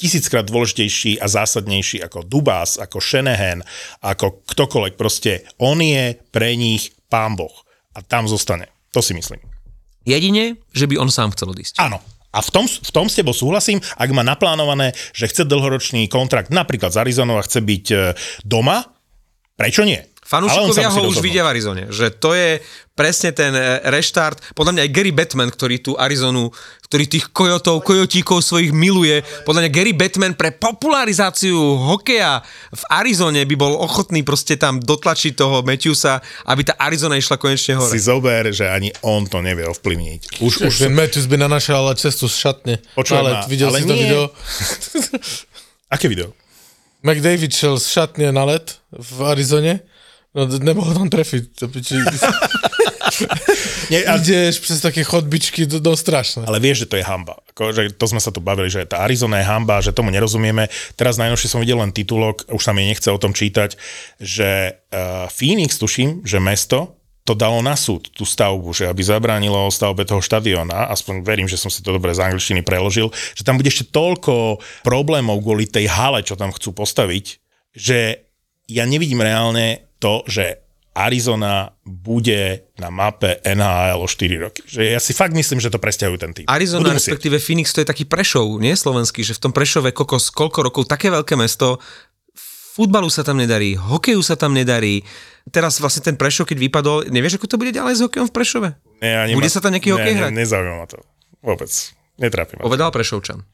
tisíckrát 0.00 0.48
dôležitejší 0.48 1.20
a 1.20 1.28
zásadnejší 1.28 2.00
ako 2.00 2.24
Dubas, 2.24 2.80
ako 2.80 3.00
Shanahan, 3.00 3.60
ako 4.00 4.44
ktokoľvek. 4.48 4.94
Proste 4.96 5.44
on 5.60 5.80
je 5.84 6.16
pre 6.32 6.56
nich 6.56 6.96
pán 7.12 7.36
boh. 7.36 7.52
A 7.92 8.00
tam 8.00 8.24
zostane. 8.24 8.72
To 8.96 9.04
si 9.04 9.12
myslím. 9.12 9.44
Jedine, 10.08 10.56
že 10.72 10.88
by 10.88 10.96
on 10.96 11.12
sám 11.12 11.36
chcel 11.36 11.52
odísť. 11.52 11.76
Áno. 11.76 12.00
A 12.30 12.38
v 12.40 12.50
tom, 12.54 12.64
v 12.70 12.90
tom 12.94 13.10
s 13.10 13.18
tebou 13.18 13.34
súhlasím, 13.34 13.82
ak 13.98 14.14
má 14.14 14.22
naplánované, 14.22 14.94
že 15.10 15.26
chce 15.26 15.42
dlhoročný 15.50 16.06
kontrakt 16.06 16.54
napríklad 16.54 16.94
z 16.94 17.02
Arizonou 17.02 17.36
a 17.36 17.44
chce 17.44 17.58
byť 17.58 17.86
e, 17.90 17.96
doma, 18.46 18.86
prečo 19.58 19.82
nie? 19.82 19.98
Fanúšikovia 20.30 20.94
ho 20.94 21.10
už 21.10 21.18
vidia 21.18 21.42
v 21.42 21.58
Arizone, 21.58 21.84
že 21.90 22.14
to 22.14 22.38
je 22.38 22.62
presne 22.94 23.34
ten 23.34 23.50
e, 23.50 23.82
reštart. 23.90 24.54
Podľa 24.54 24.78
mňa 24.78 24.82
aj 24.86 24.90
Gary 24.94 25.10
Batman, 25.10 25.50
ktorý 25.50 25.82
tú 25.82 25.98
Arizonu, 25.98 26.54
ktorý 26.86 27.10
tých 27.10 27.34
kojotov, 27.34 27.82
kojotíkov 27.82 28.38
svojich 28.38 28.70
miluje, 28.70 29.26
podľa 29.42 29.66
mňa 29.66 29.70
Gary 29.74 29.90
Batman 29.90 30.38
pre 30.38 30.54
popularizáciu 30.54 31.58
hokeja 31.82 32.46
v 32.70 32.82
Arizone 32.94 33.42
by 33.42 33.56
bol 33.58 33.74
ochotný 33.82 34.22
proste 34.22 34.54
tam 34.54 34.78
dotlačiť 34.78 35.34
toho 35.34 35.66
Matthewsa, 35.66 36.22
aby 36.46 36.62
tá 36.62 36.78
Arizona 36.78 37.18
išla 37.18 37.34
konečne 37.34 37.82
hore. 37.82 37.90
Si 37.90 37.98
zober, 37.98 38.54
že 38.54 38.70
ani 38.70 38.94
on 39.02 39.26
to 39.26 39.42
nevie 39.42 39.66
ovplyvniť. 39.66 40.38
Už, 40.38 40.70
už 40.70 40.74
Ten 40.86 40.94
Matthews 40.94 41.26
by 41.26 41.42
nanašal 41.42 41.90
cestu 41.98 42.30
z 42.30 42.38
šatne. 42.38 42.74
Počujem 42.94 43.18
ale 43.18 43.30
ma, 43.34 43.50
videl 43.50 43.74
ale 43.74 43.82
si 43.82 43.88
to 43.88 43.94
nie. 43.98 44.02
video? 44.06 44.22
Aké 45.98 46.06
video? 46.06 46.30
McDavid 47.06 47.50
šel 47.50 47.80
z 47.80 47.86
šatne 47.98 48.28
na 48.28 48.44
let 48.44 48.76
v 48.92 49.18
Arizone, 49.24 49.80
no 50.34 50.46
nemohl 50.46 50.94
tam 50.94 51.08
trefiť. 51.10 51.42
To 51.58 51.66
piči, 51.68 51.98
Nie, 53.90 54.06
ale, 54.06 54.22
ideš 54.22 54.62
přes 54.62 54.80
také 54.80 55.02
chodbičky, 55.02 55.66
to, 55.66 55.82
to 55.82 55.96
strašné. 55.96 56.46
ale 56.46 56.62
vieš, 56.62 56.86
že 56.86 56.94
to 56.94 56.96
je 56.96 57.04
hamba. 57.04 57.42
Ako, 57.50 57.74
že 57.74 57.90
to 57.90 58.06
sme 58.06 58.22
sa 58.22 58.30
tu 58.30 58.38
bavili, 58.38 58.70
že 58.70 58.86
tá 58.86 59.02
Arizona 59.02 59.42
je 59.42 59.50
hamba, 59.50 59.82
že 59.82 59.90
tomu 59.90 60.14
nerozumieme. 60.14 60.70
Teraz 60.94 61.18
najnovšie 61.18 61.50
som 61.50 61.60
videl 61.60 61.82
len 61.82 61.90
titulok, 61.90 62.46
už 62.46 62.62
sa 62.62 62.70
mi 62.70 62.86
nechce 62.86 63.10
o 63.10 63.18
tom 63.18 63.34
čítať, 63.34 63.74
že 64.22 64.78
uh, 64.94 65.26
Phoenix, 65.26 65.76
tuším, 65.76 66.22
že 66.22 66.38
mesto 66.38 67.00
to 67.28 67.36
dalo 67.36 67.60
na 67.60 67.76
súd, 67.76 68.08
tú 68.10 68.24
stavbu, 68.24 68.72
že 68.72 68.88
aby 68.88 69.04
zabránilo 69.04 69.68
stavbe 69.68 70.08
toho 70.08 70.24
štadiona, 70.24 70.88
aspoň 70.88 71.20
verím, 71.20 71.46
že 71.46 71.60
som 71.60 71.68
si 71.68 71.84
to 71.84 71.92
dobre 71.92 72.16
z 72.16 72.24
angličtiny 72.24 72.64
preložil, 72.64 73.12
že 73.36 73.44
tam 73.44 73.60
bude 73.60 73.68
ešte 73.68 73.92
toľko 73.92 74.58
problémov 74.82 75.38
kvôli 75.44 75.68
tej 75.68 75.86
hale, 75.86 76.24
čo 76.24 76.34
tam 76.34 76.50
chcú 76.50 76.72
postaviť, 76.72 77.38
že 77.76 78.24
ja 78.66 78.88
nevidím 78.88 79.20
reálne 79.20 79.89
to, 80.00 80.24
že 80.26 80.58
Arizona 80.90 81.70
bude 81.86 82.66
na 82.82 82.90
mape 82.90 83.38
NHL 83.46 84.02
o 84.02 84.08
4 84.10 84.42
roky. 84.42 84.60
Že 84.66 84.98
ja 84.98 84.98
si 84.98 85.14
fakt 85.14 85.30
myslím, 85.30 85.62
že 85.62 85.70
to 85.70 85.78
presťahujú 85.78 86.18
ten 86.18 86.32
tým. 86.34 86.46
Arizona, 86.50 86.90
respektíve 86.90 87.38
Phoenix, 87.38 87.70
to 87.70 87.84
je 87.84 87.88
taký 87.88 88.04
Prešov, 88.10 88.58
nie 88.58 88.74
slovenský, 88.74 89.22
že 89.22 89.38
v 89.38 89.48
tom 89.48 89.52
Prešove 89.54 89.94
kokos, 89.94 90.34
koľko 90.34 90.66
rokov, 90.66 90.82
také 90.90 91.14
veľké 91.14 91.38
mesto, 91.38 91.78
futbalu 92.74 93.06
sa 93.06 93.22
tam 93.22 93.38
nedarí, 93.38 93.78
hokeju 93.78 94.18
sa 94.24 94.34
tam 94.34 94.50
nedarí. 94.50 95.06
Teraz 95.54 95.78
vlastne 95.78 96.02
ten 96.02 96.18
Prešov, 96.18 96.50
keď 96.50 96.58
vypadol, 96.58 96.96
nevieš, 97.06 97.38
ako 97.38 97.46
to 97.46 97.60
bude 97.60 97.70
ďalej 97.70 97.94
s 97.94 98.00
hokejom 98.02 98.26
v 98.26 98.34
Prešove? 98.34 98.68
Nie, 98.98 99.30
ani 99.30 99.32
Bude 99.38 99.46
ma- 99.46 99.54
sa 99.54 99.62
tam 99.62 99.70
nejaký 99.70 99.94
hokej 99.94 100.14
ne, 100.14 100.18
hrať? 100.20 100.30
Ne, 100.34 100.38
nezaujíma 100.42 100.74
ma 100.74 100.86
to. 100.90 100.98
Vôbec. 101.40 101.70
Netrápi 102.18 102.58
ma. 102.58 102.66
Povedal 102.66 102.90
Prešovčan. 102.90 103.46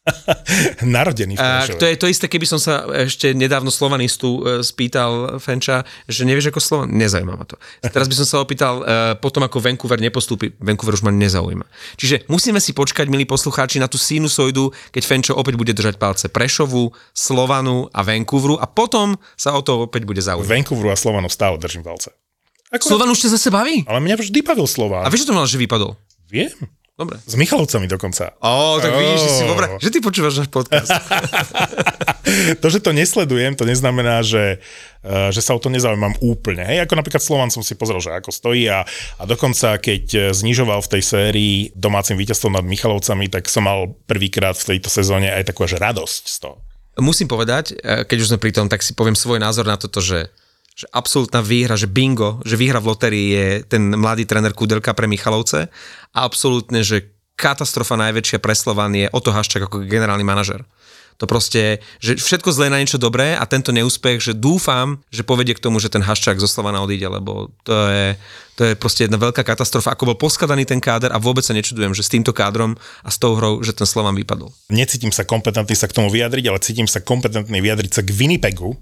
Narodený 0.96 1.36
v 1.36 1.40
Prešove. 1.40 1.76
to 1.76 1.86
je 1.86 1.96
to 2.00 2.06
isté, 2.08 2.26
keby 2.26 2.48
som 2.48 2.56
sa 2.56 2.88
ešte 3.04 3.36
nedávno 3.36 3.68
slovanistu 3.68 4.28
e, 4.40 4.64
spýtal 4.64 5.36
Fenča, 5.36 5.84
že 6.08 6.24
nevieš 6.24 6.48
ako 6.48 6.60
Slovan... 6.60 6.88
Nezaujíma 6.96 7.36
ma 7.36 7.44
to. 7.44 7.60
Teraz 7.84 8.08
by 8.08 8.14
som 8.16 8.26
sa 8.26 8.36
opýtal, 8.40 8.80
e, 8.80 9.16
potom 9.20 9.44
ako 9.44 9.60
Vancouver 9.60 10.00
nepostúpi, 10.00 10.56
Vancouver 10.56 10.96
už 10.96 11.04
ma 11.04 11.12
nezaujíma. 11.12 11.68
Čiže 12.00 12.24
musíme 12.32 12.58
si 12.64 12.72
počkať, 12.72 13.12
milí 13.12 13.28
poslucháči, 13.28 13.76
na 13.76 13.92
tú 13.92 14.00
sinusoidu, 14.00 14.72
keď 14.88 15.02
Fenčo 15.04 15.32
opäť 15.36 15.60
bude 15.60 15.76
držať 15.76 16.00
palce 16.00 16.32
Prešovu, 16.32 16.96
Slovanu 17.12 17.92
a 17.92 18.00
Vancouveru 18.00 18.56
a 18.56 18.64
potom 18.64 19.20
sa 19.36 19.52
o 19.52 19.60
to 19.60 19.84
opäť 19.84 20.08
bude 20.08 20.24
zaujímať. 20.24 20.48
Vancouveru 20.48 20.88
a 20.88 20.96
Slovanu 20.96 21.28
stále 21.28 21.60
držím 21.60 21.84
palce. 21.84 22.16
Ako, 22.72 22.96
Slovan 22.96 23.10
už 23.12 23.26
ťa 23.26 23.36
zase 23.36 23.50
baví? 23.50 23.82
Ale 23.84 24.00
mňa 24.00 24.16
vždy 24.16 24.40
bavil 24.46 24.64
Slován. 24.64 25.02
A 25.04 25.10
vieš, 25.10 25.26
čo 25.26 25.34
to 25.34 25.36
mal, 25.36 25.44
že 25.44 25.58
vypadol? 25.58 25.98
Viem. 26.30 26.54
Dobre. 27.00 27.16
S 27.24 27.32
Michalovcami 27.32 27.88
dokonca. 27.88 28.36
Ó, 28.44 28.76
tak 28.76 28.92
vidíš, 28.92 29.20
že 29.24 29.30
si 29.40 29.44
Ó. 29.48 29.56
dobre, 29.56 29.72
že 29.80 29.88
ty 29.88 30.04
počúvaš 30.04 30.44
náš 30.44 30.52
podcast. 30.52 30.92
to, 32.60 32.66
že 32.68 32.84
to 32.84 32.92
nesledujem, 32.92 33.56
to 33.56 33.64
neznamená, 33.64 34.20
že, 34.20 34.60
uh, 35.00 35.32
že 35.32 35.40
sa 35.40 35.56
o 35.56 35.60
to 35.64 35.72
nezaujímam 35.72 36.12
úplne. 36.20 36.60
Hej, 36.60 36.84
ako 36.84 37.00
napríklad 37.00 37.24
Slovan 37.24 37.48
som 37.48 37.64
si 37.64 37.72
pozrel, 37.72 38.04
že 38.04 38.12
ako 38.12 38.28
stojí 38.28 38.68
a, 38.68 38.84
a 39.16 39.22
dokonca 39.24 39.80
keď 39.80 40.04
eh, 40.12 40.20
znižoval 40.36 40.84
v 40.84 40.92
tej 40.92 41.02
sérii 41.02 41.54
domácim 41.72 42.20
víťazstvom 42.20 42.60
nad 42.60 42.68
Michalovcami, 42.68 43.32
tak 43.32 43.48
som 43.48 43.64
mal 43.64 43.96
prvýkrát 44.04 44.60
v 44.60 44.76
tejto 44.76 44.92
sezóne 44.92 45.32
aj 45.32 45.48
takú 45.48 45.64
až 45.64 45.80
radosť 45.80 46.22
z 46.28 46.36
toho. 46.36 46.60
Musím 47.00 47.32
povedať, 47.32 47.72
e, 47.80 48.04
keď 48.04 48.18
už 48.20 48.28
sme 48.34 48.42
pri 48.42 48.52
tom, 48.52 48.68
tak 48.68 48.84
si 48.84 48.92
poviem 48.92 49.16
svoj 49.16 49.40
názor 49.40 49.64
na 49.64 49.80
toto, 49.80 50.04
že, 50.04 50.28
že 50.80 50.88
absolútna 50.96 51.44
výhra, 51.44 51.76
že 51.76 51.84
bingo, 51.84 52.40
že 52.48 52.56
výhra 52.56 52.80
v 52.80 52.88
lotérii 52.88 53.26
je 53.36 53.46
ten 53.68 53.92
mladý 53.92 54.24
tréner 54.24 54.56
Kudelka 54.56 54.96
pre 54.96 55.04
Michalovce 55.04 55.68
a 56.16 56.18
absolútne, 56.24 56.80
že 56.80 57.12
katastrofa 57.36 58.00
najväčšia 58.00 58.40
pre 58.40 58.56
Slovan 58.56 58.96
je 58.96 59.12
Oto 59.12 59.28
Haščák 59.28 59.68
ako 59.68 59.84
generálny 59.84 60.24
manažer. 60.24 60.64
To 61.20 61.28
proste, 61.28 61.84
že 62.00 62.16
všetko 62.16 62.48
zlé 62.48 62.72
na 62.72 62.80
niečo 62.80 62.96
dobré 62.96 63.36
a 63.36 63.44
tento 63.44 63.76
neúspech, 63.76 64.24
že 64.24 64.32
dúfam, 64.32 65.04
že 65.12 65.20
povedie 65.20 65.52
k 65.52 65.60
tomu, 65.60 65.76
že 65.76 65.92
ten 65.92 66.00
Haščák 66.00 66.40
zo 66.40 66.48
Slovana 66.48 66.80
odíde, 66.80 67.04
lebo 67.12 67.52
to 67.60 67.76
je, 67.92 68.16
to 68.56 68.62
je 68.64 68.72
proste 68.72 69.04
jedna 69.04 69.20
veľká 69.20 69.44
katastrofa. 69.44 69.92
Ako 69.92 70.08
bol 70.08 70.16
poskladaný 70.16 70.64
ten 70.64 70.80
káder 70.80 71.12
a 71.12 71.20
vôbec 71.20 71.44
sa 71.44 71.52
nečudujem, 71.52 71.92
že 71.92 72.08
s 72.08 72.08
týmto 72.08 72.32
kádrom 72.32 72.72
a 73.04 73.12
s 73.12 73.20
tou 73.20 73.36
hrou, 73.36 73.60
že 73.60 73.76
ten 73.76 73.84
Slovan 73.84 74.16
vypadol. 74.16 74.48
Necítim 74.72 75.12
sa 75.12 75.28
kompetentný 75.28 75.76
sa 75.76 75.92
k 75.92 76.00
tomu 76.00 76.08
vyjadriť, 76.08 76.44
ale 76.48 76.64
cítim 76.64 76.88
sa 76.88 77.04
kompetentný 77.04 77.60
vyjadriť 77.60 77.92
sa 77.92 78.00
k 78.00 78.16
Winnipegu, 78.16 78.80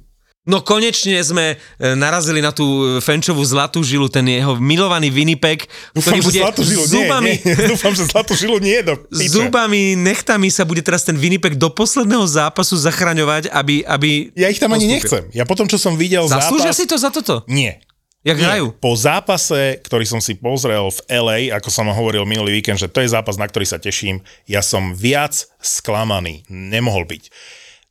No 0.48 0.64
konečne 0.64 1.20
sme 1.20 1.54
e, 1.54 1.56
narazili 1.92 2.40
na 2.40 2.54
tú 2.54 2.64
e, 2.64 3.04
Fenčovú 3.04 3.44
zlatú 3.44 3.84
žilu, 3.84 4.08
ten 4.08 4.24
jeho 4.24 4.56
milovaný 4.56 5.12
Winnipeg, 5.12 5.68
ktorý 5.92 6.24
Dúfam, 6.24 6.24
bude 6.24 6.40
žilu 6.64 6.84
zubami, 6.88 7.32
nie, 7.36 7.52
nie. 7.52 7.68
Dúfam, 7.76 7.92
že 7.92 8.08
zlatú 8.08 8.32
žilu 8.32 8.56
nie 8.56 8.80
do 8.80 8.96
piče. 8.96 9.34
zubami, 9.34 9.92
nechtami 9.92 10.48
sa 10.48 10.64
bude 10.64 10.80
teraz 10.80 11.04
ten 11.04 11.20
Winnipeg 11.20 11.60
do 11.60 11.68
posledného 11.68 12.24
zápasu 12.24 12.80
zachraňovať, 12.80 13.52
aby... 13.52 13.84
aby 13.84 14.32
Ja 14.32 14.48
ich 14.48 14.56
tam 14.56 14.72
ani 14.72 14.88
postúpil. 14.88 14.96
nechcem. 14.96 15.22
Ja 15.36 15.44
potom, 15.44 15.68
čo 15.68 15.76
som 15.76 16.00
videl 16.00 16.24
Zaslúžia 16.24 16.72
zápas... 16.72 16.80
si 16.80 16.84
to 16.88 16.96
za 16.96 17.12
toto? 17.12 17.44
Nie. 17.44 17.84
Jak 18.24 18.40
Nie. 18.40 18.44
hrajú? 18.48 18.72
Po 18.80 18.96
zápase, 18.96 19.78
ktorý 19.84 20.08
som 20.08 20.18
si 20.18 20.32
pozrel 20.34 20.88
v 20.88 21.00
LA, 21.12 21.38
ako 21.54 21.68
som 21.68 21.92
hovoril 21.92 22.24
minulý 22.24 22.56
víkend, 22.56 22.80
že 22.80 22.88
to 22.88 23.04
je 23.04 23.12
zápas, 23.12 23.36
na 23.36 23.44
ktorý 23.44 23.68
sa 23.68 23.76
teším, 23.76 24.24
ja 24.48 24.64
som 24.64 24.96
viac 24.96 25.44
sklamaný. 25.60 26.42
Nemohol 26.48 27.04
byť. 27.04 27.24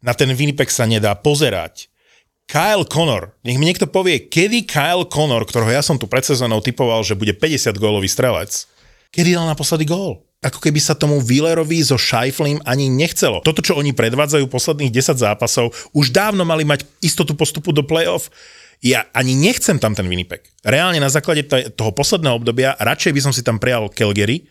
Na 0.01 0.17
ten 0.17 0.33
Winnipeg 0.33 0.73
sa 0.73 0.89
nedá 0.89 1.13
pozerať. 1.13 1.89
Kyle 2.47 2.87
Connor, 2.87 3.35
nech 3.43 3.59
mi 3.59 3.67
niekto 3.67 3.91
povie, 3.91 4.23
kedy 4.31 4.63
Kyle 4.63 5.03
Connor, 5.03 5.43
ktorého 5.43 5.67
ja 5.67 5.83
som 5.83 5.99
tu 5.99 6.07
pred 6.07 6.23
sezónou 6.23 6.63
typoval, 6.63 7.03
že 7.03 7.19
bude 7.19 7.35
50 7.35 7.75
gólový 7.75 8.07
strelec, 8.07 8.63
kedy 9.11 9.35
dal 9.35 9.51
naposledy 9.51 9.83
gól? 9.83 10.23
Ako 10.39 10.63
keby 10.63 10.79
sa 10.79 10.95
tomu 10.95 11.19
Willerovi 11.19 11.83
so 11.83 11.99
Scheiflim 11.99 12.63
ani 12.63 12.87
nechcelo. 12.87 13.43
Toto, 13.43 13.59
čo 13.59 13.75
oni 13.75 13.91
predvádzajú 13.91 14.47
posledných 14.47 14.95
10 14.95 15.19
zápasov, 15.19 15.75
už 15.91 16.15
dávno 16.15 16.47
mali 16.47 16.63
mať 16.63 16.87
istotu 17.03 17.35
postupu 17.35 17.75
do 17.75 17.83
playoff. 17.83 18.31
Ja 18.79 19.03
ani 19.11 19.35
nechcem 19.35 19.75
tam 19.75 19.91
ten 19.91 20.07
Winnipeg. 20.07 20.47
Reálne 20.63 21.03
na 21.03 21.11
základe 21.11 21.43
toho 21.75 21.91
posledného 21.91 22.39
obdobia 22.39 22.79
radšej 22.79 23.11
by 23.11 23.21
som 23.27 23.33
si 23.35 23.43
tam 23.43 23.59
prijal 23.59 23.91
Calgary, 23.91 24.47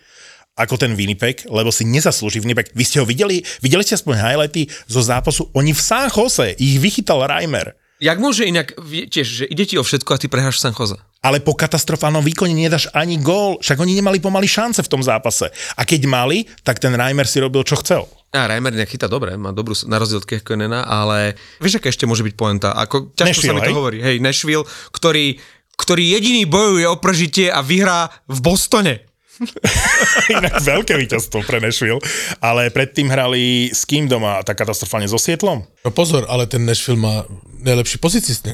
ako 0.53 0.76
ten 0.76 0.92
Winnipeg, 0.92 1.49
lebo 1.49 1.72
si 1.72 1.88
nezaslúži 1.88 2.44
Winnipeg. 2.44 2.76
Vy 2.76 2.84
ste 2.84 3.01
ho 3.01 3.09
videli? 3.09 3.40
Videli 3.64 3.80
ste 3.88 3.97
aspoň 3.97 4.20
highlighty 4.20 4.68
zo 4.84 5.01
zápasu? 5.01 5.49
Oni 5.57 5.72
v 5.72 5.80
San 5.80 6.12
Jose, 6.12 6.53
ich 6.61 6.76
vychytal 6.76 7.24
Reimer. 7.24 7.86
Jak 7.97 8.20
môže 8.20 8.44
inak, 8.44 8.76
tiež, 9.09 9.24
že 9.24 9.44
ide 9.49 9.64
ti 9.64 9.80
o 9.80 9.84
všetko 9.84 10.11
a 10.12 10.20
ty 10.20 10.28
prehráš 10.28 10.61
San 10.61 10.76
Jose. 10.76 11.01
Ale 11.24 11.40
po 11.40 11.57
katastrofálnom 11.57 12.20
výkone 12.20 12.53
nedáš 12.53 12.92
ani 12.92 13.16
gól, 13.16 13.57
však 13.64 13.80
oni 13.80 13.97
nemali 13.97 14.20
pomaly 14.20 14.44
šance 14.44 14.84
v 14.84 14.92
tom 14.92 15.01
zápase. 15.01 15.49
A 15.80 15.82
keď 15.88 16.05
mali, 16.05 16.44
tak 16.61 16.76
ten 16.76 16.92
Reimer 16.92 17.24
si 17.24 17.40
robil, 17.40 17.64
čo 17.64 17.80
chcel. 17.80 18.05
A 18.36 18.44
Reimer 18.44 18.76
nejak 18.76 18.92
chytá 18.92 19.09
dobre, 19.09 19.32
má 19.40 19.49
dobrú, 19.49 19.72
na 19.88 19.97
rozdiel 19.97 20.20
od 20.20 20.28
Kehkonena, 20.28 20.84
ale 20.84 21.40
vieš, 21.57 21.80
aká 21.80 21.88
ešte 21.88 22.05
môže 22.05 22.20
byť 22.20 22.34
poenta? 22.36 22.76
Ako, 22.76 23.16
ťažko 23.16 23.32
Nashville, 23.32 23.49
sa 23.49 23.57
mi 23.57 23.64
to 23.64 23.72
hej? 23.72 23.78
hovorí. 23.80 23.99
Hej, 24.05 24.16
Nashville, 24.20 24.64
ktorý, 24.92 25.40
ktorý 25.80 26.05
jediný 26.20 26.44
bojuje 26.44 26.84
o 26.84 27.01
prežitie 27.01 27.49
a 27.49 27.64
vyhrá 27.64 28.12
v 28.28 28.38
Bostone. 28.44 29.09
Inak 30.37 30.61
veľké 30.62 30.95
víťazstvo 30.97 31.45
pre 31.45 31.61
Nashville. 31.61 32.01
Ale 32.41 32.72
predtým 32.72 33.09
hrali 33.11 33.70
s 33.72 33.84
kým 33.84 34.09
doma, 34.09 34.41
tak 34.43 34.61
katastrofálne 34.61 35.09
so 35.09 35.20
Sietlom? 35.20 35.64
No 35.84 35.91
pozor, 35.93 36.24
ale 36.26 36.49
ten 36.49 36.64
Nashville 36.64 37.01
má 37.01 37.24
najlepší 37.61 37.99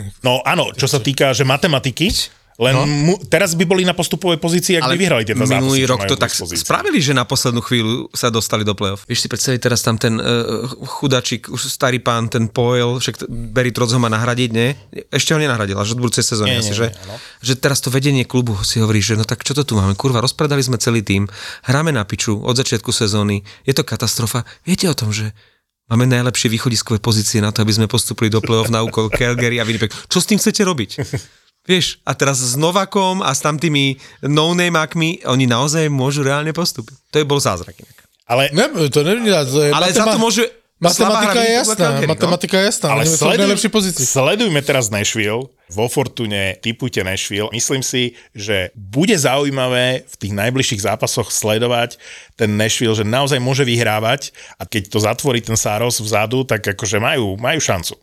nich. 0.03 0.15
No 0.25 0.41
áno, 0.43 0.73
čo 0.75 0.89
sa 0.89 0.99
týka, 0.99 1.37
že 1.37 1.45
matematiky, 1.45 2.11
len 2.61 2.75
no. 2.77 2.85
mu, 2.85 3.15
teraz 3.33 3.57
by 3.57 3.65
boli 3.65 3.83
na 3.89 3.97
postupovej 3.97 4.37
pozícii, 4.37 4.77
ak 4.77 4.85
by 4.93 4.97
vyhrali 5.01 5.25
tie 5.25 5.33
dva 5.33 5.49
zápasy. 5.49 5.65
minulý 5.65 5.83
rok 5.89 6.05
to 6.05 6.21
tak 6.21 6.29
dispozícii. 6.29 6.61
spravili, 6.61 7.01
že 7.01 7.17
na 7.17 7.25
poslednú 7.25 7.65
chvíľu 7.65 8.13
sa 8.13 8.29
dostali 8.29 8.61
do 8.61 8.77
play-off. 8.77 9.09
Vieš 9.09 9.25
si 9.25 9.29
predstaviť 9.33 9.61
teraz 9.61 9.81
tam 9.81 9.97
ten 9.97 10.21
uh, 10.21 10.69
chudačík, 11.01 11.49
už 11.49 11.73
starý 11.73 12.05
pán, 12.05 12.29
ten 12.29 12.53
Poel, 12.53 13.01
však 13.01 13.25
Barry 13.29 13.73
Trotz 13.73 13.97
ho 13.97 14.01
má 14.03 14.13
nahradiť, 14.13 14.51
nie? 14.53 14.77
Ešte 15.09 15.33
ho 15.33 15.41
nenahradil, 15.41 15.81
až 15.81 15.97
od 15.97 16.05
budúcej 16.05 16.21
sezóny 16.21 16.57
Nie, 16.57 16.61
asi, 16.61 16.77
nie, 16.77 16.81
že? 16.85 16.87
nie, 16.93 17.01
áno. 17.09 17.17
že 17.41 17.55
teraz 17.57 17.81
to 17.81 17.89
vedenie 17.89 18.29
klubu 18.29 18.53
si 18.61 18.85
hovorí, 18.85 19.01
že 19.01 19.17
no 19.17 19.25
tak 19.25 19.41
čo 19.41 19.57
to 19.57 19.65
tu 19.65 19.73
máme? 19.81 19.97
Kurva, 19.97 20.21
rozpredali 20.21 20.61
sme 20.61 20.77
celý 20.77 21.01
tým, 21.01 21.25
hráme 21.65 21.89
na 21.89 22.05
piču 22.05 22.37
od 22.37 22.53
začiatku 22.53 22.93
sezóny, 22.93 23.41
je 23.65 23.73
to 23.73 23.81
katastrofa. 23.81 24.45
Viete 24.69 24.93
o 24.93 24.97
tom, 24.97 25.09
že 25.09 25.33
Máme 25.91 26.09
najlepšie 26.09 26.49
východiskové 26.49 27.05
pozície 27.05 27.43
na 27.45 27.53
to, 27.53 27.61
aby 27.61 27.75
sme 27.77 27.91
postupili 27.91 28.33
do 28.33 28.41
play-off 28.41 28.73
na 28.73 28.81
úkol 28.81 29.13
Calgary 29.13 29.61
a 29.61 29.67
Winnipeg. 29.67 29.93
Čo 30.09 30.25
s 30.25 30.29
tým 30.31 30.41
chcete 30.41 30.65
robiť? 30.65 30.91
Vieš, 31.63 32.03
a 32.03 32.11
teraz 32.19 32.43
s 32.43 32.59
Novakom 32.59 33.23
a 33.23 33.31
s 33.31 33.39
tamtými 33.39 33.95
no-nameákmi 34.27 35.23
oni 35.31 35.47
naozaj 35.47 35.87
môžu 35.87 36.27
reálne 36.27 36.51
postúpiť. 36.51 36.99
To 37.15 37.23
je 37.23 37.27
bol 37.27 37.39
zázrak 37.39 37.79
inak. 37.79 38.03
Ale, 38.27 38.51
Ne, 38.51 38.67
to 38.91 39.07
není 39.07 39.31
rád, 39.31 39.47
to 39.47 39.63
je 39.63 39.71
Ale 39.71 39.95
za 39.95 40.07
to 40.11 40.19
môže... 40.19 40.43
slabá 40.83 41.23
Matematika 41.23 41.41
je 41.47 41.53
jasná, 41.55 41.89
no. 41.95 42.07
matematika 42.11 42.57
je 42.59 42.65
jasná, 42.67 42.87
ale 42.91 43.03
pozícii. 43.71 44.03
sledujme 44.03 44.59
teraz 44.67 44.91
Nashville. 44.91 45.47
Vo 45.71 45.87
Fortune 45.87 46.59
typujte 46.59 47.07
Nashville. 47.07 47.47
Myslím 47.55 47.87
si, 47.87 48.19
že 48.35 48.75
bude 48.75 49.15
zaujímavé 49.15 50.03
v 50.03 50.15
tých 50.19 50.35
najbližších 50.35 50.83
zápasoch 50.83 51.31
sledovať 51.31 52.03
ten 52.35 52.59
Nashville, 52.59 52.99
že 52.99 53.07
naozaj 53.07 53.39
môže 53.39 53.63
vyhrávať 53.63 54.35
a 54.59 54.67
keď 54.67 54.91
to 54.91 54.99
zatvorí 54.99 55.39
ten 55.39 55.55
Sáros 55.55 56.03
vzadu, 56.03 56.43
tak 56.43 56.67
akože 56.67 56.99
majú, 56.99 57.39
majú 57.39 57.63
šancu. 57.63 57.95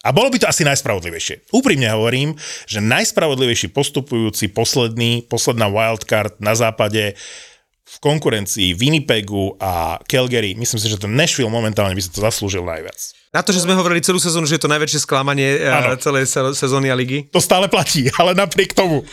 A 0.00 0.16
bolo 0.16 0.32
by 0.32 0.40
to 0.40 0.48
asi 0.48 0.64
najspravodlivejšie. 0.64 1.52
Úprimne 1.52 1.92
hovorím, 1.92 2.32
že 2.64 2.80
najspravodlivejší 2.80 3.68
postupujúci 3.68 4.48
posledný, 4.48 5.28
posledná 5.28 5.68
wildcard 5.68 6.40
na 6.40 6.56
západe 6.56 7.20
v 7.90 7.96
konkurencii 8.00 8.72
Winnipegu 8.72 9.60
a 9.60 10.00
Calgary, 10.08 10.56
myslím 10.56 10.80
si, 10.80 10.88
že 10.88 10.96
ten 10.96 11.12
Nashville 11.12 11.52
momentálne 11.52 11.92
by 11.92 12.00
si 12.00 12.08
to 12.08 12.22
zaslúžil 12.22 12.64
najviac. 12.64 13.19
Na 13.30 13.46
to, 13.46 13.54
že 13.54 13.62
sme 13.62 13.78
hovorili 13.78 14.02
celú 14.02 14.18
sezónu, 14.18 14.42
že 14.42 14.58
je 14.58 14.66
to 14.66 14.66
najväčšie 14.66 15.06
sklamanie 15.06 15.62
ano. 15.62 15.94
celej 16.02 16.26
se- 16.26 16.50
sezóny 16.50 16.90
a 16.90 16.98
ligy. 16.98 17.30
To 17.30 17.38
stále 17.38 17.70
platí, 17.70 18.10
ale 18.18 18.34
napriek 18.34 18.74
tomu, 18.74 19.06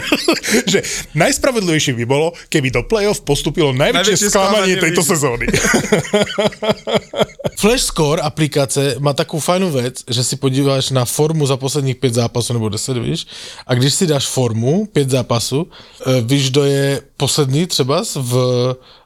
že 0.72 0.80
najspravodlivejšie 1.12 1.92
by 1.92 2.08
bolo, 2.08 2.32
keby 2.48 2.72
do 2.72 2.80
play-off 2.88 3.20
postupilo 3.20 3.76
najväčšie, 3.76 4.16
Najväčšie 4.16 4.28
sklamanie 4.32 4.32
sklamanie 4.32 4.76
tejto 4.80 5.02
sezóny. 5.04 5.46
Flash 7.60 7.92
Score 7.92 8.24
aplikace 8.24 8.96
má 8.96 9.12
takovou 9.12 9.40
fajnou 9.40 9.70
věc, 9.70 10.08
že 10.08 10.24
si 10.24 10.36
podíváš 10.40 10.90
na 10.96 11.04
formu 11.04 11.44
za 11.46 11.56
posledních 11.60 11.96
pět 11.96 12.14
zápasů 12.14 12.52
nebo 12.56 12.68
deset, 12.68 12.96
víš, 12.96 13.26
a 13.66 13.74
když 13.74 13.94
si 13.94 14.06
dáš 14.06 14.24
formu, 14.26 14.86
pět 14.88 15.10
zápasů, 15.10 15.68
eh, 15.68 16.20
víš, 16.24 16.50
kdo 16.50 16.64
je 16.64 17.02
poslední 17.16 17.66
třeba 17.66 18.00
v, 18.16 18.32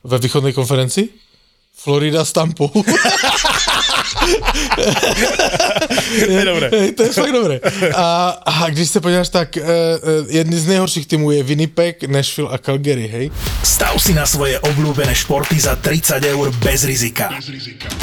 ve 0.04 0.18
východné 0.18 0.52
konferenci? 0.52 1.08
Florida 1.84 2.24
s 2.24 2.32
Tampou. 2.32 2.72
To 6.24 6.32
je 6.32 6.44
dobré. 6.44 6.92
To 6.96 7.02
je 7.02 7.12
fakt 7.12 7.32
dobré. 7.32 7.60
A, 7.94 8.28
a 8.44 8.70
když 8.70 8.90
se 8.90 9.00
podíváš, 9.00 9.28
tak 9.28 9.56
uh, 9.56 9.64
jedný 10.28 10.58
z 10.58 10.66
nejhorších 10.66 11.06
týmů 11.06 11.30
je 11.30 11.42
Winnipeg, 11.42 12.04
Nashville 12.04 12.48
a 12.50 12.58
Calgary, 12.58 13.08
hej. 13.08 13.30
Stav 13.62 14.00
si 14.00 14.16
na 14.16 14.24
svoje 14.24 14.56
obľúbené 14.64 15.12
športy 15.12 15.60
za 15.60 15.76
30 15.76 16.24
eur 16.24 16.48
bez 16.64 16.88
rizika. 16.88 17.28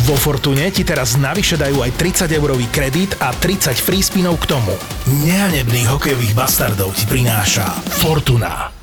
Vo 0.06 0.14
Fortune 0.14 0.70
ti 0.70 0.86
teraz 0.86 1.18
navyše 1.18 1.58
dajú 1.58 1.82
aj 1.82 1.92
30 1.98 2.38
eurový 2.38 2.70
kredit 2.70 3.18
a 3.18 3.34
30 3.34 3.82
free 3.82 4.06
spinov 4.06 4.38
k 4.46 4.54
tomu. 4.54 4.78
Nehanebných 5.26 5.90
hokejových 5.90 6.38
bastardov 6.38 6.94
ti 6.94 7.10
prináša 7.10 7.66
Fortuna. 7.98 8.81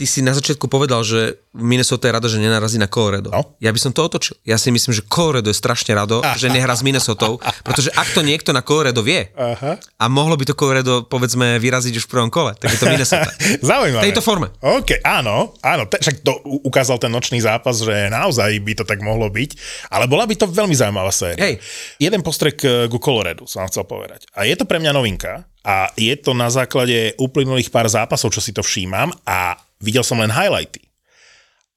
Ty 0.00 0.08
si 0.08 0.24
na 0.24 0.32
začiatku 0.32 0.64
povedal, 0.64 1.04
že 1.04 1.44
Minnesota 1.52 2.08
je 2.08 2.16
rada, 2.16 2.24
že 2.24 2.40
nenarazí 2.40 2.80
na 2.80 2.88
Colorado. 2.88 3.28
No. 3.28 3.60
Ja 3.60 3.68
by 3.68 3.76
som 3.76 3.92
to 3.92 4.00
otočil. 4.00 4.32
Ja 4.48 4.56
si 4.56 4.72
myslím, 4.72 4.96
že 4.96 5.04
Colorado 5.04 5.52
je 5.52 5.56
strašne 5.60 5.92
rado, 5.92 6.24
že 6.40 6.48
nehrá 6.48 6.72
s 6.72 6.80
Minnesotou, 6.80 7.36
pretože 7.60 7.92
ak 7.92 8.08
to 8.16 8.24
niekto 8.24 8.56
na 8.56 8.64
Colorado 8.64 9.04
vie 9.04 9.28
Aha. 9.36 9.76
a 9.76 10.04
mohlo 10.08 10.40
by 10.40 10.48
to 10.48 10.56
Colorado, 10.56 11.04
povedzme, 11.04 11.60
vyraziť 11.60 12.00
už 12.00 12.08
v 12.08 12.12
prvom 12.16 12.32
kole, 12.32 12.56
tak 12.56 12.72
je 12.72 12.80
to 12.80 12.88
Minnesota. 12.88 13.28
Zaujímavé. 13.76 14.00
V 14.00 14.06
tejto 14.08 14.24
forme. 14.24 14.48
OK, 14.64 15.04
áno, 15.04 15.52
áno, 15.60 15.84
však 15.84 16.24
to 16.24 16.32
ukázal 16.64 16.96
ten 16.96 17.12
nočný 17.12 17.44
zápas, 17.44 17.76
že 17.76 18.08
naozaj 18.08 18.56
by 18.64 18.72
to 18.80 18.88
tak 18.88 19.04
mohlo 19.04 19.28
byť, 19.28 19.50
ale 19.92 20.08
bola 20.08 20.24
by 20.24 20.32
to 20.32 20.48
veľmi 20.48 20.72
zaujímavá 20.72 21.12
séria. 21.12 21.44
Hej. 21.44 21.60
Jeden 22.00 22.24
postrek 22.24 22.56
eh, 22.64 22.88
ku 22.88 22.96
Coloradu 22.96 23.44
som 23.44 23.68
chcel 23.68 23.84
povedať. 23.84 24.24
A 24.32 24.48
je 24.48 24.56
to 24.56 24.64
pre 24.64 24.80
mňa 24.80 24.96
novinka 24.96 25.44
a 25.60 25.92
je 25.92 26.16
to 26.16 26.32
na 26.32 26.48
základe 26.48 27.12
uplynulých 27.20 27.68
pár 27.68 27.84
zápasov, 27.84 28.32
čo 28.32 28.40
si 28.40 28.56
to 28.56 28.64
všímam 28.64 29.12
a 29.28 29.60
videl 29.80 30.04
som 30.04 30.20
len 30.20 30.30
highlighty. 30.30 30.84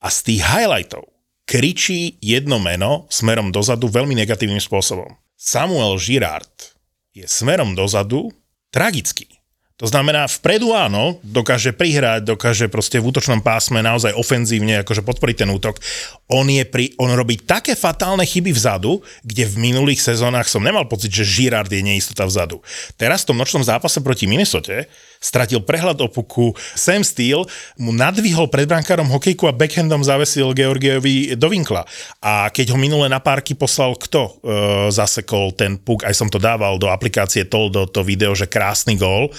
A 0.04 0.12
z 0.12 0.20
tých 0.28 0.44
highlightov 0.44 1.08
kričí 1.48 2.20
jedno 2.20 2.60
meno 2.60 3.08
smerom 3.08 3.52
dozadu 3.52 3.88
veľmi 3.88 4.16
negatívnym 4.20 4.60
spôsobom. 4.60 5.16
Samuel 5.40 6.00
Girard 6.00 6.76
je 7.16 7.28
smerom 7.28 7.76
dozadu 7.76 8.32
tragický. 8.72 9.28
To 9.82 9.90
znamená, 9.90 10.30
vpredu 10.30 10.72
áno, 10.72 11.18
dokáže 11.26 11.74
prihrať, 11.74 12.30
dokáže 12.30 12.70
proste 12.70 13.02
v 13.02 13.10
útočnom 13.10 13.42
pásme 13.42 13.82
naozaj 13.82 14.14
ofenzívne 14.16 14.86
akože 14.86 15.02
podporiť 15.02 15.44
ten 15.44 15.50
útok. 15.50 15.82
On, 16.30 16.46
je 16.46 16.62
pri, 16.64 16.94
on 17.02 17.10
robí 17.12 17.42
také 17.42 17.74
fatálne 17.74 18.22
chyby 18.24 18.54
vzadu, 18.54 19.02
kde 19.26 19.50
v 19.50 19.56
minulých 19.74 20.00
sezónach 20.00 20.46
som 20.46 20.62
nemal 20.62 20.86
pocit, 20.86 21.10
že 21.10 21.26
Girard 21.26 21.74
je 21.74 21.82
neistota 21.82 22.24
vzadu. 22.24 22.62
Teraz 23.02 23.26
v 23.26 23.34
tom 23.34 23.42
nočnom 23.42 23.66
zápase 23.66 23.98
proti 24.00 24.30
Minnesote 24.30 24.88
stratil 25.24 25.64
prehľad 25.64 26.04
o 26.04 26.12
puku, 26.12 26.52
Sam 26.76 27.08
Steele 27.08 27.48
mu 27.80 27.96
nadvihol 27.96 28.52
pred 28.52 28.68
brankárom 28.68 29.08
hokejku 29.08 29.48
a 29.48 29.56
backhandom 29.56 30.04
zavesil 30.04 30.52
Georgievi 30.52 31.40
do 31.40 31.48
vinkla. 31.48 31.88
A 32.20 32.52
keď 32.52 32.76
ho 32.76 32.78
minule 32.78 33.08
na 33.08 33.24
párky 33.24 33.56
poslal 33.56 33.96
kto 33.96 34.28
e, 34.28 34.32
zasekol 34.92 35.56
ten 35.56 35.80
puk, 35.80 36.04
aj 36.04 36.12
som 36.12 36.28
to 36.28 36.44
dával 36.44 36.76
do 36.76 36.92
aplikácie 36.92 37.48
Toldo, 37.48 37.88
to 37.88 38.04
video, 38.04 38.36
že 38.36 38.52
krásny 38.52 39.00
gól, 39.00 39.32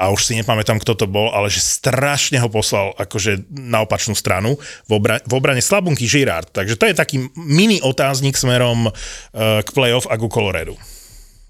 a 0.00 0.08
už 0.08 0.32
si 0.32 0.32
nepamätám, 0.32 0.80
kto 0.80 0.96
to 0.96 1.04
bol, 1.04 1.28
ale 1.28 1.52
že 1.52 1.60
strašne 1.60 2.40
ho 2.40 2.48
poslal 2.48 2.96
akože 2.96 3.52
na 3.52 3.84
opačnú 3.84 4.16
stranu 4.16 4.56
v, 4.88 4.90
obra- 4.96 5.20
v 5.20 5.32
obrane 5.36 5.60
slabunky 5.60 6.08
Girard. 6.08 6.48
Takže 6.48 6.80
to 6.80 6.88
je 6.88 6.96
taký 6.96 7.16
mini 7.36 7.84
otáznik 7.84 8.32
smerom 8.32 8.88
uh, 8.88 8.92
k 9.60 9.68
playoff 9.76 10.08
a 10.08 10.16
ku 10.16 10.32
Coloradu. 10.32 10.72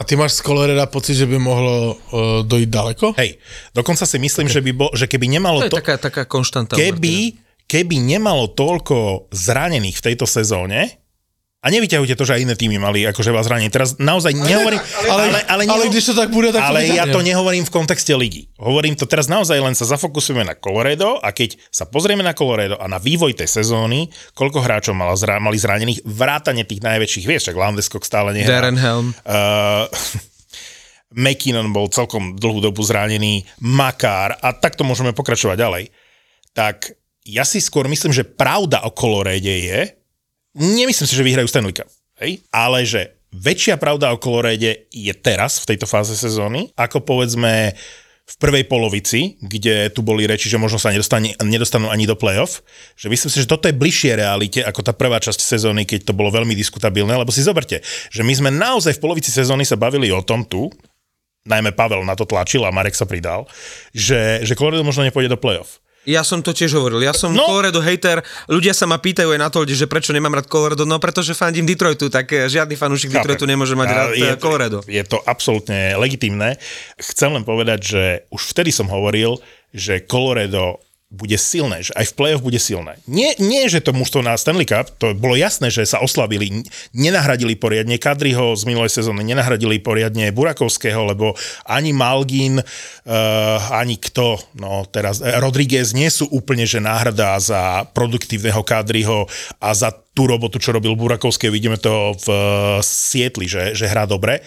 A 0.01 0.03
ty 0.05 0.17
máš 0.17 0.41
z 0.41 0.49
Colorada 0.49 0.89
pocit, 0.89 1.13
že 1.13 1.29
by 1.29 1.37
mohlo 1.37 1.93
uh, 1.93 2.41
dojít 2.41 2.73
daleko? 2.73 3.13
Hej, 3.21 3.37
dokonca 3.77 4.09
si 4.09 4.17
myslím, 4.17 4.49
okay. 4.49 4.57
že, 4.57 4.61
by 4.65 4.73
bol, 4.73 4.91
že 4.97 5.05
keby 5.05 5.29
nemalo 5.29 5.61
To 5.61 5.69
je 5.69 5.73
to... 5.77 5.81
taká, 5.85 6.01
taká 6.01 6.25
konštanta. 6.25 6.73
keby, 6.73 7.37
keby 7.69 8.01
nemalo 8.01 8.49
toľko 8.49 9.29
zranených 9.29 10.01
v 10.01 10.05
tejto 10.09 10.25
sezóne, 10.25 11.00
a 11.61 11.69
nevyťahujte 11.69 12.17
to, 12.17 12.25
že 12.25 12.41
aj 12.41 12.43
iné 12.49 12.55
týmy 12.57 12.81
mali 12.81 13.05
akože 13.05 13.37
vás 13.37 13.45
zranenie. 13.45 13.69
Teraz 13.69 14.01
naozaj 14.01 14.33
nehovorím... 14.33 14.81
Ale, 14.81 15.29
ale, 15.29 15.39
ale, 15.45 15.63
ale 15.69 15.85
když 15.93 16.09
to 16.09 16.15
tak 16.17 16.33
bude, 16.33 16.57
tak 16.57 16.65
ale 16.65 16.89
to 16.89 16.97
ja 16.97 17.05
to 17.05 17.21
nehovorím 17.21 17.69
v 17.69 17.73
kontexte 17.77 18.17
ligy. 18.17 18.49
Hovorím 18.57 18.97
to 18.97 19.05
teraz 19.05 19.29
naozaj 19.29 19.61
len 19.61 19.77
sa 19.77 19.85
zafokusujeme 19.85 20.41
na 20.41 20.57
Colorado 20.57 21.21
a 21.21 21.37
keď 21.37 21.61
sa 21.69 21.85
pozrieme 21.85 22.25
na 22.25 22.33
Colorado 22.33 22.81
a 22.81 22.89
na 22.89 22.97
vývoj 22.97 23.37
tej 23.37 23.61
sezóny, 23.61 24.09
koľko 24.33 24.65
hráčov 24.65 24.97
mala 24.97 25.13
zra- 25.21 25.37
mali 25.37 25.61
zranených, 25.61 26.01
vrátane 26.09 26.65
tých 26.65 26.81
najväčších, 26.81 27.29
vieš, 27.29 27.53
však 27.53 27.61
Landeskog 27.61 28.09
stále 28.09 28.33
nehrá. 28.33 28.57
Darren 28.57 28.81
Helm. 28.81 29.13
Uh, 29.29 29.85
McKinnon 31.29 31.77
bol 31.77 31.93
celkom 31.93 32.41
dlhú 32.41 32.65
dobu 32.65 32.81
zranený, 32.81 33.45
Makár 33.61 34.33
a 34.41 34.57
takto 34.57 34.81
môžeme 34.89 35.13
pokračovať 35.13 35.61
ďalej. 35.61 35.85
Tak 36.57 36.97
ja 37.29 37.45
si 37.45 37.61
skôr 37.61 37.85
myslím, 37.85 38.17
že 38.17 38.25
pravda 38.25 38.81
o 38.89 38.97
Colorade 38.97 39.45
je, 39.61 40.00
nemyslím 40.57 41.07
si, 41.07 41.15
že 41.15 41.27
vyhrajú 41.27 41.49
Stanley 41.49 41.75
Cup, 41.75 41.91
hej? 42.23 42.43
ale 42.51 42.83
že 42.87 43.21
väčšia 43.31 43.79
pravda 43.79 44.11
o 44.11 44.19
Colorade 44.19 44.91
je 44.91 45.15
teraz, 45.15 45.63
v 45.63 45.75
tejto 45.75 45.87
fáze 45.87 46.15
sezóny, 46.19 46.75
ako 46.75 47.03
povedzme 47.07 47.75
v 48.31 48.37
prvej 48.39 48.65
polovici, 48.71 49.35
kde 49.43 49.91
tu 49.91 50.07
boli 50.07 50.23
reči, 50.23 50.47
že 50.47 50.55
možno 50.55 50.79
sa 50.79 50.95
nedostane, 50.95 51.35
nedostanú 51.43 51.91
ani 51.91 52.07
do 52.07 52.15
playoff, 52.15 52.63
že 52.95 53.11
myslím 53.11 53.31
si, 53.31 53.43
že 53.43 53.51
toto 53.51 53.67
je 53.67 53.75
bližšie 53.75 54.15
realite 54.15 54.63
ako 54.63 54.87
tá 54.87 54.95
prvá 54.95 55.19
časť 55.19 55.43
sezóny, 55.43 55.83
keď 55.83 56.07
to 56.07 56.15
bolo 56.15 56.31
veľmi 56.31 56.55
diskutabilné, 56.55 57.11
lebo 57.11 57.35
si 57.35 57.43
zoberte, 57.43 57.83
že 57.83 58.23
my 58.23 58.31
sme 58.31 58.51
naozaj 58.55 58.95
v 58.99 59.03
polovici 59.03 59.35
sezóny 59.35 59.67
sa 59.67 59.75
bavili 59.75 60.15
o 60.15 60.23
tom 60.23 60.47
tu, 60.47 60.71
najmä 61.43 61.75
Pavel 61.75 62.07
na 62.07 62.15
to 62.15 62.23
tlačil 62.23 62.63
a 62.63 62.71
Marek 62.71 62.95
sa 62.95 63.09
pridal, 63.09 63.51
že, 63.91 64.47
že 64.47 64.55
Colorado 64.55 64.87
možno 64.87 65.03
nepôjde 65.03 65.35
do 65.35 65.41
playoff. 65.41 65.83
Ja 66.09 66.25
som 66.25 66.41
to 66.41 66.57
tiež 66.57 66.73
hovoril. 66.81 67.05
Ja 67.05 67.13
som 67.13 67.37
no. 67.37 67.45
Colorado 67.45 67.85
hater. 67.85 68.25
Ľudia 68.49 68.73
sa 68.73 68.89
ma 68.89 68.97
pýtajú 68.97 69.37
aj 69.37 69.41
na 69.41 69.53
to, 69.53 69.69
že 69.69 69.85
prečo 69.85 70.17
nemám 70.17 70.33
rád 70.33 70.49
Colorado. 70.49 70.89
No 70.89 70.97
pretože 70.97 71.37
fandím 71.37 71.69
Detroitu, 71.69 72.09
tak 72.09 72.33
eh, 72.33 72.49
žiadny 72.49 72.73
fanúšik 72.73 73.13
Chápem. 73.13 73.21
Detroitu 73.21 73.45
nemôže 73.45 73.77
mať 73.77 73.89
A 73.89 73.95
rád 73.95 74.11
je, 74.17 74.25
je, 74.25 74.41
Colorado. 74.41 74.79
Je 74.89 75.05
to 75.05 75.21
absolútne 75.29 75.93
legitimné. 76.01 76.57
Chcem 76.97 77.37
len 77.37 77.45
povedať, 77.45 77.81
že 77.85 78.03
už 78.33 78.57
vtedy 78.57 78.73
som 78.73 78.89
hovoril, 78.89 79.37
že 79.77 80.01
Colorado 80.09 80.81
bude 81.11 81.35
silné, 81.35 81.83
že 81.83 81.91
aj 81.99 82.15
v 82.15 82.17
play-off 82.17 82.47
bude 82.47 82.63
silné. 82.63 83.03
Nie, 83.11 83.35
nie, 83.43 83.67
že 83.67 83.83
to 83.83 83.91
mužstvo 83.91 84.23
na 84.23 84.39
Stanley 84.39 84.63
Cup, 84.63 84.95
to 84.95 85.11
bolo 85.11 85.35
jasné, 85.35 85.67
že 85.67 85.83
sa 85.83 85.99
oslabili, 85.99 86.63
nenahradili 86.95 87.59
poriadne 87.59 87.99
Kadriho 87.99 88.55
z 88.55 88.63
minulej 88.63 88.95
sezóny, 88.95 89.27
nenahradili 89.27 89.83
poriadne 89.83 90.31
Burakovského, 90.31 91.03
lebo 91.11 91.35
ani 91.67 91.91
Malgin, 91.91 92.63
uh, 92.63 93.59
ani 93.75 93.99
kto, 93.99 94.39
no 94.55 94.87
teraz, 94.87 95.19
eh, 95.19 95.35
Rodriguez 95.43 95.91
nie 95.99 96.07
sú 96.07 96.31
úplne, 96.31 96.63
že 96.63 96.79
náhrada 96.79 97.35
za 97.43 97.91
produktívneho 97.91 98.63
Kadriho 98.63 99.27
a 99.59 99.75
za 99.75 99.91
tú 100.15 100.31
robotu, 100.31 100.63
čo 100.63 100.71
robil 100.71 100.95
Burakovský, 100.95 101.51
vidíme 101.51 101.75
to 101.75 102.15
v 102.23 102.27
uh, 102.31 102.39
Sietli, 102.87 103.51
že, 103.51 103.75
že 103.75 103.91
hrá 103.91 104.07
dobre. 104.07 104.47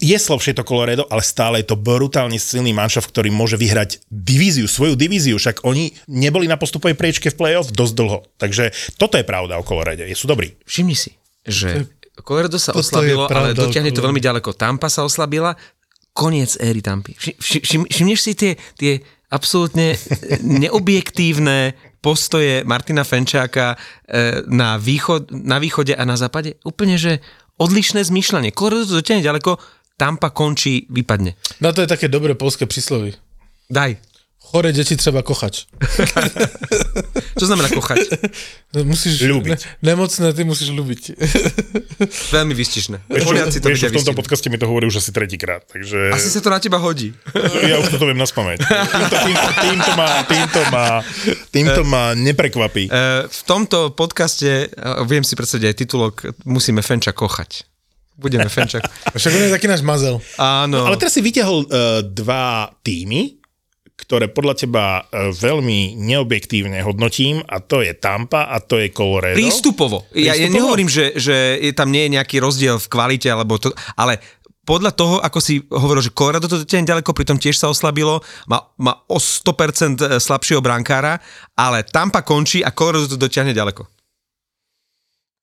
Je 0.00 0.16
slabšie 0.16 0.56
to 0.56 0.64
Colorado, 0.64 1.04
ale 1.12 1.20
stále 1.20 1.60
je 1.60 1.68
to 1.68 1.76
brutálne 1.76 2.40
silný 2.40 2.72
manšaft, 2.72 3.12
ktorý 3.12 3.28
môže 3.28 3.60
vyhrať 3.60 4.00
divíziu, 4.08 4.64
svoju 4.64 4.96
divíziu, 4.96 5.36
však 5.36 5.60
oni 5.60 5.92
neboli 6.08 6.48
na 6.48 6.56
postupovej 6.56 6.96
priečke 6.96 7.28
v 7.28 7.36
playoff 7.36 7.68
dosť 7.68 7.92
dlho. 7.92 8.18
Takže 8.40 8.72
toto 8.96 9.20
je 9.20 9.28
pravda 9.28 9.60
o 9.60 9.66
Colorade, 9.66 10.08
sú 10.16 10.24
dobrí. 10.24 10.56
Všimni 10.64 10.96
si, 10.96 11.12
že 11.44 11.84
Colorado 12.24 12.56
sa 12.56 12.72
toto 12.72 12.80
oslabilo, 12.80 13.28
pravda 13.28 13.52
ale 13.52 13.58
dotiahne 13.60 13.92
to 13.92 14.00
veľmi 14.00 14.24
ďaleko. 14.24 14.56
Tampa 14.56 14.88
sa 14.88 15.04
oslabila, 15.04 15.52
koniec 16.16 16.56
éry 16.56 16.80
Tampy. 16.80 17.12
Vši- 17.18 17.36
vši- 17.36 17.62
všim- 17.66 17.88
Všimneš 17.90 18.20
si 18.22 18.32
tie, 18.32 18.52
tie 18.80 18.92
absolútne 19.28 19.98
neobjektívne 20.64 21.74
postoje 21.98 22.62
Martina 22.64 23.02
Fenčáka 23.02 23.74
e, 24.04 24.44
na, 24.46 24.76
východ, 24.76 25.32
na 25.32 25.56
východe 25.56 25.96
a 25.96 26.04
na 26.04 26.14
západe? 26.14 26.60
Úplne, 26.62 26.96
že 26.96 27.12
odlišné 27.58 28.02
zmýšľanie. 28.02 28.54
Colorado 28.54 28.88
to 28.88 28.98
dotiahne 29.00 29.22
ďaleko, 29.22 29.58
Tampa 29.94 30.34
končí, 30.34 30.90
vypadne. 30.90 31.38
Na 31.62 31.70
to 31.70 31.86
je 31.86 31.88
také 31.90 32.10
dobré 32.10 32.34
polské 32.34 32.66
príslovy. 32.66 33.14
Daj. 33.70 34.13
Chore 34.44 34.70
deti 34.76 34.94
treba 34.94 35.24
kochať. 35.24 35.66
Čo 37.40 37.44
znamená 37.48 37.72
kochať? 37.72 38.06
Musíš... 38.84 39.24
Ľúbiť. 39.24 39.50
Ne, 39.50 39.56
nemocné, 39.96 40.30
ty 40.36 40.42
musíš 40.44 40.70
ľúbiť. 40.70 41.16
Veľmi 42.30 42.52
vystižné. 42.52 43.08
Vieš, 43.08 43.24
Poliaci 43.24 43.58
to 43.58 43.72
vieš, 43.72 43.88
v 43.88 43.98
tomto 44.04 44.14
podcaste 44.14 44.46
mi 44.52 44.60
to 44.60 44.68
hovorí 44.68 44.86
už 44.86 45.00
asi 45.00 45.10
tretíkrát, 45.10 45.64
takže 45.66 46.12
Asi 46.12 46.28
sa 46.28 46.44
to 46.44 46.52
na 46.52 46.60
teba 46.60 46.76
hodí. 46.78 47.16
ja 47.70 47.80
už 47.80 47.96
toto 47.96 48.04
viem 48.06 48.20
na 48.20 48.28
spameť. 48.28 48.62
Týmto, 48.62 49.16
týmto, 49.24 49.50
týmto, 49.58 49.90
ma, 49.96 50.08
týmto, 50.28 50.60
ma, 50.70 50.86
týmto 51.50 51.82
ma 51.88 52.04
neprekvapí. 52.14 52.86
E, 52.86 52.90
v 53.26 53.42
tomto 53.48 53.96
podcaste, 53.96 54.70
viem 55.08 55.24
si 55.26 55.34
predstaviť 55.34 55.64
aj 55.72 55.76
titulok, 55.82 56.14
musíme 56.46 56.84
Fenča 56.84 57.10
kochať. 57.10 57.66
Budeme 58.14 58.46
Fenča. 58.46 58.78
Však 59.18 59.32
on 59.34 59.42
je 59.50 59.54
taký 59.54 59.66
náš 59.66 59.82
mazel. 59.82 60.22
Áno. 60.38 60.86
Ale 60.86 60.94
teraz 60.94 61.18
si 61.18 61.22
vyťahol 61.22 61.66
uh, 61.66 62.00
dva 62.06 62.70
týmy, 62.86 63.42
ktoré 63.94 64.26
podľa 64.26 64.54
teba 64.58 64.84
uh, 65.06 65.30
veľmi 65.30 65.94
neobjektívne 65.94 66.82
hodnotím 66.82 67.46
a 67.46 67.62
to 67.62 67.78
je 67.80 67.94
Tampa 67.94 68.50
a 68.50 68.58
to 68.58 68.82
je 68.82 68.90
Colorado. 68.90 69.38
Prístupovo. 69.38 70.10
Ja, 70.10 70.34
ja 70.34 70.44
Prístupovo? 70.44 70.54
nehovorím, 70.54 70.88
že, 70.90 71.14
že 71.14 71.62
je 71.62 71.72
tam 71.72 71.94
nie 71.94 72.10
je 72.10 72.14
nejaký 72.18 72.42
rozdiel 72.42 72.82
v 72.82 72.90
kvalite, 72.90 73.30
alebo 73.30 73.54
to, 73.56 73.70
ale 73.94 74.18
podľa 74.64 74.92
toho, 74.96 75.16
ako 75.20 75.38
si 75.38 75.60
hovoril, 75.68 76.00
že 76.00 76.16
Colorado 76.16 76.48
to 76.48 76.64
dotiahne 76.64 76.88
ďaleko, 76.88 77.12
pritom 77.12 77.36
tiež 77.36 77.60
sa 77.60 77.68
oslabilo, 77.68 78.24
má, 78.48 78.64
má 78.80 78.96
o 79.06 79.20
100% 79.20 80.18
slabšieho 80.18 80.64
brankára, 80.64 81.20
ale 81.52 81.84
Tampa 81.84 82.24
končí 82.24 82.64
a 82.64 82.72
Colorado 82.72 83.04
to 83.06 83.20
dotiahne 83.20 83.52
ďaleko. 83.52 83.84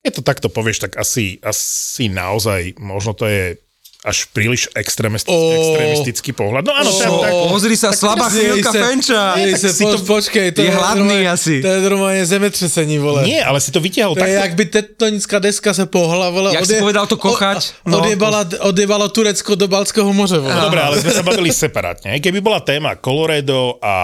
Keď 0.02 0.12
to 0.18 0.22
takto 0.26 0.48
povieš, 0.50 0.90
tak 0.90 0.92
asi, 0.98 1.38
asi 1.38 2.10
naozaj, 2.10 2.82
možno 2.82 3.14
to 3.14 3.30
je 3.30 3.54
až 4.02 4.26
príliš 4.28 4.66
extrémistický, 4.74 5.30
extrémistický 5.54 6.30
pohľad. 6.32 6.66
No 6.66 6.74
áno, 6.74 6.90
Ó. 6.90 6.98
tak, 6.98 7.10
tak, 7.22 7.32
Pozri 7.48 7.78
sa, 7.78 7.94
slabá 7.94 8.26
Jej 8.26 8.50
chvíľka 8.50 8.70
sa- 8.70 8.82
Fenča. 8.82 9.22
jej 9.38 9.54
tak 9.54 9.60
sa, 9.60 9.70
si 9.70 9.82
po, 9.84 9.90
to- 9.92 10.02
počkej, 10.04 10.46
to 10.50 10.60
je 10.60 10.70
hladný 10.70 11.06
normálne- 11.22 11.30
asi. 11.30 11.54
To 11.58 11.68
je 11.68 11.80
normálne 11.80 12.24
zemetrzesení, 12.24 12.98
vole. 12.98 13.22
nie, 13.22 13.38
ale 13.38 13.62
si 13.62 13.70
to 13.70 13.78
je, 14.18 14.26
takto. 14.26 14.42
jak 14.42 14.52
by 14.52 14.64
tektonická 14.66 15.36
deska 15.38 15.70
sa 15.70 15.86
pohla, 15.86 16.28
vole. 16.28 16.50
Jak 16.50 16.66
si 16.66 16.82
povedal 16.82 17.06
to 17.06 17.14
kochať, 17.14 17.78
No, 17.84 17.94
no. 17.94 17.96
odjebala, 18.02 18.42
odjebalo 18.64 19.06
Turecko 19.06 19.54
do 19.54 19.70
Balckého 19.70 20.10
moře, 20.10 20.42
vole. 20.42 20.50
No 20.50 20.66
Dobre, 20.66 20.82
ale 20.82 20.98
sme 20.98 21.12
sa 21.12 21.22
bavili 21.22 21.54
separátne. 21.54 22.18
Keby 22.18 22.42
bola 22.42 22.58
téma 22.58 22.98
Colorado 22.98 23.78
a 23.78 23.94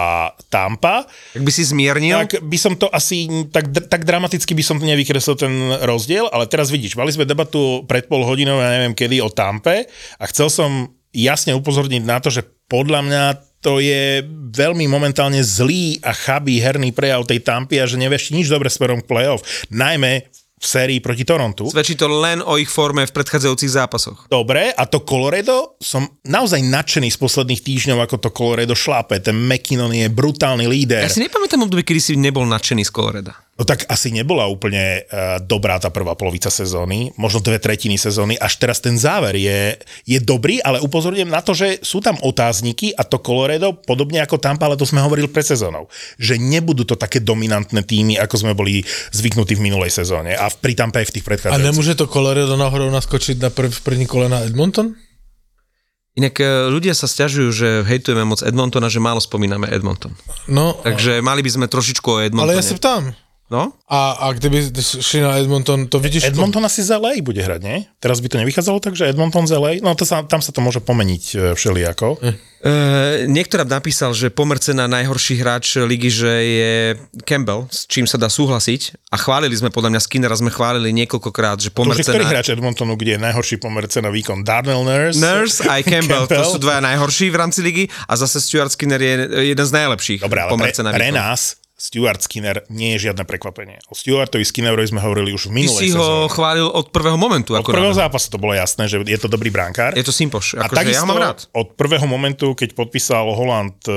Tampa, 0.47 1.11
Tak 1.35 1.43
by 1.43 1.51
si 1.51 1.67
zmiernil? 1.67 2.23
tak 2.23 2.39
by 2.39 2.55
som 2.55 2.79
to 2.79 2.87
asi, 2.89 3.27
tak, 3.51 3.67
tak 3.91 4.07
dramaticky 4.07 4.55
by 4.55 4.63
som 4.63 4.79
nevykreslil 4.79 5.35
ten 5.35 5.51
rozdiel, 5.83 6.31
ale 6.31 6.47
teraz 6.47 6.71
vidíš, 6.71 6.95
mali 6.95 7.11
sme 7.11 7.27
debatu 7.27 7.83
pred 7.83 8.07
pol 8.07 8.23
hodinou, 8.23 8.63
ja 8.63 8.71
neviem 8.71 8.95
kedy, 8.95 9.19
o 9.19 9.27
Tampe 9.27 9.88
a 10.21 10.25
chcel 10.31 10.49
som 10.53 10.71
jasne 11.13 11.57
upozorniť 11.57 12.03
na 12.05 12.21
to, 12.21 12.29
že 12.29 12.45
podľa 12.69 13.01
mňa 13.05 13.23
to 13.59 13.83
je 13.83 14.23
veľmi 14.55 14.87
momentálne 14.87 15.43
zlý 15.43 15.99
a 16.07 16.15
chabý 16.15 16.63
herný 16.63 16.95
prejav 16.95 17.27
tej 17.27 17.43
Tampy 17.43 17.83
a 17.83 17.91
že 17.91 17.99
nevieš 17.99 18.31
nič 18.31 18.47
dobre 18.47 18.71
smerom 18.71 19.03
k 19.03 19.11
playoff. 19.11 19.43
Najmä 19.75 20.31
v 20.59 20.67
sérii 20.67 20.99
proti 20.99 21.23
Torontu. 21.23 21.71
Svedčí 21.71 21.95
to 21.95 22.11
len 22.11 22.43
o 22.43 22.59
ich 22.59 22.67
forme 22.67 23.07
v 23.07 23.15
predchádzajúcich 23.15 23.73
zápasoch. 23.79 24.19
Dobre, 24.27 24.75
a 24.75 24.85
to 24.91 25.07
Colorado, 25.07 25.79
som 25.79 26.03
naozaj 26.27 26.59
nadšený 26.67 27.15
z 27.15 27.19
posledných 27.19 27.63
týždňov, 27.63 27.99
ako 28.03 28.17
to 28.19 28.35
Colorado 28.35 28.75
šlápe. 28.75 29.23
Ten 29.23 29.39
McKinnon 29.39 29.95
je 29.95 30.11
brutálny 30.11 30.67
líder. 30.67 31.07
Ja 31.07 31.15
si 31.15 31.23
nepamätám 31.23 31.63
obdobie, 31.63 31.87
kedy 31.87 32.01
si 32.03 32.13
nebol 32.19 32.43
nadšený 32.51 32.83
z 32.83 32.91
Coloreda. 32.91 33.39
No 33.59 33.67
tak 33.67 33.91
asi 33.91 34.15
nebola 34.15 34.47
úplne 34.47 35.03
uh, 35.11 35.43
dobrá 35.43 35.83
tá 35.83 35.91
prvá 35.91 36.15
polovica 36.15 36.47
sezóny, 36.47 37.11
možno 37.19 37.43
dve 37.43 37.59
tretiny 37.59 37.99
sezóny, 37.99 38.39
až 38.39 38.55
teraz 38.55 38.79
ten 38.79 38.95
záver 38.95 39.35
je, 39.35 39.75
je 40.07 40.19
dobrý, 40.23 40.63
ale 40.63 40.79
upozorňujem 40.79 41.27
na 41.27 41.43
to, 41.43 41.59
že 41.59 41.83
sú 41.83 41.99
tam 41.99 42.15
otázniky 42.23 42.95
a 42.95 43.03
to 43.03 43.19
Colorado, 43.19 43.75
podobne 43.75 44.23
ako 44.23 44.39
Tampa, 44.39 44.71
ale 44.71 44.79
to 44.79 44.87
sme 44.87 45.03
hovorili 45.03 45.27
pred 45.27 45.43
sezónou, 45.43 45.91
že 46.23 46.39
nebudú 46.39 46.87
to 46.87 46.95
také 46.95 47.19
dominantné 47.19 47.83
týmy, 47.83 48.15
ako 48.23 48.47
sme 48.47 48.55
boli 48.55 48.87
zvyknutí 49.11 49.59
v 49.59 49.65
minulej 49.67 49.91
sezóne 49.91 50.39
a 50.39 50.47
v, 50.47 50.55
pri 50.63 50.79
Tampa 50.79 51.03
aj 51.03 51.11
v 51.11 51.15
tých 51.19 51.27
A 51.27 51.29
predchádzajúcich. 51.35 51.67
nemôže 51.67 51.99
to 51.99 52.07
Colorado 52.07 52.55
náhodou 52.55 52.87
naskočiť 52.95 53.43
na 53.43 53.51
prv, 53.51 53.75
první 53.83 54.07
kole 54.07 54.31
na 54.31 54.47
Edmonton? 54.47 54.95
Inak 56.15 56.39
e, 56.39 56.71
ľudia 56.71 56.95
sa 56.95 57.07
stiažujú, 57.07 57.51
že 57.51 57.69
hejtujeme 57.87 58.23
moc 58.23 58.43
Edmontona, 58.43 58.87
že 58.91 59.03
málo 59.03 59.23
spomíname 59.23 59.71
Edmonton. 59.71 60.15
No, 60.47 60.79
Takže 60.83 61.23
mali 61.23 61.43
by 61.43 61.51
sme 61.51 61.67
trošičku 61.67 62.07
o 62.07 62.19
Edmontone. 62.23 62.55
ale 62.55 62.59
ja 62.59 62.67
sa 62.67 62.75
ptám. 62.75 63.15
No? 63.49 63.73
A, 63.89 64.29
a 64.29 64.37
kdyby 64.37 64.77
šli 64.85 65.25
na 65.25 65.41
Edmonton, 65.41 65.89
to 65.89 65.97
vidíš... 65.97 66.29
Edmonton 66.29 66.61
asi 66.69 66.85
z 66.85 67.01
LA 67.01 67.25
bude 67.25 67.41
hrať, 67.41 67.61
nie? 67.65 67.89
Teraz 67.97 68.21
by 68.21 68.29
to 68.29 68.37
nevychádzalo 68.45 68.77
tak, 68.85 68.93
že 68.93 69.09
Edmonton 69.09 69.49
z 69.49 69.57
LA? 69.57 69.81
No 69.81 69.97
to 69.97 70.05
sa, 70.05 70.21
tam 70.21 70.45
sa 70.45 70.53
to 70.53 70.61
môže 70.61 70.85
pomeniť 70.85 71.23
e, 71.33 71.37
všelijako. 71.57 72.21
Hm. 72.21 72.37
E, 72.37 72.73
niekto 73.25 73.57
nám 73.57 73.81
napísal, 73.81 74.13
že 74.13 74.29
pomer 74.29 74.61
cena 74.61 74.85
najhorší 74.85 75.41
hráč 75.41 75.81
ligy, 75.81 76.13
že 76.13 76.33
je 76.45 76.73
Campbell, 77.25 77.73
s 77.73 77.89
čím 77.89 78.05
sa 78.05 78.21
dá 78.21 78.29
súhlasiť. 78.29 79.09
A 79.09 79.17
chválili 79.17 79.57
sme, 79.57 79.73
podľa 79.73 79.97
mňa 79.97 80.01
Skinnera 80.05 80.37
sme 80.37 80.53
chválili 80.53 80.93
niekoľkokrát, 80.93 81.57
že 81.57 81.73
To 81.73 81.81
pomer 81.81 81.97
už 81.97 82.05
je 82.05 82.13
ktorý 82.13 82.29
hráč 82.29 82.53
Edmontonu, 82.53 83.01
kde 83.01 83.17
je 83.17 83.21
najhorší 83.25 83.57
pomer 83.57 83.89
cena 83.89 84.13
výkon? 84.13 84.45
Darnell 84.45 84.85
Nurse? 84.85 85.17
Nurse 85.17 85.65
aj 85.65 85.89
Campbell, 85.89 86.27
Campbell. 86.29 86.45
to 86.45 86.53
sú 86.53 86.59
dvaja 86.61 86.85
najhorší 86.85 87.33
v 87.33 87.37
rámci 87.41 87.65
ligy 87.65 87.89
a 88.05 88.13
zase 88.13 88.45
Stuart 88.45 88.77
Skinner 88.77 89.01
je 89.01 89.15
jeden 89.57 89.65
z 89.65 89.73
najlepších. 89.73 90.21
Dobre, 90.21 90.45
ale 90.45 90.53
pomer 90.53 90.69
pre, 90.69 90.85
pre 90.85 91.09
výkon. 91.09 91.17
nás 91.17 91.57
Stuart 91.79 92.27
Skinner 92.27 92.67
nie 92.75 92.99
je 92.99 93.09
žiadne 93.09 93.23
prekvapenie. 93.23 93.79
O 93.87 93.95
Stuartovi 93.95 94.43
Skinnerovi 94.43 94.91
sme 94.91 94.99
hovorili 94.99 95.31
už 95.31 95.47
v 95.47 95.51
Ty 95.55 95.59
minulej 95.63 95.85
si 95.87 95.95
ho 95.95 96.03
sezóne. 96.27 96.35
chválil 96.35 96.67
od 96.67 96.91
prvého 96.91 97.15
momentu. 97.15 97.55
Od 97.55 97.63
prvého 97.63 97.95
zápasu 97.95 98.35
to 98.35 98.39
bolo 98.43 98.51
jasné, 98.51 98.91
že 98.91 98.99
je 99.07 99.15
to 99.15 99.31
dobrý 99.31 99.55
brankár. 99.55 99.95
Je 99.95 100.03
to 100.03 100.11
Simpoš, 100.11 100.59
a 100.59 100.67
akože 100.67 100.75
ja 100.75 100.79
takisto 100.83 101.07
ho 101.07 101.11
mám 101.15 101.19
rád. 101.23 101.39
od 101.55 101.79
prvého 101.79 102.03
momentu, 102.11 102.59
keď 102.59 102.75
podpísal 102.75 103.31
Holland 103.31 103.79
uh, 103.87 103.95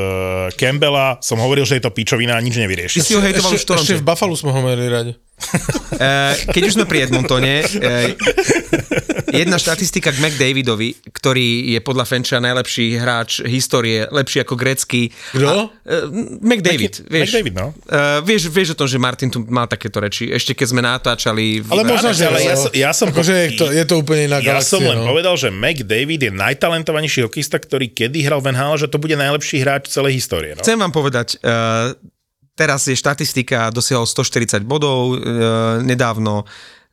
Campbella, 0.53 1.17
som 1.25 1.41
hovoril, 1.41 1.65
že 1.65 1.82
je 1.82 1.84
to 1.84 1.89
pičovina 1.89 2.38
a 2.38 2.41
nič 2.45 2.53
nevyrieši. 2.61 3.01
Ty 3.01 3.03
si 3.03 3.17
ho 3.17 3.21
hejtoval 3.25 3.49
už 3.49 3.57
v 3.57 3.57
ešte 3.57 3.69
Toronte. 3.73 3.93
v 3.97 4.05
Buffalo 4.05 4.34
sme 4.38 4.53
ho 4.53 4.61
mali 4.61 4.86
radi. 4.86 5.11
Eh, 6.02 6.34
Keď 6.50 6.62
už 6.66 6.74
sme 6.82 6.86
pri 6.89 7.06
Edmontone, 7.06 7.62
eh, 7.62 8.18
jedna 9.30 9.62
štatistika 9.62 10.10
k 10.10 10.18
McDavidovi, 10.18 11.14
ktorý 11.14 11.78
je 11.78 11.80
podľa 11.84 12.10
Fenča 12.10 12.42
najlepší 12.42 12.98
hráč 12.98 13.46
histórie, 13.46 14.10
lepší 14.10 14.42
ako 14.42 14.58
grecký. 14.58 15.14
Kto? 15.30 15.70
Eh, 15.86 16.10
McDavid, 16.42 17.06
vieš. 17.06 17.30
McDavid, 17.30 17.54
no. 17.54 17.68
Uh, 17.86 18.18
vieš, 18.26 18.50
vieš 18.50 18.74
o 18.74 18.78
tom, 18.82 18.89
že 18.89 18.98
Martin 18.98 19.30
tu 19.30 19.46
mal 19.46 19.70
takéto 19.70 20.02
reči, 20.02 20.34
ešte 20.34 20.58
keď 20.58 20.68
sme 20.74 20.82
natáčali... 20.82 21.62
V... 21.62 21.70
Ale 21.70 21.84
možno, 21.86 22.10
že... 22.18 22.26
ale 22.26 22.39
ja, 22.42 22.56
som- 22.58 22.74
ja 22.74 22.92
som... 22.98 23.08
Akože 23.14 23.34
je 23.38 23.50
to, 23.62 23.66
je 23.70 23.84
to 23.86 23.96
úplne 24.02 24.26
iná 24.26 24.42
Ja 24.42 24.58
galaxia. 24.58 24.74
som 24.74 24.82
len 24.82 25.06
no. 25.06 25.06
povedal, 25.06 25.38
že 25.38 25.54
McDavid 25.54 26.22
je 26.26 26.32
najtalentovanejší 26.34 27.30
hokista, 27.30 27.62
ktorý 27.62 27.94
kedy 27.94 28.26
hral 28.26 28.42
v 28.42 28.58
NHL, 28.58 28.76
že 28.82 28.88
to 28.89 28.98
bude 28.98 29.14
najlepší 29.14 29.62
hráč 29.62 29.94
celej 29.94 30.18
histórie. 30.18 30.58
No? 30.58 30.66
Chcem 30.66 30.82
vám 30.82 30.89
povedať, 30.89 31.38
uh, 31.46 31.94
teraz 32.62 32.86
je 32.86 32.93
štatistika, 32.93 33.74
dosiahol 33.74 34.05
140 34.05 34.62
bodov 34.70 35.18
uh, 35.18 35.82
nedávno, 35.82 36.45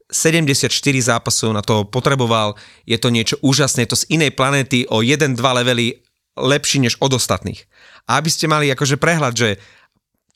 74 0.09 0.73
zápasov 1.05 1.53
na 1.53 1.61
to 1.61 1.85
potreboval, 1.85 2.57
je 2.89 2.97
to 2.97 3.13
niečo 3.13 3.37
úžasné, 3.45 3.85
je 3.85 3.93
to 3.93 4.01
z 4.01 4.09
inej 4.09 4.33
planéty 4.33 4.89
o 4.89 5.05
1-2 5.05 5.37
levely 5.37 6.01
lepší 6.33 6.81
než 6.81 6.97
od 7.05 7.13
ostatných. 7.13 7.69
A 8.09 8.17
aby 8.17 8.33
ste 8.33 8.49
mali 8.49 8.73
akože 8.73 8.97
prehľad, 8.97 9.37
že 9.37 9.61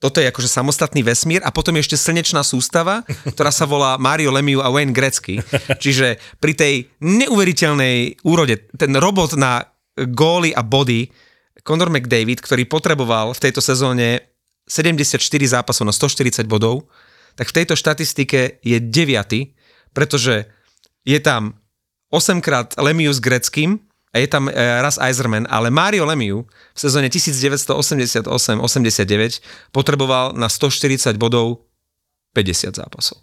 toto 0.02 0.18
je 0.18 0.28
akože 0.28 0.50
samostatný 0.50 1.06
vesmír 1.06 1.40
a 1.46 1.54
potom 1.54 1.78
je 1.78 1.86
ešte 1.86 1.96
slnečná 1.96 2.42
sústava, 2.42 3.06
ktorá 3.32 3.54
sa 3.54 3.64
volá 3.64 3.96
Mario 3.96 4.34
Lemieux 4.34 4.60
a 4.60 4.68
Wayne 4.68 4.92
Gretzky. 4.92 5.38
Čiže 5.82 6.18
pri 6.42 6.52
tej 6.52 6.74
neuveriteľnej 7.00 8.26
úrode, 8.26 8.66
ten 8.74 8.92
robot 8.98 9.38
na 9.38 9.62
góly 9.94 10.50
a 10.52 10.60
body, 10.66 11.06
Conor 11.62 11.94
McDavid, 11.94 12.42
ktorý 12.42 12.66
potreboval 12.66 13.30
v 13.30 13.42
tejto 13.46 13.62
sezóne 13.62 14.31
74 14.72 15.20
zápasov 15.52 15.84
na 15.84 15.92
140 15.92 16.48
bodov, 16.48 16.88
tak 17.36 17.52
v 17.52 17.56
tejto 17.60 17.76
štatistike 17.76 18.64
je 18.64 18.80
deviaty, 18.80 19.52
pretože 19.92 20.48
je 21.04 21.20
tam 21.20 21.60
8 22.08 22.40
krát 22.40 22.72
Lemieux 22.80 23.12
s 23.12 23.20
Greckým 23.20 23.84
a 24.12 24.20
je 24.20 24.28
tam 24.28 24.48
e, 24.48 24.52
raz 24.56 24.96
Eiserman, 24.96 25.44
ale 25.48 25.68
Mario 25.68 26.08
Lemieux 26.08 26.48
v 26.48 26.78
sezóne 26.78 27.12
1988-89 27.12 28.64
potreboval 29.72 30.32
na 30.36 30.48
140 30.48 31.20
bodov 31.20 31.68
50 32.32 32.76
zápasov. 32.76 33.20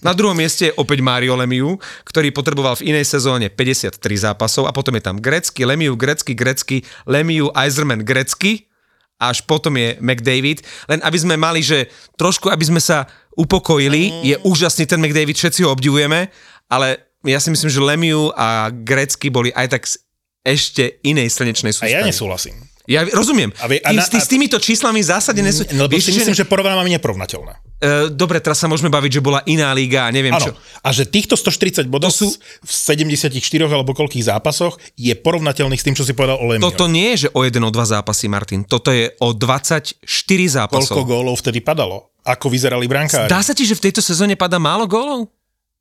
Na 0.00 0.16
druhom 0.16 0.32
mieste 0.34 0.72
je 0.72 0.76
opäť 0.80 1.04
Mario 1.04 1.36
Lemieux, 1.36 1.76
ktorý 2.08 2.32
potreboval 2.32 2.78
v 2.80 2.94
inej 2.94 3.04
sezóne 3.04 3.52
53 3.52 4.00
zápasov 4.00 4.64
a 4.64 4.72
potom 4.72 4.96
je 4.96 5.02
tam 5.04 5.20
Grecky, 5.20 5.66
Lemieux, 5.66 5.94
Grecky, 5.98 6.32
Grecky, 6.32 6.82
Lemieux, 7.04 7.52
Eiserman, 7.52 8.00
Grecky 8.02 8.70
až 9.30 9.44
potom 9.44 9.76
je 9.76 9.96
McDavid. 10.00 10.64
Len 10.88 11.00
aby 11.04 11.18
sme 11.20 11.34
mali, 11.38 11.62
že 11.62 11.88
trošku, 12.18 12.50
aby 12.50 12.64
sme 12.64 12.80
sa 12.82 13.06
upokojili, 13.34 14.22
je 14.22 14.36
úžasný 14.46 14.86
ten 14.86 15.00
McDavid, 15.02 15.34
všetci 15.34 15.66
ho 15.66 15.74
obdivujeme, 15.74 16.30
ale 16.70 17.02
ja 17.24 17.40
si 17.40 17.48
myslím, 17.50 17.70
že 17.72 17.80
Lemieux 17.80 18.30
a 18.36 18.68
Grecky 18.70 19.32
boli 19.32 19.50
aj 19.56 19.66
tak 19.74 19.82
z 19.88 19.98
ešte 20.44 21.00
inej 21.00 21.32
slnečnej 21.32 21.72
A 21.72 21.88
ja 21.88 22.04
sústavy. 22.04 22.08
nesúhlasím. 22.12 22.56
Ja 22.84 23.00
rozumiem. 23.08 23.48
A 23.60 23.64
vie- 23.64 23.80
a 23.80 23.96
na- 23.96 24.04
ty 24.04 24.20
s 24.20 24.28
týmito 24.28 24.60
číslami 24.60 25.00
v 25.00 25.08
zásade 25.08 25.40
nesú... 25.40 25.64
No, 25.72 25.88
lebo 25.88 25.96
Vieš, 25.96 26.12
si 26.12 26.20
myslím, 26.20 26.36
že 26.36 26.44
porovnávame 26.44 26.92
neporovnateľné. 26.92 27.56
E, 27.80 28.12
dobre, 28.12 28.44
teraz 28.44 28.60
sa 28.60 28.68
môžeme 28.68 28.92
baviť, 28.92 29.18
že 29.18 29.20
bola 29.24 29.40
iná 29.48 29.72
liga 29.72 30.04
a 30.04 30.12
neviem 30.12 30.36
Áno. 30.36 30.52
čo. 30.52 30.52
A 30.84 30.88
že 30.92 31.08
týchto 31.08 31.32
140 31.32 31.88
bodov 31.88 32.12
To 32.12 32.28
sú- 32.28 32.36
v 32.36 32.72
74 32.72 33.72
alebo 33.72 33.96
koľkých 33.96 34.28
zápasoch 34.28 34.76
je 35.00 35.16
porovnateľných 35.16 35.80
s 35.80 35.84
tým, 35.84 35.96
čo 35.96 36.04
si 36.04 36.12
povedal 36.12 36.36
o 36.36 36.44
Lemieux. 36.44 36.60
Toto 36.60 36.84
nie 36.84 37.16
je, 37.16 37.24
že 37.24 37.28
o 37.32 37.40
jeden, 37.40 37.64
o 37.64 37.72
dva 37.72 37.88
zápasy, 37.88 38.28
Martin. 38.28 38.68
Toto 38.68 38.92
je 38.92 39.08
o 39.16 39.32
24 39.32 40.04
zápasov. 40.48 40.92
Koľko 40.92 41.08
gólov 41.08 41.40
vtedy 41.40 41.64
padalo? 41.64 42.12
Ako 42.24 42.52
vyzerali 42.52 42.84
brankári? 42.84 43.32
Dá 43.32 43.40
sa 43.40 43.56
ti, 43.56 43.64
že 43.64 43.76
v 43.76 43.88
tejto 43.88 44.04
sezóne 44.04 44.36
padá 44.36 44.60
málo 44.60 44.84
gólov? 44.84 45.28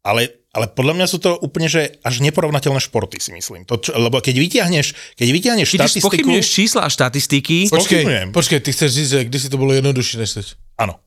Ale, 0.03 0.42
ale 0.53 0.69
podľa 0.69 0.93
mňa 1.01 1.07
sú 1.09 1.17
to 1.17 1.33
úplne, 1.41 1.65
že 1.65 1.97
až 2.05 2.21
neporovnateľné 2.21 2.77
športy, 2.77 3.17
si 3.17 3.33
myslím. 3.33 3.65
To, 3.65 3.81
čo, 3.81 3.97
lebo 3.97 4.21
keď 4.21 4.37
vyťahneš, 4.37 5.17
keď 5.17 5.27
vyťahneš 5.33 5.67
Keď 5.73 5.79
štatistiku... 5.81 6.05
spochybňuješ 6.05 6.47
čísla 6.47 6.81
a 6.85 6.89
štatistiky. 6.93 7.57
Počkej, 7.73 8.03
počkej, 8.29 8.59
ty 8.61 8.69
chceš 8.69 8.89
říct, 8.93 9.11
že 9.17 9.19
kdysi 9.25 9.47
to 9.49 9.57
bolo 9.57 9.73
jednoduššie 9.73 10.17
než 10.21 10.31
teď. 10.37 10.47
Áno. 10.77 11.01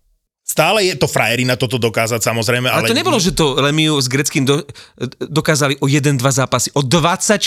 Stále 0.47 0.87
je 0.87 0.95
to 0.95 1.11
frajerina 1.11 1.59
toto 1.59 1.75
dokázať, 1.75 2.23
samozrejme, 2.23 2.71
ale... 2.71 2.87
ale 2.87 2.91
to 2.95 2.95
nebolo, 2.95 3.19
že 3.19 3.35
to 3.35 3.59
Lemiu 3.59 3.99
s 3.99 4.07
Greckým 4.07 4.47
do, 4.47 4.63
dokázali 5.19 5.75
o 5.83 5.91
1-2 5.91 6.23
zápasy, 6.23 6.71
o 6.71 6.87
24 6.87 7.43